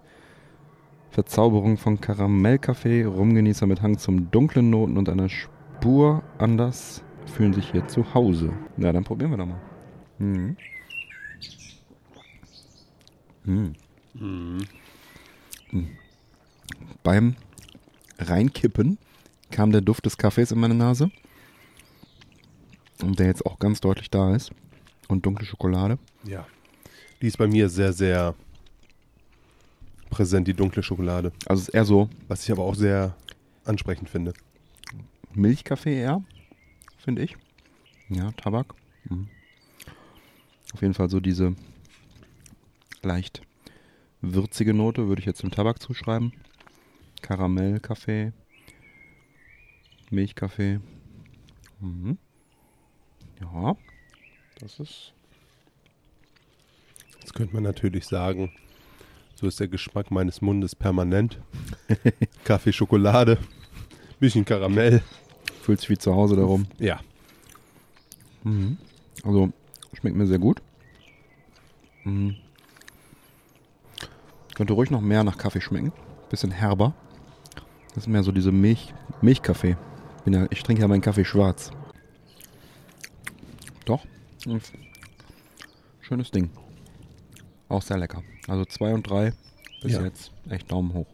Verzauberung 1.10 1.76
von 1.76 2.00
Karamellkaffee, 2.00 3.04
Rumgenießer 3.04 3.66
mit 3.66 3.82
Hang 3.82 3.98
zum 3.98 4.30
dunklen 4.30 4.70
Noten 4.70 4.96
und 4.96 5.08
einer 5.10 5.28
Spur 5.28 6.22
anders 6.38 7.04
fühlen 7.26 7.52
sich 7.52 7.70
hier 7.70 7.86
zu 7.86 8.14
Hause. 8.14 8.52
Na, 8.78 8.92
dann 8.92 9.04
probieren 9.04 9.32
wir 9.32 9.36
doch 9.36 9.46
mal. 9.46 9.60
Mhm. 10.18 10.56
Mhm. 13.44 13.72
Mm. 14.14 14.58
Beim 17.02 17.36
Reinkippen 18.18 18.98
kam 19.50 19.72
der 19.72 19.80
Duft 19.80 20.06
des 20.06 20.16
Kaffees 20.16 20.52
in 20.52 20.60
meine 20.60 20.74
Nase. 20.74 21.10
Und 23.02 23.18
der 23.18 23.26
jetzt 23.26 23.44
auch 23.44 23.58
ganz 23.58 23.80
deutlich 23.80 24.10
da 24.10 24.34
ist. 24.34 24.52
Und 25.08 25.26
dunkle 25.26 25.46
Schokolade. 25.46 25.98
Ja. 26.24 26.46
Die 27.20 27.26
ist 27.26 27.38
bei 27.38 27.46
mir 27.46 27.68
sehr, 27.68 27.92
sehr 27.92 28.34
präsent, 30.10 30.46
die 30.46 30.54
dunkle 30.54 30.82
Schokolade. 30.82 31.32
Also 31.46 31.62
es 31.62 31.68
ist 31.68 31.74
eher 31.74 31.84
so 31.84 32.08
Was 32.28 32.44
ich 32.44 32.52
aber 32.52 32.62
auch 32.62 32.74
sehr 32.74 33.16
ansprechend 33.64 34.08
finde. 34.08 34.32
Milchkaffee 35.34 35.98
eher, 35.98 36.22
finde 36.98 37.22
ich. 37.22 37.36
Ja, 38.08 38.30
Tabak. 38.32 38.74
Mhm. 39.08 39.28
Auf 40.74 40.82
jeden 40.82 40.94
Fall 40.94 41.08
so 41.08 41.20
diese 41.20 41.54
leicht 43.02 43.42
würzige 44.22 44.72
Note, 44.74 45.08
würde 45.08 45.20
ich 45.20 45.26
jetzt 45.26 45.42
dem 45.42 45.50
Tabak 45.50 45.82
zuschreiben. 45.82 46.32
Karamellkaffee, 47.20 48.32
Milchkaffee. 50.10 50.80
Mhm. 51.80 52.18
Ja, 53.40 53.76
das 54.60 54.80
ist 54.80 55.12
Jetzt 57.20 57.34
könnte 57.34 57.54
man 57.54 57.62
natürlich 57.62 58.06
sagen, 58.06 58.50
so 59.36 59.46
ist 59.46 59.60
der 59.60 59.68
Geschmack 59.68 60.10
meines 60.10 60.40
Mundes 60.40 60.74
permanent. 60.74 61.38
Kaffee, 62.44 62.72
Schokolade, 62.72 63.38
bisschen 64.18 64.44
Karamell. 64.44 65.02
fühlt 65.62 65.80
sich 65.80 65.90
wie 65.90 65.98
zu 65.98 66.14
Hause 66.14 66.36
darum. 66.36 66.66
Ja, 66.78 67.00
Mhm. 68.44 68.76
Also 69.22 69.52
schmeckt 69.94 70.16
mir 70.16 70.26
sehr 70.26 70.38
gut. 70.38 70.60
Mhm. 72.04 72.36
Könnte 74.54 74.72
ruhig 74.74 74.90
noch 74.90 75.00
mehr 75.00 75.24
nach 75.24 75.38
Kaffee 75.38 75.60
schmecken. 75.60 75.92
Bisschen 76.30 76.50
herber. 76.50 76.94
Das 77.94 78.04
ist 78.04 78.08
mehr 78.08 78.22
so 78.22 78.32
diese 78.32 78.52
Milch, 78.52 78.94
Milchkaffee. 79.20 79.76
Bin 80.24 80.34
ja, 80.34 80.46
ich 80.50 80.62
trinke 80.62 80.82
ja 80.82 80.88
meinen 80.88 81.00
Kaffee 81.02 81.24
schwarz. 81.24 81.70
Doch. 83.84 84.04
Schönes 86.00 86.30
Ding. 86.30 86.50
Auch 87.68 87.82
sehr 87.82 87.98
lecker. 87.98 88.22
Also 88.48 88.64
zwei 88.64 88.94
und 88.94 89.08
drei 89.08 89.32
bis 89.82 89.92
Ja. 89.92 90.02
jetzt 90.02 90.32
echt 90.48 90.70
Daumen 90.70 90.92
hoch. 90.94 91.06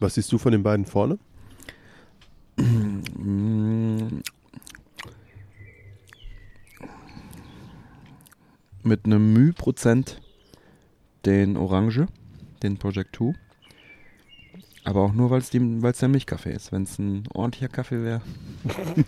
was 0.00 0.14
siehst 0.14 0.32
du 0.32 0.38
von 0.38 0.50
den 0.52 0.62
beiden 0.64 0.84
vorne? 0.84 1.18
Mit 8.82 9.04
einem 9.04 9.32
Müh-Prozent 9.32 10.20
den 11.24 11.56
Orange, 11.56 12.06
den 12.62 12.78
Project 12.78 13.16
2. 13.16 13.34
Aber 14.84 15.02
auch 15.02 15.12
nur, 15.12 15.30
weil 15.30 15.40
es 15.40 15.50
der 15.50 16.08
Milchkaffee 16.08 16.52
ist. 16.52 16.72
Wenn 16.72 16.82
es 16.82 16.98
ein 16.98 17.24
ordentlicher 17.32 17.68
Kaffee 17.68 18.02
wäre. 18.02 18.20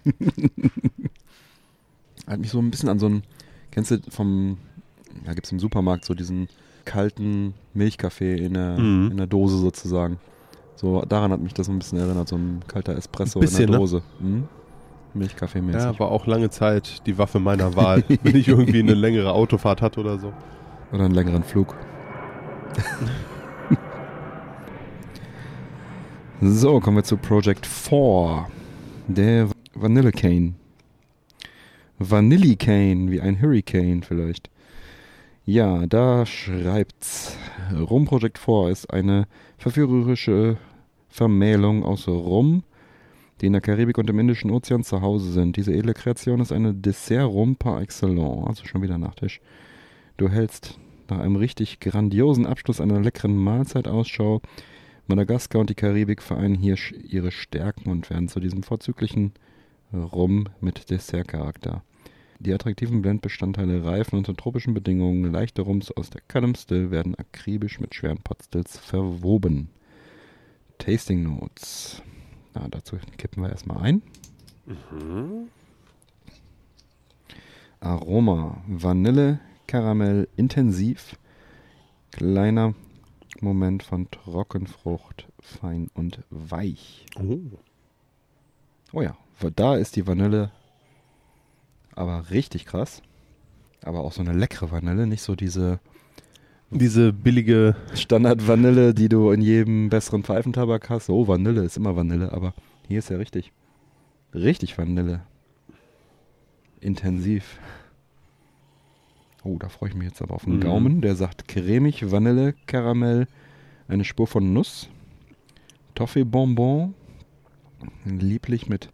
Hat 2.27 2.41
mich 2.41 2.51
so 2.51 2.59
ein 2.61 2.71
bisschen 2.71 2.89
an 2.89 2.99
so 2.99 3.07
einen, 3.07 3.23
kennst 3.71 3.91
du 3.91 3.99
vom, 4.09 4.59
ja, 5.27 5.35
gibt 5.35 5.47
es 5.47 5.53
im 5.53 5.59
Supermarkt 5.59 6.05
so 6.05 6.15
diesen 6.15 6.49
kalten 6.85 7.55
Milchkaffee 7.75 8.37
in 8.37 8.55
der, 8.55 8.79
Mhm. 8.79 9.11
in 9.11 9.17
der 9.17 9.27
Dose 9.27 9.59
sozusagen. 9.59 10.19
So, 10.77 11.03
daran 11.03 11.33
hat 11.33 11.41
mich 11.41 11.55
das 11.55 11.67
so 11.67 11.73
ein 11.73 11.79
bisschen 11.79 11.99
erinnert, 11.99 12.29
so 12.29 12.37
ein 12.37 12.63
kalter 12.67 12.97
Espresso 12.97 13.41
bisschen, 13.41 13.61
in 13.65 13.67
der 13.67 13.71
ne? 13.73 13.79
Dose. 13.79 14.03
Mhm. 14.21 14.49
Milchkaffee-mäßig. 15.15 15.81
Ja, 15.81 15.99
war 16.01 16.11
auch 16.11 16.27
lange 16.27 16.51
Zeit 16.51 17.07
die 17.07 17.17
Waffe 17.19 17.39
meiner 17.39 17.77
Wahl, 17.77 18.03
wenn 18.23 18.37
ich 18.37 18.49
irgendwie 18.49 18.81
eine 18.81 18.95
längere 18.95 19.33
Autofahrt 19.33 19.81
hatte 19.83 20.01
oder 20.01 20.19
so. 20.19 20.33
Oder 20.93 21.05
einen 21.05 21.15
längeren 21.15 21.45
Flug. 21.45 21.75
so, 26.41 26.81
kommen 26.81 26.97
wir 26.97 27.05
zu 27.05 27.17
Project 27.17 27.65
4. 27.65 28.49
Der 29.09 29.49
Vanille 29.75 30.13
Cane. 30.13 30.55
Vanilli 31.99 32.57
Cane, 32.57 33.11
wie 33.11 33.21
ein 33.21 33.41
Hurricane 33.41 34.03
vielleicht. 34.03 34.51
Ja, 35.47 35.87
da 35.87 36.27
schreibt's. 36.27 37.37
Rum 37.73 38.05
Project 38.05 38.39
4 38.39 38.69
ist 38.71 38.91
eine 38.91 39.27
verführerische 39.59 40.57
Vermählung 41.09 41.85
aus 41.85 42.09
Rum, 42.09 42.65
die 43.41 43.47
in 43.47 43.53
der 43.53 43.63
Karibik 43.63 43.99
und 43.99 44.11
im 44.11 44.19
Indischen 44.19 44.51
Ozean 44.51 44.83
zu 44.83 45.03
Hause 45.03 45.31
sind. 45.31 45.57
Diese 45.57 45.73
edle 45.73 45.95
Kreation 45.95 46.41
ist 46.41 46.53
eine 46.53 46.75
Dessert-Rum 46.75 47.57
par 47.57 47.81
excellence. 47.81 48.49
Also 48.49 48.65
schon 48.65 48.83
wieder 48.83 48.99
Nachtisch. 48.99 49.41
Du 50.17 50.29
hältst 50.29 50.79
nach 51.09 51.21
einem 51.21 51.37
richtig 51.37 51.81
grandiosen 51.81 52.47
Abschluss 52.47 52.81
einer 52.81 53.01
leckeren 53.01 53.37
Mahlzeit 53.37 53.87
Ausschau. 53.87 54.41
Madagaskar 55.07 55.61
und 55.61 55.71
die 55.71 55.75
Karibik 55.75 56.23
vereinen 56.23 56.55
hier 56.55 56.77
ihre 57.03 57.31
Stärken 57.31 57.91
und 57.91 58.09
werden 58.11 58.29
zu 58.29 58.41
diesem 58.41 58.63
vorzüglichen 58.63 59.33
Rum 59.93 60.49
mit 60.61 60.91
Dessertcharakter. 60.91 61.83
Die 62.41 62.53
attraktiven 62.53 63.03
Blendbestandteile 63.03 63.85
reifen 63.85 64.19
unter 64.19 64.35
tropischen 64.35 64.75
Bedingungen. 64.75 65.31
Leichte 65.31 65.63
Rums 65.63 65.91
aus 65.91 66.11
der 66.11 66.21
Callum 66.27 66.55
Still 66.55 66.91
werden 66.91 67.15
akribisch 67.15 67.81
mit 67.81 67.95
schweren 67.95 68.19
Potstills 68.19 68.79
verwoben. 68.79 69.69
Tasting 70.79 71.23
Notes. 71.23 72.03
Na, 72.55 72.67
dazu 72.69 72.97
kippen 73.17 73.43
wir 73.43 73.51
erstmal 73.51 73.83
ein. 73.83 74.03
Aroma. 77.81 78.63
Vanille, 78.67 79.41
Karamell, 79.67 80.29
intensiv. 80.37 81.17
Kleiner 82.11 82.75
Moment 83.45 83.83
von 83.83 84.11
Trockenfrucht, 84.11 85.29
fein 85.41 85.91
und 85.95 86.21
weich. 86.31 87.07
Oh. 87.17 87.39
Oh 88.93 89.03
ja, 89.03 89.17
da 89.55 89.77
ist 89.77 89.97
die 89.97 90.07
Vanille 90.07 90.51
aber 91.95 92.31
richtig 92.31 92.67
krass. 92.67 93.03
Aber 93.83 94.01
auch 94.01 94.13
so 94.13 94.23
eine 94.23 94.33
leckere 94.33 94.71
Vanille, 94.73 95.07
nicht 95.07 95.23
so 95.23 95.37
diese 95.37 95.79
Diese 96.71 97.13
billige, 97.13 97.77
Standard-Vanille, 97.95 98.95
die 98.95 99.09
du 99.09 99.31
in 99.31 99.41
jedem 99.41 99.91
besseren 99.91 100.25
Pfeifentabak 100.25 100.91
hast. 100.91 101.09
Oh, 101.09 101.29
Vanille 101.29 101.63
ist 101.63 101.77
immer 101.77 101.95
Vanille, 101.95 102.33
aber 102.33 102.53
hier 102.89 102.99
ist 102.99 103.11
ja 103.11 103.17
richtig, 103.17 103.53
richtig 104.33 104.77
Vanille. 104.77 105.21
Intensiv. 106.81 107.61
Oh, 109.45 109.57
da 109.59 109.69
freue 109.69 109.91
ich 109.91 109.95
mich 109.95 110.09
jetzt 110.09 110.23
aber 110.23 110.35
auf 110.35 110.47
einen 110.47 110.57
Mhm. 110.57 110.61
Gaumen. 110.61 111.01
Der 111.03 111.15
sagt 111.17 111.47
cremig, 111.49 112.11
Vanille, 112.11 112.55
Karamell, 112.67 113.27
eine 113.89 114.05
Spur 114.05 114.27
von 114.27 114.53
Nuss, 114.53 114.89
Toffee-Bonbon, 115.95 116.95
lieblich 118.05 118.69
mit 118.69 118.89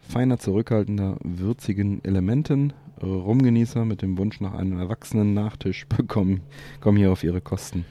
feiner, 0.00 0.38
zurückhaltender, 0.38 1.16
würzigen 1.22 2.04
Elementen. 2.04 2.72
Rumgenießer 3.02 3.86
mit 3.86 4.02
dem 4.02 4.18
Wunsch 4.18 4.40
nach 4.42 4.52
einem 4.52 4.78
erwachsenen 4.78 5.32
Nachtisch 5.32 5.86
bekommen, 5.88 6.42
kommen 6.80 6.98
hier 6.98 7.10
auf 7.10 7.24
ihre 7.24 7.40
Kosten. 7.40 7.86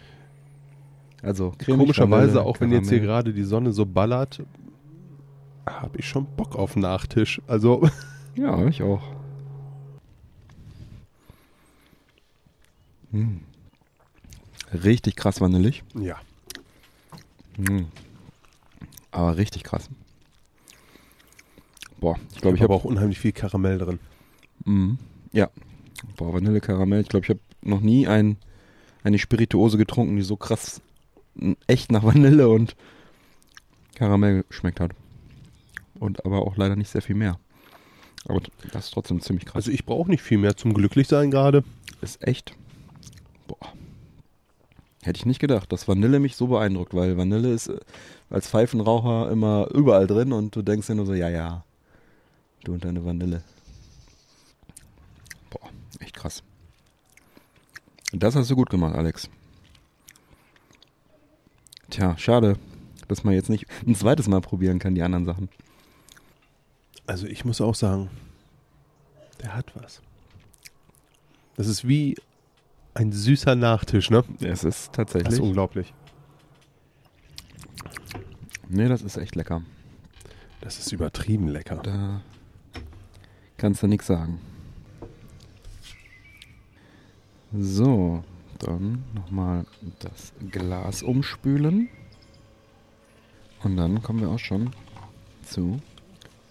Also 1.23 1.51
cremig, 1.57 1.79
komischerweise, 1.79 2.35
Vanille, 2.35 2.45
auch 2.45 2.61
wenn 2.61 2.71
jetzt 2.71 2.89
hier 2.89 2.99
Karamell. 2.99 3.23
gerade 3.23 3.33
die 3.33 3.43
Sonne 3.43 3.71
so 3.71 3.87
ballert, 3.87 4.43
habe 5.67 5.97
ich 5.97 6.07
schon 6.07 6.27
Bock 6.37 6.55
auf 6.55 6.75
Nachtisch. 6.75 7.41
Also, 7.47 7.81
Ja, 8.35 8.63
ich 8.67 8.83
auch. 8.83 9.01
Hm. 13.11 13.41
Richtig 14.73 15.15
krass 15.15 15.41
vanillig. 15.41 15.83
ja. 15.95 16.17
Hm. 17.57 17.87
Aber 19.11 19.37
richtig 19.37 19.63
krass. 19.63 19.89
Boah, 21.99 22.17
ich 22.33 22.41
glaube, 22.41 22.55
ich 22.55 22.63
habe 22.63 22.73
auch 22.73 22.85
unheimlich 22.85 23.19
viel 23.19 23.31
Karamell 23.31 23.77
drin. 23.77 23.99
Mhm. 24.63 24.97
Ja. 25.33 25.49
Boah, 26.15 26.33
Vanille 26.33 26.61
Karamell. 26.61 27.01
Ich 27.01 27.09
glaube, 27.09 27.25
ich 27.25 27.29
habe 27.29 27.39
noch 27.61 27.81
nie 27.81 28.07
ein, 28.07 28.37
eine 29.03 29.19
Spirituose 29.19 29.77
getrunken, 29.77 30.15
die 30.15 30.21
so 30.21 30.37
krass 30.37 30.81
echt 31.67 31.91
nach 31.91 32.03
Vanille 32.03 32.47
und 32.47 32.75
Karamell 33.95 34.43
geschmeckt 34.47 34.79
hat. 34.79 34.91
Und 35.99 36.25
aber 36.25 36.43
auch 36.47 36.55
leider 36.55 36.75
nicht 36.77 36.89
sehr 36.89 37.01
viel 37.01 37.15
mehr. 37.15 37.39
Aber 38.25 38.41
das 38.71 38.85
ist 38.85 38.91
trotzdem 38.91 39.21
ziemlich 39.21 39.45
krass. 39.45 39.55
Also 39.55 39.71
ich 39.71 39.85
brauche 39.85 40.09
nicht 40.09 40.21
viel 40.21 40.37
mehr 40.37 40.55
zum 40.55 40.73
Glücklichsein 40.73 41.31
gerade. 41.31 41.63
ist 42.01 42.25
echt. 42.25 42.53
Boah. 43.49 43.73
Hätte 45.01 45.17
ich 45.17 45.25
nicht 45.25 45.39
gedacht, 45.39 45.71
dass 45.71 45.87
Vanille 45.87 46.19
mich 46.19 46.35
so 46.35 46.47
beeindruckt, 46.47 46.93
weil 46.93 47.17
Vanille 47.17 47.51
ist 47.51 47.67
äh, 47.67 47.79
als 48.29 48.47
Pfeifenraucher 48.47 49.31
immer 49.31 49.67
überall 49.73 50.07
drin 50.07 50.31
und 50.31 50.55
du 50.55 50.61
denkst 50.61 50.87
dir 50.87 50.95
nur 50.95 51.05
so, 51.05 51.13
ja, 51.13 51.29
ja, 51.29 51.63
du 52.63 52.73
und 52.73 52.85
deine 52.85 53.03
Vanille. 53.03 53.41
Boah, 55.49 55.69
echt 55.99 56.15
krass. 56.15 56.43
Das 58.11 58.35
hast 58.35 58.51
du 58.51 58.55
gut 58.55 58.69
gemacht, 58.69 58.95
Alex. 58.95 59.29
Tja, 61.89 62.17
schade, 62.17 62.57
dass 63.07 63.23
man 63.23 63.33
jetzt 63.33 63.49
nicht 63.49 63.65
ein 63.87 63.95
zweites 63.95 64.27
Mal 64.27 64.41
probieren 64.41 64.79
kann, 64.79 64.95
die 64.95 65.01
anderen 65.01 65.25
Sachen. 65.25 65.49
Also 67.07 67.25
ich 67.25 67.45
muss 67.45 67.61
auch 67.61 67.73
sagen, 67.73 68.11
der 69.41 69.55
hat 69.55 69.71
was. 69.75 70.01
Das 71.55 71.67
ist 71.67 71.87
wie 71.87 72.15
ein 72.93 73.11
süßer 73.11 73.55
Nachtisch, 73.55 74.09
ne? 74.09 74.23
Es 74.41 74.41
ist 74.41 74.47
Das 74.63 74.65
ist 74.65 74.93
tatsächlich. 74.93 75.39
unglaublich. 75.41 75.93
nee, 78.67 78.87
das 78.87 79.01
ist 79.01 79.17
echt 79.17 79.35
lecker. 79.35 79.61
Das 80.61 80.77
ist 80.79 80.91
übertrieben 80.91 81.47
lecker. 81.47 81.77
Da 81.77 82.21
kannst 83.57 83.81
du 83.83 83.87
nichts 83.87 84.07
sagen. 84.07 84.39
So, 87.57 88.23
dann 88.59 89.03
nochmal 89.15 89.65
das 89.99 90.33
Glas 90.51 91.01
umspülen. 91.01 91.89
Und 93.63 93.77
dann 93.77 94.01
kommen 94.03 94.21
wir 94.21 94.29
auch 94.29 94.39
schon 94.39 94.71
zu 95.43 95.81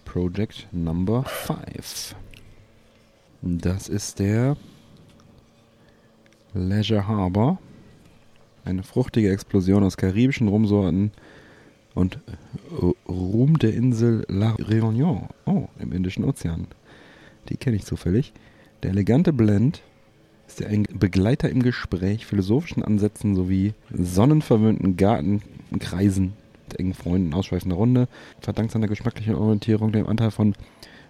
Project 0.05 0.67
Number 0.71 1.23
5. 1.23 2.15
Das 3.41 3.87
ist 3.87 4.19
der 4.19 4.57
Leisure 6.53 7.07
Harbor. 7.07 7.59
Eine 8.65 8.83
fruchtige 8.83 9.31
Explosion 9.31 9.83
aus 9.83 9.97
karibischen 9.97 10.47
Rumsorten 10.47 11.11
und 11.95 12.19
Ruhm 13.07 13.57
der 13.57 13.73
Insel 13.73 14.25
La 14.27 14.53
Réunion. 14.55 15.29
Oh, 15.45 15.67
im 15.79 15.91
Indischen 15.91 16.23
Ozean. 16.23 16.67
Die 17.49 17.57
kenne 17.57 17.75
ich 17.77 17.85
zufällig. 17.85 18.33
Der 18.83 18.91
elegante 18.91 19.33
Blend 19.33 19.81
ist 20.47 20.63
ein 20.63 20.83
Begleiter 20.83 21.49
im 21.49 21.63
Gespräch, 21.63 22.25
philosophischen 22.25 22.83
Ansätzen 22.83 23.35
sowie 23.35 23.73
sonnenverwöhnten 23.91 24.97
Gartenkreisen 24.97 26.33
mit 26.67 26.79
engen 26.79 26.93
Freunden, 26.93 27.33
ausschweifender 27.33 27.75
Runde, 27.75 28.07
verdankt 28.41 28.71
seiner 28.71 28.87
geschmacklichen 28.87 29.35
Orientierung 29.35 29.91
dem 29.91 30.07
Anteil 30.07 30.31
von 30.31 30.55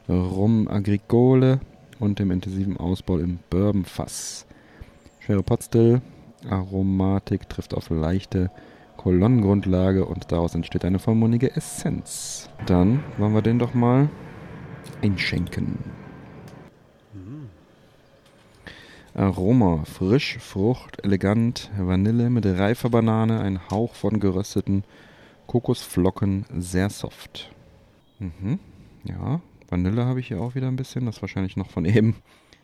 Rum 0.07 0.67
Agricole 0.67 1.59
und 1.99 2.19
dem 2.19 2.31
intensiven 2.31 2.77
Ausbau 2.77 3.17
im 3.19 3.39
Bourbonfass. 3.49 4.45
Schwere 5.29 5.43
Potstill, 5.43 6.01
Aromatik 6.49 7.47
trifft 7.49 7.75
auf 7.75 7.91
leichte 7.91 8.49
Kolonnengrundlage 8.97 10.03
und 10.03 10.31
daraus 10.31 10.55
entsteht 10.55 10.83
eine 10.83 10.97
vollmundige 10.97 11.55
Essenz. 11.55 12.49
Dann 12.65 13.03
wollen 13.19 13.35
wir 13.35 13.43
den 13.43 13.59
doch 13.59 13.75
mal 13.75 14.09
einschenken. 15.03 15.77
Aroma, 19.13 19.83
frisch, 19.85 20.39
Frucht, 20.39 21.03
elegant, 21.03 21.69
Vanille 21.77 22.31
mit 22.31 22.47
reifer 22.47 22.89
Banane, 22.89 23.39
ein 23.41 23.69
Hauch 23.69 23.93
von 23.93 24.19
gerösteten 24.19 24.83
Kokosflocken, 25.45 26.47
sehr 26.57 26.89
soft. 26.89 27.51
Mhm. 28.17 28.57
Ja, 29.03 29.41
Vanille 29.69 30.05
habe 30.05 30.21
ich 30.21 30.29
hier 30.29 30.41
auch 30.41 30.55
wieder 30.55 30.69
ein 30.69 30.75
bisschen, 30.75 31.05
das 31.05 31.17
ist 31.17 31.21
wahrscheinlich 31.21 31.55
noch 31.55 31.69
von 31.69 31.85
eben 31.85 32.15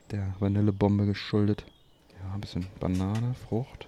der 0.09 0.34
Vanillebombe 0.39 1.05
geschuldet. 1.05 1.68
Ja, 2.26 2.34
ein 2.34 2.41
bisschen 2.41 2.65
Banane, 2.80 3.36
Frucht, 3.47 3.88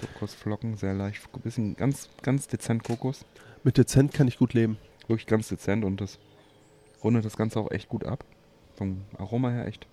Kokosflocken, 0.00 0.76
sehr 0.76 0.92
leicht, 0.92 1.22
ein 1.32 1.40
bisschen 1.40 1.76
ganz, 1.76 2.10
ganz 2.22 2.46
dezent 2.46 2.84
Kokos. 2.84 3.24
Mit 3.64 3.78
dezent 3.78 4.12
kann 4.12 4.28
ich 4.28 4.38
gut 4.38 4.54
leben. 4.54 4.76
Wirklich 5.08 5.26
ganz 5.26 5.48
dezent 5.48 5.84
und 5.84 6.00
das 6.00 6.18
rundet 7.02 7.24
das 7.24 7.36
Ganze 7.36 7.58
auch 7.58 7.70
echt 7.70 7.88
gut 7.88 8.04
ab. 8.04 8.24
Vom 8.74 9.02
Aroma 9.18 9.50
her 9.50 9.66
echt 9.66 9.86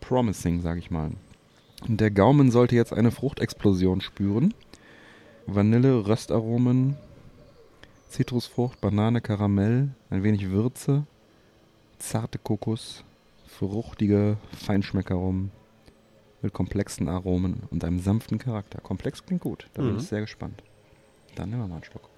promising, 0.00 0.60
sage 0.60 0.80
ich 0.80 0.90
mal. 0.90 1.10
Der 1.86 2.10
Gaumen 2.10 2.50
sollte 2.50 2.74
jetzt 2.74 2.92
eine 2.92 3.10
Fruchtexplosion 3.10 4.00
spüren. 4.00 4.54
Vanille, 5.46 6.06
Röstaromen, 6.06 6.96
Zitrusfrucht, 8.08 8.80
Banane, 8.80 9.20
Karamell, 9.20 9.90
ein 10.10 10.22
wenig 10.22 10.50
Würze, 10.50 11.06
zarte 11.98 12.38
Kokos, 12.38 13.04
fruchtige 13.46 14.36
Feinschmeckerum 14.52 15.50
mit 16.42 16.52
komplexen 16.52 17.08
Aromen 17.08 17.62
und 17.70 17.84
einem 17.84 18.00
sanften 18.00 18.38
Charakter. 18.38 18.80
Komplex 18.80 19.24
klingt 19.24 19.42
gut, 19.42 19.68
da 19.74 19.82
bin 19.82 19.92
Mhm. 19.92 19.98
ich 19.98 20.08
sehr 20.08 20.20
gespannt. 20.20 20.62
Dann 21.36 21.50
nehmen 21.50 21.62
wir 21.62 21.68
mal 21.68 21.76
einen 21.76 21.84
Schluck. 21.84 22.08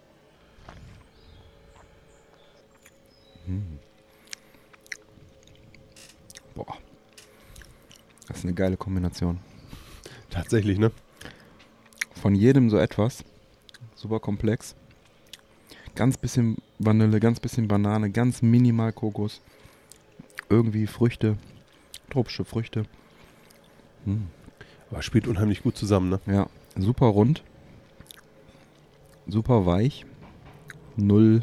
Hm. 3.47 3.79
Boah. 6.55 6.77
Das 8.27 8.39
ist 8.39 8.45
eine 8.45 8.55
geile 8.55 8.77
Kombination. 8.77 9.41
Tatsächlich, 10.31 10.79
ne? 10.79 10.91
Von 12.15 12.35
jedem 12.35 12.71
so 12.71 12.79
etwas. 12.79 13.23
Super 13.95 14.19
komplex. 14.21 14.75
Ganz 15.95 16.17
bisschen 16.17 16.57
Vanille, 16.79 17.21
ganz 17.21 17.39
bisschen 17.39 17.69
Banane, 17.69 18.11
ganz 18.11 18.43
minimal 18.43 18.93
Kokos. 18.93 19.41
Irgendwie 20.49 20.87
Früchte, 20.87 21.37
tropische 22.11 22.45
Früchte. 22.45 22.85
Hm. 24.05 24.29
Aber 24.91 25.03
spielt 25.03 25.27
unheimlich 25.27 25.63
gut 25.63 25.77
zusammen, 25.77 26.11
ne? 26.11 26.21
Ja, 26.27 26.49
super 26.77 27.07
rund. 27.07 27.43
Super 29.27 29.67
weich. 29.67 30.05
Null 30.97 31.43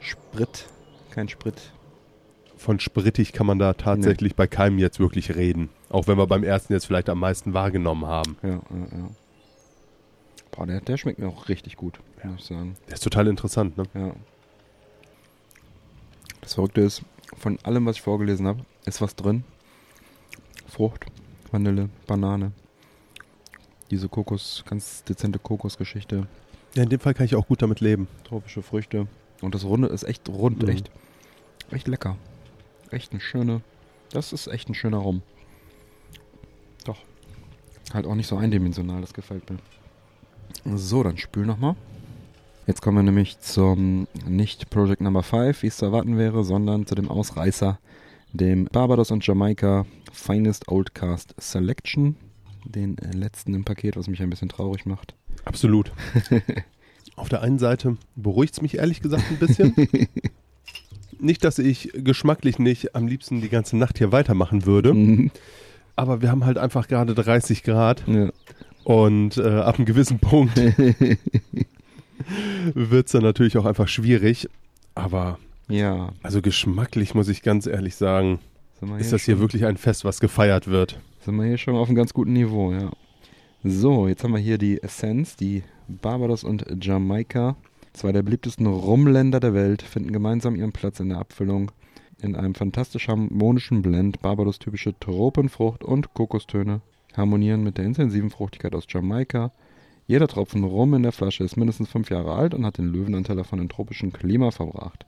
Sprit. 0.00 0.66
Kein 1.10 1.28
Sprit. 1.28 1.72
Von 2.56 2.80
sprittig 2.80 3.32
kann 3.32 3.46
man 3.46 3.58
da 3.58 3.72
tatsächlich 3.74 4.34
bei 4.34 4.46
keinem 4.46 4.78
jetzt 4.78 5.00
wirklich 5.00 5.34
reden. 5.34 5.70
Auch 5.90 6.06
wenn 6.06 6.18
wir 6.18 6.26
beim 6.26 6.44
ersten 6.44 6.72
jetzt 6.72 6.86
vielleicht 6.86 7.08
am 7.08 7.20
meisten 7.20 7.54
wahrgenommen 7.54 8.06
haben. 8.06 8.36
Ja, 8.42 8.48
ja, 8.48 8.58
ja. 8.92 9.10
Boah, 10.50 10.66
der, 10.66 10.80
der 10.80 10.96
schmeckt 10.96 11.18
mir 11.18 11.28
auch 11.28 11.48
richtig 11.48 11.76
gut, 11.76 12.00
muss 12.24 12.40
ich 12.40 12.46
sagen. 12.46 12.76
Der 12.88 12.94
ist 12.94 13.04
total 13.04 13.28
interessant, 13.28 13.76
ne? 13.76 13.84
Ja. 13.94 14.12
Das 16.40 16.54
Verrückte 16.54 16.80
ist, 16.80 17.02
von 17.36 17.58
allem, 17.62 17.86
was 17.86 17.96
ich 17.96 18.02
vorgelesen 18.02 18.46
habe, 18.46 18.64
ist 18.84 19.00
was 19.00 19.14
drin. 19.14 19.44
Frucht, 20.66 21.06
Vanille, 21.50 21.88
Banane. 22.06 22.52
Diese 23.90 24.08
Kokos, 24.08 24.64
ganz 24.68 25.02
dezente 25.04 25.38
Kokosgeschichte, 25.38 26.26
Ja, 26.74 26.82
in 26.82 26.90
dem 26.90 27.00
Fall 27.00 27.14
kann 27.14 27.24
ich 27.26 27.34
auch 27.34 27.46
gut 27.46 27.62
damit 27.62 27.80
leben. 27.80 28.06
tropische 28.24 28.62
Früchte. 28.62 29.06
Und 29.40 29.54
das 29.54 29.64
Runde 29.64 29.88
ist 29.88 30.02
echt 30.02 30.28
rund, 30.28 30.62
Mhm. 30.62 30.68
echt, 30.68 30.90
echt 31.70 31.88
lecker. 31.88 32.16
Echt 32.90 33.12
eine 33.12 33.20
schöne, 33.20 33.62
das 34.10 34.32
ist 34.32 34.46
echt 34.48 34.68
ein 34.68 34.74
schöner 34.74 34.98
Rum. 34.98 35.22
Doch. 36.84 36.98
Halt 37.94 38.06
auch 38.06 38.14
nicht 38.14 38.26
so 38.26 38.36
eindimensional, 38.36 39.00
das 39.00 39.14
gefällt 39.14 39.48
mir. 39.50 39.58
So, 40.76 41.02
dann 41.02 41.16
spül 41.16 41.46
nochmal. 41.46 41.74
Jetzt 42.66 42.82
kommen 42.82 42.98
wir 42.98 43.02
nämlich 43.02 43.40
zum 43.40 44.06
nicht 44.26 44.68
Project 44.68 45.00
Number 45.00 45.22
5, 45.22 45.62
wie 45.62 45.68
es 45.68 45.78
zu 45.78 45.86
erwarten 45.86 46.18
wäre, 46.18 46.44
sondern 46.44 46.86
zu 46.86 46.94
dem 46.94 47.08
Ausreißer, 47.08 47.78
dem 48.32 48.66
Barbados 48.66 49.10
und 49.10 49.26
Jamaika 49.26 49.86
Finest 50.12 50.68
Old 50.68 50.94
Cast 50.94 51.34
Selection. 51.38 52.16
Den 52.64 52.98
äh, 52.98 53.12
letzten 53.16 53.54
im 53.54 53.64
Paket, 53.64 53.96
was 53.96 54.08
mich 54.08 54.20
ein 54.22 54.30
bisschen 54.30 54.48
traurig 54.48 54.86
macht. 54.86 55.14
Absolut. 55.44 55.92
Auf 57.16 57.28
der 57.28 57.42
einen 57.42 57.58
Seite 57.58 57.96
beruhigt 58.16 58.54
es 58.54 58.62
mich 58.62 58.76
ehrlich 58.78 59.00
gesagt 59.00 59.24
ein 59.30 59.38
bisschen. 59.38 59.74
nicht, 61.20 61.44
dass 61.44 61.58
ich 61.58 61.90
geschmacklich 61.94 62.58
nicht 62.58 62.94
am 62.94 63.06
liebsten 63.06 63.40
die 63.40 63.48
ganze 63.48 63.76
Nacht 63.76 63.98
hier 63.98 64.12
weitermachen 64.12 64.66
würde, 64.66 64.94
Mhm. 64.94 65.30
aber 65.96 66.22
wir 66.22 66.30
haben 66.30 66.44
halt 66.44 66.58
einfach 66.58 66.86
gerade 66.88 67.14
30 67.14 67.62
Grad 67.64 68.04
Ja. 68.06 68.30
und 68.84 69.36
äh, 69.38 69.48
ab 69.60 69.76
einem 69.76 69.86
gewissen 69.86 70.18
Punkt 70.20 70.56
wird 72.74 73.06
es 73.06 73.12
dann 73.12 73.22
natürlich 73.22 73.56
auch 73.58 73.64
einfach 73.64 73.88
schwierig. 73.88 74.48
Aber 74.94 75.38
ja. 75.68 76.12
also 76.22 76.40
geschmacklich 76.42 77.14
muss 77.14 77.28
ich 77.28 77.42
ganz 77.42 77.66
ehrlich 77.66 77.96
sagen, 77.96 78.38
ist 78.98 79.12
das 79.12 79.22
hier 79.24 79.34
schon- 79.34 79.40
wirklich 79.40 79.64
ein 79.66 79.76
Fest, 79.76 80.04
was 80.04 80.20
gefeiert 80.20 80.68
wird. 80.68 81.00
Sind 81.20 81.36
wir 81.36 81.44
hier 81.46 81.58
schon 81.58 81.76
auf 81.76 81.88
einem 81.88 81.96
ganz 81.96 82.14
guten 82.14 82.32
Niveau, 82.32 82.72
ja. 82.72 82.90
So, 83.64 84.06
jetzt 84.06 84.22
haben 84.22 84.32
wir 84.32 84.38
hier 84.40 84.56
die 84.58 84.82
Essenz, 84.82 85.34
die 85.36 85.64
Barbados 85.88 86.44
und 86.44 86.64
Jamaika. 86.80 87.56
Zwei 87.92 88.12
der 88.12 88.22
beliebtesten 88.22 88.66
Rumländer 88.66 89.40
der 89.40 89.52
Welt 89.54 89.82
finden 89.82 90.12
gemeinsam 90.12 90.54
ihren 90.54 90.72
Platz 90.72 91.00
in 91.00 91.08
der 91.08 91.18
Abfüllung. 91.18 91.72
In 92.22 92.36
einem 92.36 92.54
fantastisch 92.54 93.08
harmonischen 93.08 93.82
Blend 93.82 94.22
Barbados 94.22 94.58
typische 94.60 94.94
Tropenfrucht 95.00 95.82
und 95.82 96.14
Kokostöne 96.14 96.80
harmonieren 97.16 97.62
mit 97.64 97.78
der 97.78 97.84
intensiven 97.84 98.30
Fruchtigkeit 98.30 98.74
aus 98.74 98.84
Jamaika. 98.88 99.50
Jeder 100.06 100.28
Tropfen 100.28 100.62
Rum 100.64 100.94
in 100.94 101.02
der 101.02 101.12
Flasche 101.12 101.42
ist 101.44 101.56
mindestens 101.56 101.88
fünf 101.88 102.10
Jahre 102.10 102.32
alt 102.34 102.54
und 102.54 102.64
hat 102.64 102.78
den 102.78 102.92
Löwenanteil 102.92 103.36
davon 103.36 103.58
im 103.58 103.68
tropischen 103.68 104.12
Klima 104.12 104.50
verbracht. 104.52 105.04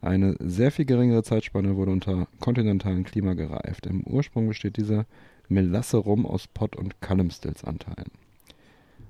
Eine 0.00 0.36
sehr 0.38 0.70
viel 0.70 0.84
geringere 0.84 1.22
Zeitspanne 1.24 1.76
wurde 1.76 1.90
unter 1.92 2.28
kontinentalem 2.40 3.04
Klima 3.04 3.34
gereift. 3.34 3.86
Im 3.86 4.02
Ursprung 4.02 4.46
besteht 4.48 4.76
dieser 4.76 5.06
Melasse 5.48 5.96
Rum 5.96 6.24
aus 6.26 6.46
Pot- 6.46 6.76
und 6.76 7.00
Callum-Stills-Anteilen. 7.00 8.10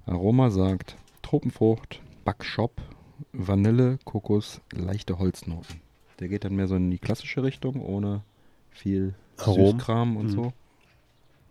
Aroma 0.07 0.51
sagt 0.51 0.97
Tropenfrucht, 1.23 2.01
Backshop, 2.25 2.81
Vanille, 3.33 3.99
Kokos, 4.05 4.61
leichte 4.73 5.19
Holznoten. 5.19 5.81
Der 6.21 6.29
geht 6.29 6.45
dann 6.45 6.57
mehr 6.57 6.69
so 6.69 6.77
in 6.77 6.91
die 6.91 6.99
klassische 6.99 7.43
Richtung, 7.43 7.83
ohne 7.83 8.23
viel 8.71 9.15
Aromen. 9.37 9.73
Süßkram 9.79 10.17
und 10.17 10.27
Mhm. 10.27 10.31
so. 10.31 10.53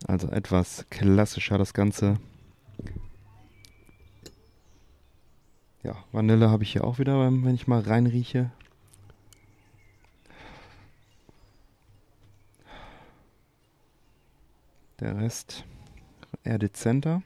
Also 0.07 0.29
etwas 0.29 0.85
klassischer 0.89 1.57
das 1.57 1.73
Ganze. 1.73 2.17
Ja, 5.83 5.95
Vanille 6.11 6.49
habe 6.49 6.63
ich 6.63 6.71
hier 6.73 6.83
auch 6.83 6.99
wieder, 6.99 7.19
wenn 7.31 7.53
ich 7.55 7.67
mal 7.67 7.81
reinrieche. 7.81 8.51
Der 14.99 15.17
Rest 15.17 15.63
eher 16.43 16.57
dezenter. 16.57 17.21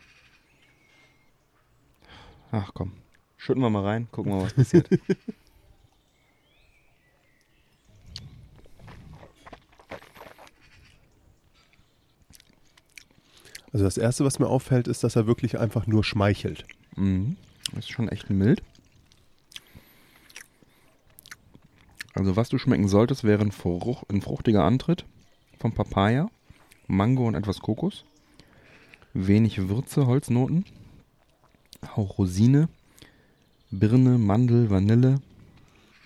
Ach 2.51 2.71
komm, 2.73 2.93
schütten 3.37 3.63
wir 3.63 3.69
mal 3.69 3.83
rein, 3.83 4.09
gucken 4.11 4.33
wir 4.33 4.37
mal, 4.39 4.45
was 4.45 4.53
passiert. 4.53 4.89
Also 13.73 13.85
das 13.85 13.97
Erste, 13.97 14.25
was 14.25 14.39
mir 14.39 14.47
auffällt, 14.47 14.87
ist, 14.87 15.03
dass 15.03 15.15
er 15.15 15.27
wirklich 15.27 15.57
einfach 15.57 15.87
nur 15.87 16.03
schmeichelt. 16.03 16.65
Mhm. 16.95 17.37
Ist 17.77 17.89
schon 17.89 18.09
echt 18.09 18.29
mild. 18.29 18.61
Also 22.13 22.35
was 22.35 22.49
du 22.49 22.57
schmecken 22.57 22.89
solltest, 22.89 23.23
wäre 23.23 23.41
ein, 23.41 23.53
Fruch, 23.53 24.03
ein 24.09 24.21
fruchtiger 24.21 24.65
Antritt 24.65 25.05
von 25.57 25.73
Papaya, 25.73 26.29
Mango 26.87 27.27
und 27.27 27.35
etwas 27.35 27.59
Kokos. 27.59 28.05
Wenig 29.13 29.69
Würze, 29.69 30.07
Holznoten. 30.07 30.65
Hauch 31.95 32.17
Rosine, 32.17 32.69
Birne, 33.71 34.17
Mandel, 34.17 34.69
Vanille, 34.69 35.19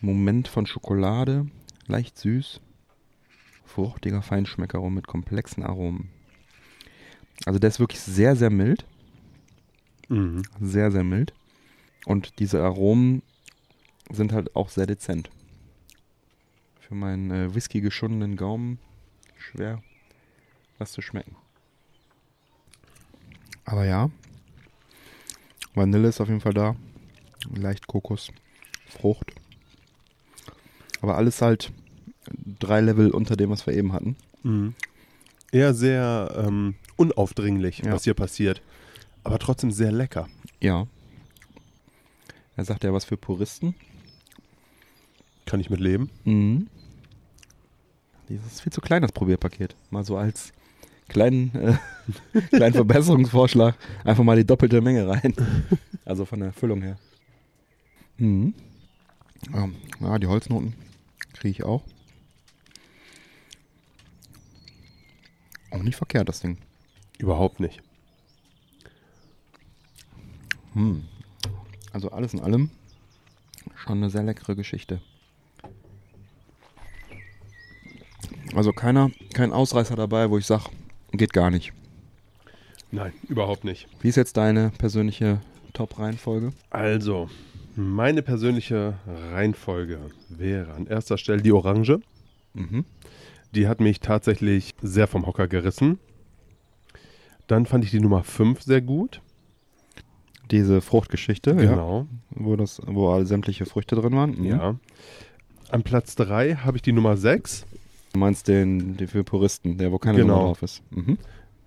Moment 0.01 0.47
von 0.47 0.65
Schokolade, 0.65 1.47
leicht 1.87 2.17
süß, 2.17 2.61
fruchtiger 3.65 4.21
Feinschmecker 4.21 4.79
rum 4.79 4.93
mit 4.93 5.07
komplexen 5.07 5.63
Aromen. 5.63 6.09
Also 7.45 7.59
der 7.59 7.69
ist 7.69 7.79
wirklich 7.79 7.99
sehr, 7.99 8.35
sehr 8.35 8.49
mild. 8.49 8.85
Mhm. 10.07 10.43
Sehr, 10.61 10.91
sehr 10.91 11.03
mild. 11.03 11.33
Und 12.05 12.39
diese 12.39 12.63
Aromen 12.63 13.21
sind 14.11 14.31
halt 14.31 14.55
auch 14.55 14.69
sehr 14.69 14.85
dezent. 14.85 15.29
Für 16.79 16.95
meinen 16.95 17.31
äh, 17.31 17.55
Whisky 17.55 17.81
geschundenen 17.81 18.37
Gaumen 18.37 18.79
schwer 19.37 19.81
was 20.77 20.91
zu 20.91 21.01
schmecken. 21.01 21.35
Aber 23.63 23.85
ja, 23.85 24.09
Vanille 25.73 26.07
ist 26.07 26.21
auf 26.21 26.27
jeden 26.27 26.41
Fall 26.41 26.53
da. 26.53 26.75
Leicht 27.53 27.87
Kokos, 27.87 28.31
Frucht. 28.87 29.33
Aber 31.01 31.17
alles 31.17 31.41
halt 31.41 31.71
drei 32.59 32.81
Level 32.81 33.11
unter 33.11 33.35
dem, 33.35 33.49
was 33.49 33.65
wir 33.67 33.73
eben 33.73 33.93
hatten. 33.93 34.15
Mhm. 34.43 34.73
Eher 35.51 35.73
sehr 35.73 36.43
ähm, 36.45 36.75
unaufdringlich, 36.95 37.79
Ja. 37.79 37.91
was 37.93 38.03
hier 38.03 38.13
passiert. 38.13 38.61
Aber 39.23 39.39
trotzdem 39.39 39.71
sehr 39.71 39.91
lecker. 39.91 40.27
Ja. 40.61 40.87
Er 42.55 42.65
sagt 42.65 42.83
ja 42.83 42.93
was 42.93 43.05
für 43.05 43.17
Puristen. 43.17 43.75
Kann 45.45 45.59
ich 45.59 45.69
mit 45.69 45.79
leben. 45.79 46.09
Mhm. 46.23 46.67
Dieses 48.29 48.45
ist 48.53 48.61
viel 48.61 48.71
zu 48.73 48.81
klein, 48.81 49.01
das 49.03 49.11
Probierpaket. 49.11 49.75
Mal 49.91 50.03
so 50.03 50.17
als 50.17 50.51
kleinen, 51.07 51.51
äh, 51.55 52.41
kleinen 52.49 52.73
Verbesserungsvorschlag 52.73 53.75
einfach 54.03 54.23
mal 54.23 54.37
die 54.37 54.45
doppelte 54.45 54.81
Menge 54.81 55.07
rein. 55.07 55.33
Also 56.05 56.25
von 56.25 56.39
der 56.39 56.53
Füllung 56.53 56.81
her. 56.81 56.97
Mhm. 58.17 58.53
Ähm, 59.53 59.75
ja, 59.99 60.19
die 60.19 60.27
Holznoten 60.27 60.73
kriege 61.33 61.49
ich 61.49 61.63
auch. 61.63 61.83
Auch 65.71 65.83
nicht 65.83 65.95
verkehrt, 65.95 66.29
das 66.29 66.39
Ding. 66.39 66.57
Überhaupt 67.17 67.59
nicht. 67.59 67.81
Hm. 70.73 71.05
Also 71.91 72.11
alles 72.11 72.33
in 72.33 72.41
allem 72.41 72.69
schon 73.75 73.97
eine 73.97 74.09
sehr 74.09 74.23
leckere 74.23 74.55
Geschichte. 74.55 75.01
Also 78.55 78.71
keiner, 78.71 79.11
kein 79.33 79.51
Ausreißer 79.51 79.95
dabei, 79.95 80.29
wo 80.29 80.37
ich 80.37 80.45
sage, 80.45 80.65
geht 81.17 81.33
gar 81.33 81.51
nicht. 81.51 81.73
Nein, 82.91 83.13
überhaupt 83.27 83.63
nicht. 83.63 83.87
Wie 84.01 84.09
ist 84.09 84.15
jetzt 84.15 84.37
deine 84.37 84.71
persönliche 84.77 85.41
Top-Reihenfolge? 85.73 86.51
Also, 86.69 87.29
meine 87.75 88.21
persönliche 88.21 88.95
Reihenfolge 89.33 89.99
wäre 90.29 90.73
an 90.73 90.87
erster 90.87 91.17
Stelle 91.17 91.41
die 91.41 91.51
Orange. 91.51 91.99
Mhm. 92.53 92.85
Die 93.53 93.67
hat 93.67 93.79
mich 93.81 93.99
tatsächlich 93.99 94.73
sehr 94.81 95.07
vom 95.07 95.25
Hocker 95.25 95.47
gerissen. 95.47 95.99
Dann 97.47 97.65
fand 97.65 97.83
ich 97.85 97.91
die 97.91 97.99
Nummer 97.99 98.23
5 98.23 98.61
sehr 98.61 98.81
gut. 98.81 99.21
Diese 100.51 100.79
Fruchtgeschichte, 100.81 101.51
ja, 101.51 101.55
Genau. 101.55 102.07
wo, 102.29 102.55
das, 102.55 102.81
wo 102.85 103.09
alle 103.09 103.25
sämtliche 103.25 103.65
Früchte 103.65 103.95
drin 103.95 104.13
waren. 104.13 104.31
Mhm. 104.37 104.45
Ja. 104.45 104.75
An 105.69 105.83
Platz 105.83 106.15
3 106.15 106.55
habe 106.57 106.77
ich 106.77 106.83
die 106.83 106.91
Nummer 106.93 107.17
6. 107.17 107.65
Du 108.15 108.19
meinst 108.19 108.47
den, 108.47 108.95
den 108.95 109.09
für 109.09 109.25
Puristen, 109.25 109.77
der 109.77 109.91
wo 109.91 109.97
keine 109.99 110.19
Genau. 110.19 110.35
Nummer 110.35 110.47
drauf 110.47 110.61
ist. 110.63 110.81
Mhm. 110.91 111.17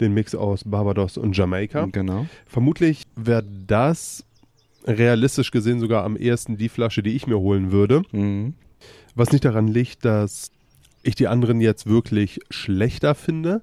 Den 0.00 0.14
Mix 0.14 0.34
aus 0.34 0.64
Barbados 0.64 1.18
und 1.18 1.36
Jamaika. 1.36 1.84
Genau. 1.92 2.24
Vermutlich 2.46 3.02
wäre 3.16 3.44
das 3.66 4.24
realistisch 4.86 5.50
gesehen 5.50 5.78
sogar 5.78 6.04
am 6.04 6.16
ehesten 6.16 6.56
die 6.56 6.70
Flasche, 6.70 7.02
die 7.02 7.10
ich 7.10 7.26
mir 7.26 7.38
holen 7.38 7.70
würde. 7.70 8.00
Mhm. 8.12 8.54
Was 9.14 9.30
nicht 9.30 9.44
daran 9.44 9.66
liegt, 9.68 10.06
dass 10.06 10.50
ich 11.02 11.16
die 11.16 11.28
anderen 11.28 11.60
jetzt 11.60 11.86
wirklich 11.86 12.40
schlechter 12.48 13.14
finde. 13.14 13.60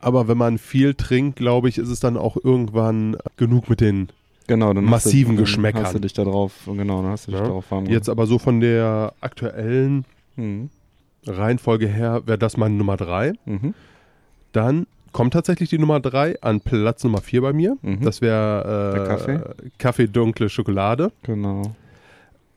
Aber 0.00 0.28
wenn 0.28 0.38
man 0.38 0.56
viel 0.56 0.94
trinkt, 0.94 1.36
glaube 1.36 1.68
ich, 1.68 1.76
ist 1.76 1.88
es 1.90 2.00
dann 2.00 2.16
auch 2.16 2.38
irgendwann 2.42 3.18
genug 3.36 3.68
mit 3.68 3.82
den. 3.82 4.08
Genau, 4.46 4.72
dann 4.72 4.84
Massiven 4.84 5.32
du, 5.32 5.36
dann 5.42 5.44
Geschmäckern. 5.44 5.84
Hast 5.84 5.94
du 5.94 5.98
dich 5.98 6.14
da 6.14 6.24
drauf, 6.24 6.52
genau, 6.66 7.02
dann 7.02 7.10
hast 7.10 7.26
du 7.26 7.32
dich 7.32 7.40
Ja. 7.40 7.46
darauf 7.46 7.70
warm 7.70 7.84
Jetzt 7.84 8.08
aber 8.08 8.26
so 8.26 8.38
von 8.38 8.60
der 8.60 9.12
aktuellen 9.20 10.06
Mhm. 10.36 10.70
Reihenfolge 11.26 11.86
her 11.86 12.22
wäre 12.26 12.38
das 12.38 12.56
meine 12.56 12.74
Nummer 12.74 12.96
3. 12.96 13.34
Mhm. 13.44 13.74
Dann 14.52 14.86
kommt 15.12 15.32
tatsächlich 15.32 15.70
die 15.70 15.78
Nummer 15.78 16.00
3 16.00 16.42
an 16.42 16.60
Platz 16.60 17.04
Nummer 17.04 17.20
4 17.20 17.40
bei 17.40 17.52
mir. 17.52 17.76
Mhm. 17.82 18.02
Das 18.02 18.20
wäre 18.20 18.94
äh, 18.94 19.06
Kaffee? 19.06 19.40
Kaffee 19.78 20.08
dunkle 20.08 20.48
Schokolade. 20.48 21.12
Genau. 21.22 21.74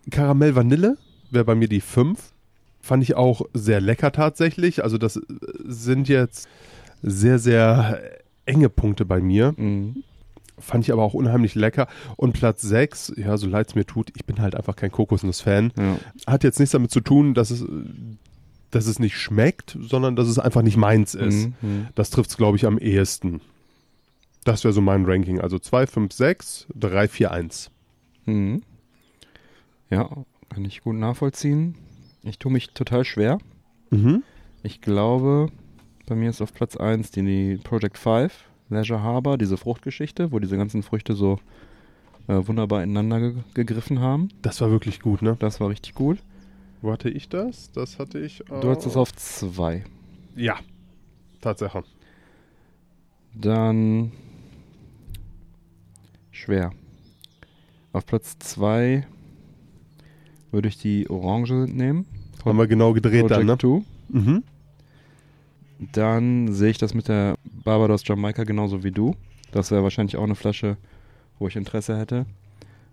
Karamell 0.10 0.56
Vanille 0.56 0.98
wäre 1.32 1.46
bei 1.46 1.56
mir 1.56 1.68
die 1.68 1.82
5. 1.82 2.34
Fand 2.82 3.04
ich 3.04 3.16
auch 3.16 3.42
sehr 3.54 3.82
lecker 3.82 4.12
tatsächlich. 4.12 4.84
Also 4.84 4.98
das 4.98 5.18
äh, 5.18 5.22
sind 5.66 6.10
jetzt 6.10 6.48
sehr, 7.02 7.40
sehr 7.40 8.00
enge 8.46 8.70
Punkte 8.70 9.06
bei 9.06 9.22
mir. 9.22 9.54
Mhm. 9.58 10.04
Fand 10.60 10.84
ich 10.84 10.92
aber 10.92 11.04
auch 11.04 11.14
unheimlich 11.14 11.54
lecker. 11.54 11.88
Und 12.16 12.34
Platz 12.34 12.64
6, 12.64 13.14
ja, 13.18 13.38
so 13.38 13.48
leid 13.48 13.68
es 13.68 13.76
mir 13.76 13.86
tut, 13.86 14.12
ich 14.16 14.26
bin 14.26 14.42
halt 14.42 14.56
einfach 14.56 14.76
kein 14.76 14.92
Kokosnuss-Fan. 14.92 15.72
Ja. 15.78 15.98
Hat 16.26 16.44
jetzt 16.44 16.60
nichts 16.60 16.72
damit 16.72 16.90
zu 16.90 17.02
tun, 17.02 17.36
dass 17.36 17.52
es, 17.52 17.64
dass 18.72 18.88
es 18.88 19.00
nicht 19.00 19.18
schmeckt, 19.18 19.78
sondern 19.80 20.16
dass 20.16 20.28
es 20.28 20.40
einfach 20.40 20.62
nicht 20.62 20.78
meins 20.78 21.16
ist. 21.16 21.48
Mhm. 21.48 21.54
Mhm. 21.62 21.88
Das 21.96 22.10
trifft 22.10 22.32
es, 22.32 22.38
glaube 22.38 22.58
ich, 22.58 22.66
am 22.66 22.78
ehesten. 22.78 23.42
Das 24.44 24.64
wäre 24.64 24.74
so 24.74 24.82
mein 24.82 25.06
Ranking. 25.06 25.40
Also 25.42 25.60
2, 25.60 25.88
5, 25.88 26.14
6, 26.14 26.68
3, 26.76 27.08
4, 27.08 27.32
1. 27.32 27.72
Mhm. 28.26 28.62
Ja, 29.90 30.10
kann 30.50 30.66
ich 30.66 30.82
gut 30.82 30.96
nachvollziehen. 30.96 31.76
Ich 32.24 32.40
tue 32.40 32.52
mich 32.52 32.70
total 32.72 33.06
schwer. 33.06 33.38
Mhm. 33.90 34.24
Ich 34.64 34.82
glaube, 34.82 35.48
bei 36.06 36.16
mir 36.16 36.30
ist 36.30 36.42
auf 36.42 36.54
Platz 36.54 36.76
1 36.76 37.12
die, 37.12 37.24
die 37.24 37.58
Project 37.58 37.98
5, 37.98 38.34
Leisure 38.70 39.02
Harbor, 39.02 39.38
diese 39.38 39.58
Fruchtgeschichte, 39.58 40.32
wo 40.32 40.40
diese 40.40 40.58
ganzen 40.58 40.84
Früchte 40.84 41.14
so 41.14 41.40
äh, 42.28 42.48
wunderbar 42.48 42.84
ineinander 42.84 43.20
ge 43.20 43.34
gegriffen 43.54 44.00
haben. 44.00 44.30
Das 44.42 44.60
war 44.62 44.72
wirklich 44.72 45.00
gut, 45.00 45.22
ne? 45.22 45.38
Das 45.40 45.60
war 45.60 45.70
richtig 45.70 45.96
gut. 45.96 46.20
Wo 46.82 46.92
hatte 46.92 47.10
ich 47.10 47.30
das? 47.30 47.72
Das 47.72 48.00
hatte 48.00 48.20
ich. 48.20 48.44
Du 48.48 48.70
hattest 48.70 48.88
es 48.88 48.98
auf 48.98 49.14
2. 49.14 49.84
Ja, 50.36 50.58
Tatsache. 51.42 51.84
Dann 53.34 54.12
schwer. 56.32 56.72
Auf 57.94 58.06
Platz 58.06 58.38
2 58.40 59.06
würde 60.52 60.68
ich 60.68 60.78
die 60.78 61.10
Orange 61.10 61.66
nehmen. 61.68 62.06
Haben 62.46 62.58
wir 62.58 62.68
genau 62.68 62.94
gedreht 62.94 63.30
dann, 63.30 63.46
ne? 63.46 63.58
2. 63.58 63.82
Mhm. 64.10 64.44
Dann 65.92 66.52
sehe 66.54 66.70
ich 66.70 66.78
das 66.78 66.94
mit 66.94 67.08
der 67.08 67.38
Barbados 67.64 68.08
Jamaika 68.08 68.44
genauso 68.44 68.84
wie 68.84 68.92
du. 68.92 69.16
Das 69.52 69.72
wäre 69.72 69.84
wahrscheinlich 69.84 70.18
auch 70.18 70.24
eine 70.24 70.36
Flasche, 70.36 70.78
wo 71.40 71.48
ich 71.48 71.56
Interesse 71.56 71.98
hätte, 71.98 72.26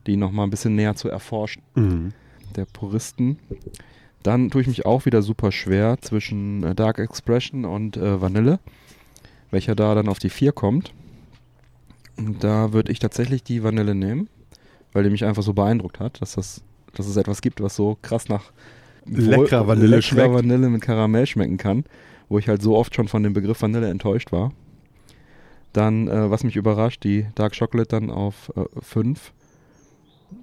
die 0.07 0.16
nochmal 0.16 0.47
ein 0.47 0.51
bisschen 0.51 0.74
näher 0.74 0.95
zu 0.95 1.09
erforschen, 1.09 1.62
Mhm. 1.74 2.12
Der 2.57 2.67
Puristen. 2.67 3.39
Dann 4.23 4.51
tue 4.51 4.63
ich 4.63 4.69
mich 4.69 4.87
auch 4.87 5.05
wieder 5.05 5.23
super 5.23 5.53
schwer 5.53 5.99
zwischen 6.01 6.63
äh, 6.65 6.75
Dark 6.75 6.99
Expression 6.99 7.65
und 7.65 7.97
äh, 7.97 8.21
Vanille, 8.21 8.59
welcher 9.51 9.75
da 9.75 9.95
dann 9.95 10.09
auf 10.09 10.19
die 10.19 10.31
4 10.31 10.53
kommt. 10.53 10.93
Und 12.17 12.43
da 12.43 12.73
würde 12.73 12.91
ich 12.91 13.01
tatsächlich 13.01 13.43
die 13.43 13.63
Vanille 13.63 13.95
nehmen, 13.95 14.29
weil 14.93 15.05
die 15.05 15.11
mich 15.11 15.25
einfach 15.25 15.43
so 15.43 15.53
beeindruckt 15.53 16.01
hat, 16.01 16.23
dass, 16.23 16.37
das, 16.37 16.63
dass 16.95 17.07
es 17.07 17.17
etwas 17.17 17.43
gibt, 17.43 17.61
was 17.61 17.77
so 17.77 17.99
krass 18.01 18.29
nach 18.29 18.53
Leckerer 19.07 19.67
Vanille 19.67 20.01
schmeckt. 20.01 20.33
Vanille 20.33 20.71
mit 20.71 20.81
Karamell 20.81 21.27
schmecken 21.27 21.59
kann, 21.59 21.85
wo 22.29 22.39
ich 22.39 22.49
halt 22.49 22.63
so 22.63 22.77
oft 22.77 22.95
schon 22.95 23.09
von 23.09 23.23
dem 23.23 23.35
Begriff 23.35 23.61
Vanille 23.61 23.91
enttäuscht 23.91 24.33
war. 24.33 24.53
Dann, 25.75 26.09
äh, 26.09 26.31
was 26.31 26.45
mich 26.45 26.57
überrascht, 26.57 27.05
die 27.05 27.27
Dark 27.35 27.59
Chocolate 27.59 27.89
dann 27.89 28.11
auf 28.11 28.51
5, 28.81 29.33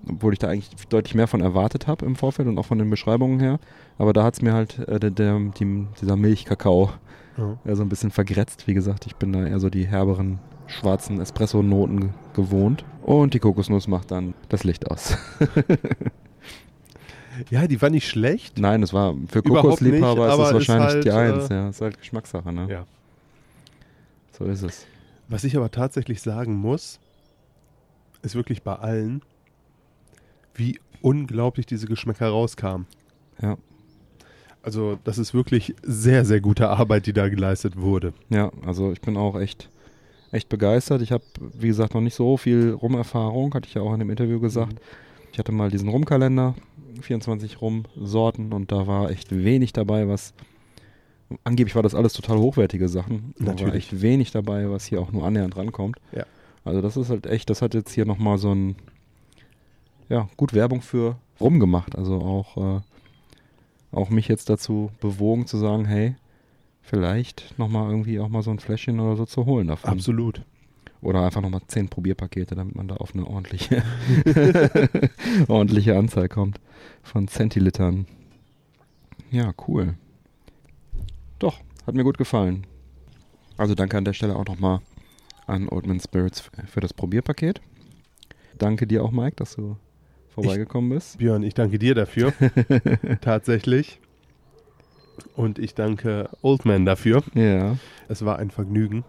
obwohl 0.09 0.33
ich 0.33 0.39
da 0.39 0.49
eigentlich 0.49 0.69
deutlich 0.89 1.15
mehr 1.15 1.27
von 1.27 1.41
erwartet 1.41 1.87
habe 1.87 2.05
im 2.05 2.15
Vorfeld 2.15 2.47
und 2.47 2.57
auch 2.57 2.65
von 2.65 2.77
den 2.79 2.89
Beschreibungen 2.89 3.39
her. 3.39 3.59
Aber 3.97 4.13
da 4.13 4.23
hat 4.23 4.35
es 4.35 4.41
mir 4.41 4.53
halt 4.53 4.79
äh, 4.87 4.99
der, 4.99 5.11
der, 5.11 5.39
die, 5.59 5.85
dieser 6.01 6.15
Milchkakao 6.15 6.91
Ja. 7.37 7.57
äh, 7.65 7.75
so 7.75 7.83
ein 7.83 7.89
bisschen 7.89 8.11
vergrätzt. 8.11 8.67
Wie 8.67 8.73
gesagt, 8.73 9.05
ich 9.05 9.15
bin 9.15 9.31
da 9.33 9.45
eher 9.45 9.59
so 9.59 9.69
die 9.69 9.85
herberen 9.87 10.39
schwarzen 10.67 11.19
Espresso-Noten 11.19 11.99
ge- 11.99 12.09
gewohnt. 12.33 12.85
Und 13.03 13.33
die 13.33 13.39
Kokosnuss 13.39 13.87
macht 13.87 14.11
dann 14.11 14.33
das 14.49 14.63
Licht 14.63 14.89
aus. 14.89 15.17
Ja, 17.49 17.65
die 17.65 17.81
war 17.81 17.89
nicht 17.89 18.07
schlecht. 18.07 18.59
Nein, 18.59 18.83
es 18.83 18.93
war 18.93 19.15
für 19.29 19.41
Kokosliebhaber 19.41 20.27
ist 20.27 20.33
es 20.33 20.47
ist 20.47 20.53
wahrscheinlich 20.53 20.93
halt, 20.93 21.05
die 21.05 21.11
Eins. 21.11 21.49
äh, 21.49 21.53
ja, 21.53 21.69
ist 21.69 21.81
halt 21.81 21.97
Geschmackssache, 21.97 22.51
ne? 22.51 22.67
Ja. 22.69 22.85
So 24.37 24.45
ist 24.45 24.61
es. 24.63 24.85
Was 25.29 25.43
ich 25.45 25.55
aber 25.55 25.71
tatsächlich 25.71 26.21
sagen 26.21 26.55
muss, 26.55 26.99
ist 28.21 28.35
wirklich 28.35 28.63
bei 28.63 28.75
allen, 28.75 29.21
wie 30.55 30.79
unglaublich 31.01 31.65
diese 31.65 31.87
Geschmäcker 31.87 32.27
rauskamen. 32.27 32.85
Ja. 33.41 33.57
Also, 34.63 34.99
das 35.03 35.17
ist 35.17 35.33
wirklich 35.33 35.73
sehr, 35.81 36.23
sehr 36.23 36.39
gute 36.39 36.69
Arbeit, 36.69 37.07
die 37.07 37.13
da 37.13 37.29
geleistet 37.29 37.77
wurde. 37.77 38.13
Ja, 38.29 38.51
also 38.63 38.91
ich 38.91 39.01
bin 39.01 39.17
auch 39.17 39.39
echt 39.39 39.69
echt 40.31 40.49
begeistert. 40.49 41.01
Ich 41.01 41.11
habe, 41.11 41.23
wie 41.39 41.67
gesagt, 41.67 41.93
noch 41.93 42.01
nicht 42.01 42.15
so 42.15 42.37
viel 42.37 42.71
Rum-Erfahrung, 42.71 43.53
hatte 43.53 43.67
ich 43.67 43.75
ja 43.75 43.81
auch 43.81 43.93
in 43.93 43.99
dem 43.99 44.09
Interview 44.09 44.39
gesagt. 44.39 44.79
Ich 45.31 45.39
hatte 45.39 45.51
mal 45.51 45.69
diesen 45.69 45.89
Rumkalender, 45.89 46.55
24 47.01 47.61
Rum-Sorten 47.61 48.53
und 48.53 48.71
da 48.71 48.87
war 48.87 49.11
echt 49.11 49.35
wenig 49.35 49.73
dabei, 49.73 50.07
was 50.07 50.33
angeblich 51.43 51.75
war 51.75 51.83
das 51.83 51.95
alles 51.95 52.13
total 52.13 52.37
hochwertige 52.37 52.89
Sachen. 52.89 53.33
Da 53.37 53.45
war 53.45 53.53
Natürlich. 53.53 53.75
echt 53.75 54.01
wenig 54.01 54.31
dabei, 54.31 54.69
was 54.69 54.85
hier 54.85 55.01
auch 55.01 55.11
nur 55.11 55.25
annähernd 55.25 55.55
rankommt. 55.55 55.97
Ja. 56.11 56.25
Also 56.63 56.81
das 56.81 56.97
ist 56.97 57.09
halt 57.09 57.25
echt, 57.25 57.49
das 57.49 57.61
hat 57.61 57.73
jetzt 57.73 57.91
hier 57.91 58.05
nochmal 58.05 58.37
so 58.37 58.53
ein, 58.53 58.75
ja, 60.11 60.27
gut 60.35 60.53
Werbung 60.53 60.81
für 60.81 61.15
Rum 61.39 61.59
gemacht. 61.59 61.95
Also 61.95 62.15
auch, 62.15 62.57
äh, 62.57 62.81
auch 63.93 64.09
mich 64.09 64.27
jetzt 64.27 64.49
dazu 64.49 64.91
bewogen 64.99 65.47
zu 65.47 65.57
sagen, 65.57 65.85
hey, 65.85 66.15
vielleicht 66.81 67.57
nochmal 67.57 67.89
irgendwie 67.89 68.19
auch 68.19 68.27
mal 68.27 68.43
so 68.43 68.51
ein 68.51 68.59
Fläschchen 68.59 68.99
oder 68.99 69.15
so 69.15 69.25
zu 69.25 69.45
holen 69.45 69.69
davon. 69.69 69.89
Absolut. 69.89 70.43
Oder 71.01 71.25
einfach 71.25 71.41
nochmal 71.41 71.61
zehn 71.67 71.87
Probierpakete, 71.87 72.55
damit 72.55 72.75
man 72.75 72.89
da 72.89 72.97
auf 72.97 73.15
eine 73.15 73.25
ordentliche, 73.25 73.83
ordentliche 75.47 75.97
Anzahl 75.97 76.27
kommt 76.27 76.59
von 77.01 77.29
Zentilitern. 77.29 78.05
Ja, 79.31 79.53
cool. 79.67 79.95
Doch, 81.39 81.59
hat 81.87 81.95
mir 81.95 82.03
gut 82.03 82.17
gefallen. 82.17 82.67
Also 83.55 83.75
danke 83.75 83.97
an 83.97 84.05
der 84.05 84.13
Stelle 84.13 84.35
auch 84.35 84.45
nochmal 84.45 84.81
an 85.47 85.69
Oldman 85.69 86.01
Spirits 86.01 86.43
für 86.67 86.81
das 86.81 86.93
Probierpaket. 86.93 87.61
Danke 88.57 88.85
dir 88.85 89.03
auch, 89.03 89.11
Mike, 89.11 89.37
dass 89.37 89.55
du 89.55 89.77
vorbeigekommen 90.31 90.89
bist. 90.89 91.17
Björn, 91.17 91.43
ich 91.43 91.53
danke 91.53 91.77
dir 91.79 91.95
dafür. 91.95 92.33
Tatsächlich. 93.21 93.99
Und 95.35 95.59
ich 95.59 95.75
danke 95.75 96.29
Oldman 96.41 96.85
dafür. 96.85 97.23
Ja. 97.33 97.77
Es 98.07 98.25
war 98.25 98.39
ein 98.39 98.49
Vergnügen. 98.49 99.03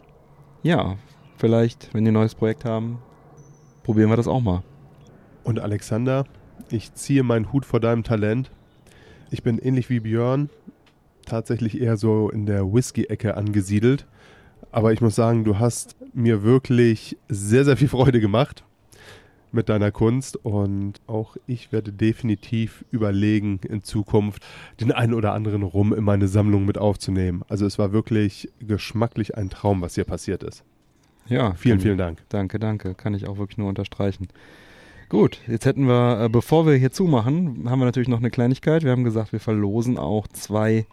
Ja, 0.62 0.96
vielleicht, 1.36 1.92
wenn 1.94 2.04
die 2.04 2.10
ein 2.10 2.14
neues 2.14 2.34
Projekt 2.34 2.64
haben, 2.64 2.98
probieren 3.82 4.10
wir 4.10 4.16
das 4.16 4.28
auch 4.28 4.40
mal. 4.40 4.62
Und 5.44 5.60
Alexander, 5.60 6.24
ich 6.70 6.94
ziehe 6.94 7.22
meinen 7.22 7.52
Hut 7.52 7.64
vor 7.64 7.80
deinem 7.80 8.04
Talent. 8.04 8.50
Ich 9.30 9.42
bin 9.42 9.58
ähnlich 9.58 9.90
wie 9.90 10.00
Björn, 10.00 10.50
tatsächlich 11.24 11.80
eher 11.80 11.96
so 11.96 12.30
in 12.30 12.46
der 12.46 12.72
Whisky-Ecke 12.72 13.36
angesiedelt. 13.36 14.06
Aber 14.70 14.92
ich 14.92 15.00
muss 15.00 15.14
sagen, 15.14 15.44
du 15.44 15.58
hast 15.58 15.96
mir 16.12 16.42
wirklich 16.42 17.16
sehr, 17.28 17.64
sehr 17.64 17.76
viel 17.76 17.88
Freude 17.88 18.20
gemacht 18.20 18.64
mit 19.52 19.68
deiner 19.68 19.90
Kunst. 19.90 20.36
Und 20.36 21.00
auch 21.06 21.36
ich 21.46 21.72
werde 21.72 21.92
definitiv 21.92 22.84
überlegen, 22.90 23.60
in 23.68 23.82
Zukunft 23.82 24.44
den 24.80 24.92
einen 24.92 25.14
oder 25.14 25.32
anderen 25.32 25.62
Rum 25.62 25.92
in 25.92 26.04
meine 26.04 26.28
Sammlung 26.28 26.64
mit 26.64 26.78
aufzunehmen. 26.78 27.42
Also 27.48 27.66
es 27.66 27.78
war 27.78 27.92
wirklich 27.92 28.50
geschmacklich 28.60 29.36
ein 29.36 29.50
Traum, 29.50 29.80
was 29.82 29.94
hier 29.94 30.04
passiert 30.04 30.42
ist. 30.42 30.64
Ja, 31.28 31.54
Vielen, 31.54 31.80
vielen 31.80 31.98
Dank. 31.98 32.22
Danke, 32.28 32.58
danke. 32.58 32.94
Kann 32.94 33.14
ich 33.14 33.28
auch 33.28 33.38
wirklich 33.38 33.58
nur 33.58 33.68
unterstreichen. 33.68 34.28
Gut, 35.08 35.40
jetzt 35.46 35.66
hätten 35.66 35.86
wir, 35.86 36.24
äh, 36.24 36.28
bevor 36.28 36.66
wir 36.66 36.74
hier 36.74 36.90
zumachen, 36.90 37.68
haben 37.68 37.78
wir 37.78 37.84
natürlich 37.84 38.08
noch 38.08 38.18
eine 38.18 38.30
Kleinigkeit. 38.30 38.82
Wir 38.82 38.92
haben 38.92 39.04
gesagt, 39.04 39.32
wir 39.32 39.40
verlosen 39.40 39.98
auch 39.98 40.26
zwei 40.28 40.86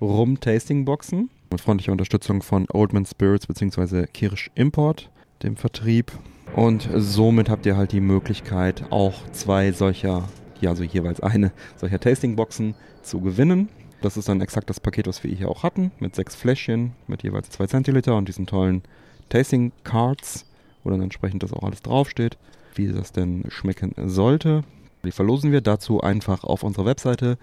Rum-Tasting-Boxen 0.00 1.30
mit 1.50 1.60
freundlicher 1.60 1.92
Unterstützung 1.92 2.42
von 2.42 2.66
Oldman 2.72 3.06
Spirits 3.06 3.46
bzw. 3.46 4.06
Kirsch 4.12 4.50
Import, 4.54 5.10
dem 5.42 5.56
Vertrieb. 5.56 6.12
Und 6.54 6.88
somit 6.94 7.48
habt 7.48 7.66
ihr 7.66 7.76
halt 7.76 7.92
die 7.92 8.00
Möglichkeit, 8.00 8.84
auch 8.90 9.28
zwei 9.32 9.72
solcher, 9.72 10.28
ja, 10.60 10.70
also 10.70 10.84
jeweils 10.84 11.20
eine 11.20 11.52
solcher 11.76 11.98
Tasting-Boxen 11.98 12.74
zu 13.02 13.20
gewinnen. 13.20 13.68
Das 14.02 14.16
ist 14.16 14.28
dann 14.28 14.40
exakt 14.40 14.70
das 14.70 14.80
Paket, 14.80 15.06
was 15.06 15.24
wir 15.24 15.34
hier 15.34 15.48
auch 15.48 15.62
hatten, 15.62 15.90
mit 15.98 16.14
sechs 16.14 16.36
Fläschchen, 16.36 16.92
mit 17.06 17.22
jeweils 17.22 17.50
zwei 17.50 17.66
Zentiliter 17.66 18.16
und 18.16 18.28
diesen 18.28 18.46
tollen 18.46 18.82
Tasting 19.30 19.72
Cards, 19.82 20.46
wo 20.82 20.90
dann 20.90 21.00
entsprechend 21.00 21.42
das 21.42 21.52
auch 21.52 21.62
alles 21.62 21.82
draufsteht, 21.82 22.36
wie 22.74 22.88
das 22.88 23.12
denn 23.12 23.44
schmecken 23.48 23.94
sollte. 24.08 24.62
Die 25.04 25.12
verlosen 25.12 25.52
wir 25.52 25.60
dazu 25.60 26.00
einfach 26.00 26.44
auf 26.44 26.62
unsere 26.62 26.86
Webseite 26.86 27.38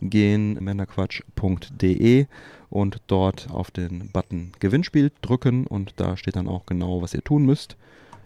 gehen, 0.00 0.54
männerquatsch.de 0.62 2.26
und 2.70 3.02
dort 3.06 3.50
auf 3.50 3.70
den 3.70 4.10
Button 4.12 4.52
Gewinnspiel 4.58 5.12
drücken 5.20 5.66
und 5.66 5.94
da 5.96 6.16
steht 6.16 6.36
dann 6.36 6.48
auch 6.48 6.66
genau, 6.66 7.02
was 7.02 7.14
ihr 7.14 7.22
tun 7.22 7.44
müsst. 7.44 7.76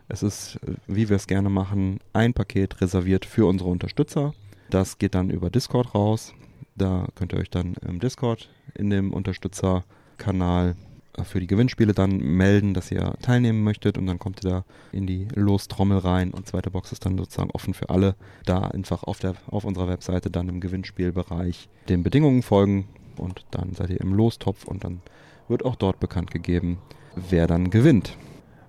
Es 0.09 0.23
ist, 0.23 0.61
wie 0.87 1.09
wir 1.09 1.17
es 1.17 1.27
gerne 1.27 1.51
machen, 1.51 1.99
ein 2.13 2.33
Paket 2.33 2.81
reserviert 2.81 3.25
für 3.25 3.47
unsere 3.47 3.71
Unterstützer. 3.71 4.35
Das 4.71 4.99
geht 4.99 5.15
dann 5.15 5.31
über 5.31 5.51
Discord 5.51 5.95
raus. 5.95 6.33
Da 6.77 7.09
könnt 7.15 7.33
ihr 7.33 7.39
euch 7.39 7.51
dann 7.51 7.75
im 7.87 8.01
Discord 8.01 8.51
in 8.75 8.91
dem 8.91 9.13
Unterstützerkanal 9.13 10.77
äh, 11.17 11.25
für 11.25 11.41
die 11.41 11.47
Gewinnspiele 11.47 11.93
dann 11.93 12.19
melden, 12.19 12.75
dass 12.75 12.91
ihr 12.91 13.15
teilnehmen 13.23 13.65
möchtet 13.65 13.99
und 13.99 14.07
dann 14.07 14.19
kommt 14.19 14.45
ihr 14.45 14.51
da 14.51 14.65
in 14.93 15.07
die 15.07 15.27
Lostrommel 15.35 15.99
rein 15.99 16.33
und 16.33 16.47
zweite 16.47 16.71
Box 16.71 16.93
ist 16.93 17.05
dann 17.05 17.17
sozusagen 17.17 17.51
offen 17.51 17.75
für 17.75 17.91
alle. 17.91 18.15
Da 18.45 18.59
einfach 18.59 19.03
auf, 19.05 19.19
der, 19.19 19.35
auf 19.49 19.65
unserer 19.65 19.89
Webseite 19.89 20.31
dann 20.31 20.49
im 20.49 20.61
Gewinnspielbereich 20.61 21.69
den 21.89 22.03
Bedingungen 22.03 22.43
folgen 22.43 22.87
und 23.17 23.45
dann 23.51 23.75
seid 23.75 23.91
ihr 23.91 24.01
im 24.01 24.13
Lostopf 24.13 24.65
und 24.65 24.85
dann 24.85 25.01
wird 25.49 25.65
auch 25.65 25.77
dort 25.77 26.01
bekannt 26.01 26.31
gegeben, 26.31 26.79
wer 27.15 27.47
dann 27.47 27.71
gewinnt. 27.71 28.17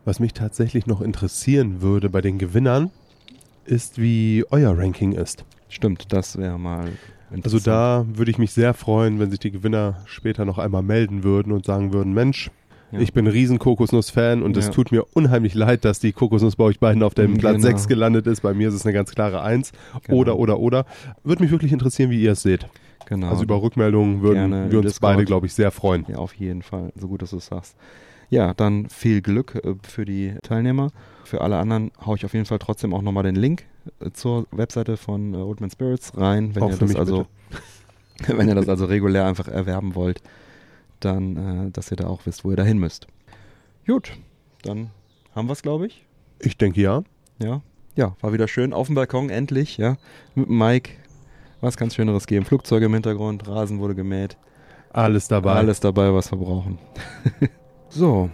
Was 0.08 0.22
mich 0.22 0.34
tatsächlich 0.34 0.88
noch 0.88 1.02
interessieren 1.02 1.82
würde 1.82 2.10
bei 2.10 2.22
den 2.22 2.38
Gewinnern, 2.38 2.92
ist, 3.66 4.00
wie 4.02 4.46
euer 4.52 4.78
Ranking 4.78 5.12
ist. 5.12 5.44
Stimmt, 5.68 6.14
das 6.14 6.38
wäre 6.38 6.58
mal 6.58 6.88
Also 7.44 7.60
da 7.60 8.06
würde 8.14 8.32
ich 8.32 8.38
mich 8.38 8.54
sehr 8.54 8.74
freuen, 8.74 9.20
wenn 9.20 9.32
sich 9.32 9.40
die 9.42 9.52
Gewinner 9.52 9.98
später 10.06 10.46
noch 10.46 10.60
einmal 10.60 10.82
melden 10.82 11.26
würden 11.26 11.52
und 11.52 11.66
sagen 11.66 11.92
würden, 11.92 12.14
Mensch, 12.14 12.50
Ja. 12.94 13.00
ich 13.00 13.12
bin 13.12 13.26
ein 13.26 13.32
riesen 13.32 13.60
Kokosnuss-Fan 13.60 14.44
und 14.44 14.56
es 14.56 14.68
Ja. 14.68 14.72
tut 14.72 14.94
mir 14.94 15.04
unheimlich 15.14 15.54
leid, 15.56 15.84
dass 15.84 16.00
die 16.00 16.14
Kokosnuss 16.14 16.56
bei 16.56 16.64
euch 16.64 16.80
beiden 16.80 17.04
auf 17.04 17.14
dem 17.14 17.32
Mhm, 17.32 17.38
Platz 17.40 17.56
genau. 17.58 17.68
6 17.68 17.90
gelandet 17.90 18.28
ist. 18.28 18.40
Bei 18.40 18.54
mir 18.54 18.70
ist 18.70 18.76
es 18.76 18.86
eine 18.86 18.94
ganz 18.94 19.12
klare 19.14 19.42
1. 19.42 19.74
Genau. 20.06 20.20
Oder, 20.20 20.38
oder, 20.40 20.58
oder. 20.60 20.86
Würde 21.26 21.44
mich 21.44 21.52
wirklich 21.52 21.74
interessieren, 21.74 22.12
wie 22.12 22.22
ihr 22.22 22.32
es 22.32 22.44
seht. 22.44 22.66
genau. 23.08 23.28
Also 23.28 23.44
über 23.44 23.62
Rückmeldungen 23.62 24.22
würden 24.22 24.52
Gerne 24.52 24.72
wir 24.72 24.80
uns 24.80 25.02
beide, 25.02 25.26
glaube 25.26 25.48
ich, 25.48 25.54
sehr 25.54 25.72
freuen. 25.72 26.06
Ja, 26.08 26.16
auf 26.20 26.34
jeden 26.36 26.62
Fall. 26.62 26.94
So 26.96 27.10
gut, 27.10 27.22
dass 27.22 27.32
du 27.32 27.38
es 27.40 27.48
sagst. 27.48 27.76
Ja, 28.30 28.54
dann 28.54 28.90
viel 28.90 29.22
Glück 29.22 29.56
äh, 29.56 29.76
für 29.88 30.06
die 30.06 30.36
Teilnehmer. 30.44 30.92
Für 31.24 31.42
alle 31.42 31.58
anderen 31.58 31.92
haue 32.06 32.18
ich 32.18 32.26
auf 32.26 32.34
jeden 32.34 32.46
Fall 32.46 32.60
trotzdem 32.60 32.94
auch 32.94 33.02
nochmal 33.02 33.24
den 33.24 33.36
Link 33.36 33.66
äh, 34.00 34.12
zur 34.12 34.48
Webseite 34.52 34.98
von 34.98 35.34
äh, 35.34 35.38
Old 35.38 35.62
Man 35.62 35.70
Spirits 35.70 36.18
rein. 36.18 36.56
Wenn 36.56 36.64
Auch 36.64 36.72
ihr 36.72 36.78
das 36.78 36.96
also, 36.96 37.28
wenn 38.28 38.48
ihr 38.48 38.56
das 38.56 38.68
also 38.70 38.86
regulär 38.86 39.26
einfach 39.26 39.48
erwerben 39.48 39.96
wollt, 39.96 40.22
dann, 41.00 41.68
äh, 41.68 41.72
dass 41.72 41.92
ihr 41.92 41.98
da 41.98 42.08
auch 42.08 42.26
wisst, 42.26 42.44
wo 42.44 42.52
ihr 42.52 42.58
da 42.58 42.64
hin 42.64 42.80
müsst. 42.80 43.08
Gut, 43.86 44.14
dann 44.64 44.90
haben 45.34 45.48
wir 45.48 45.54
es, 45.54 45.62
glaube 45.62 45.88
ich. 45.88 46.06
Ich 46.40 46.58
denke 46.58 46.82
ja. 46.82 47.04
Ja. 47.40 47.62
Ja, 47.96 48.16
war 48.22 48.32
wieder 48.34 48.48
schön 48.48 48.74
auf 48.74 48.88
dem 48.88 48.96
Balkon, 48.96 49.30
endlich, 49.30 49.78
ja. 49.78 49.98
Mit 50.36 50.48
dem 50.48 50.58
Mike. 50.58 50.92
Was 51.62 51.78
ganz 51.78 51.96
Schöneres 51.96 52.28
geben. 52.28 52.46
Flugzeuge 52.46 52.86
im 52.86 52.94
Hintergrund, 52.94 53.48
Rasen 53.48 53.80
wurde 53.80 53.96
gemäht. 53.96 54.38
Alles 54.92 55.28
dabei. 55.28 55.54
Alles 55.54 55.80
dabei, 55.80 56.14
was 56.14 56.32
wir 56.32 56.38
brauchen. 56.38 56.78
so, 57.90 58.30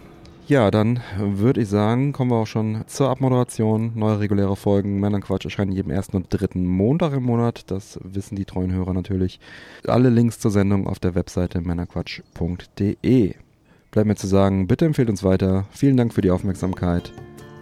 ja, 0.46 0.70
dann 0.70 1.00
würde 1.18 1.62
ich 1.62 1.68
sagen, 1.68 2.12
kommen 2.12 2.30
wir 2.30 2.36
auch 2.36 2.46
schon 2.46 2.84
zur 2.86 3.08
Abmoderation. 3.08 3.92
Neue 3.94 4.20
reguläre 4.20 4.56
Folgen 4.56 5.00
Männernquatsch 5.00 5.46
erscheinen 5.46 5.72
jeden 5.72 5.90
ersten 5.90 6.16
und 6.16 6.26
dritten 6.28 6.66
Montag 6.66 7.14
im 7.14 7.22
Monat. 7.22 7.70
Das 7.70 7.98
wissen 8.02 8.36
die 8.36 8.44
treuen 8.44 8.72
Hörer 8.72 8.92
natürlich. 8.92 9.40
Alle 9.86 10.10
Links 10.10 10.38
zur 10.38 10.50
Sendung 10.50 10.86
auf 10.86 10.98
der 10.98 11.14
Webseite 11.14 11.62
männerquatsch.de. 11.62 13.34
Bleibt 13.90 14.08
mir 14.08 14.16
zu 14.16 14.26
sagen, 14.26 14.66
bitte 14.66 14.84
empfehlt 14.84 15.08
uns 15.08 15.24
weiter. 15.24 15.64
Vielen 15.70 15.96
Dank 15.96 16.12
für 16.12 16.20
die 16.20 16.30
Aufmerksamkeit. 16.30 17.12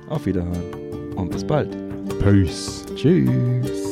Auf 0.09 0.27
Wiederhören 0.27 1.15
und 1.15 1.31
bis 1.31 1.45
bald. 1.45 1.77
Peace. 2.19 2.85
Tschüss. 2.97 3.92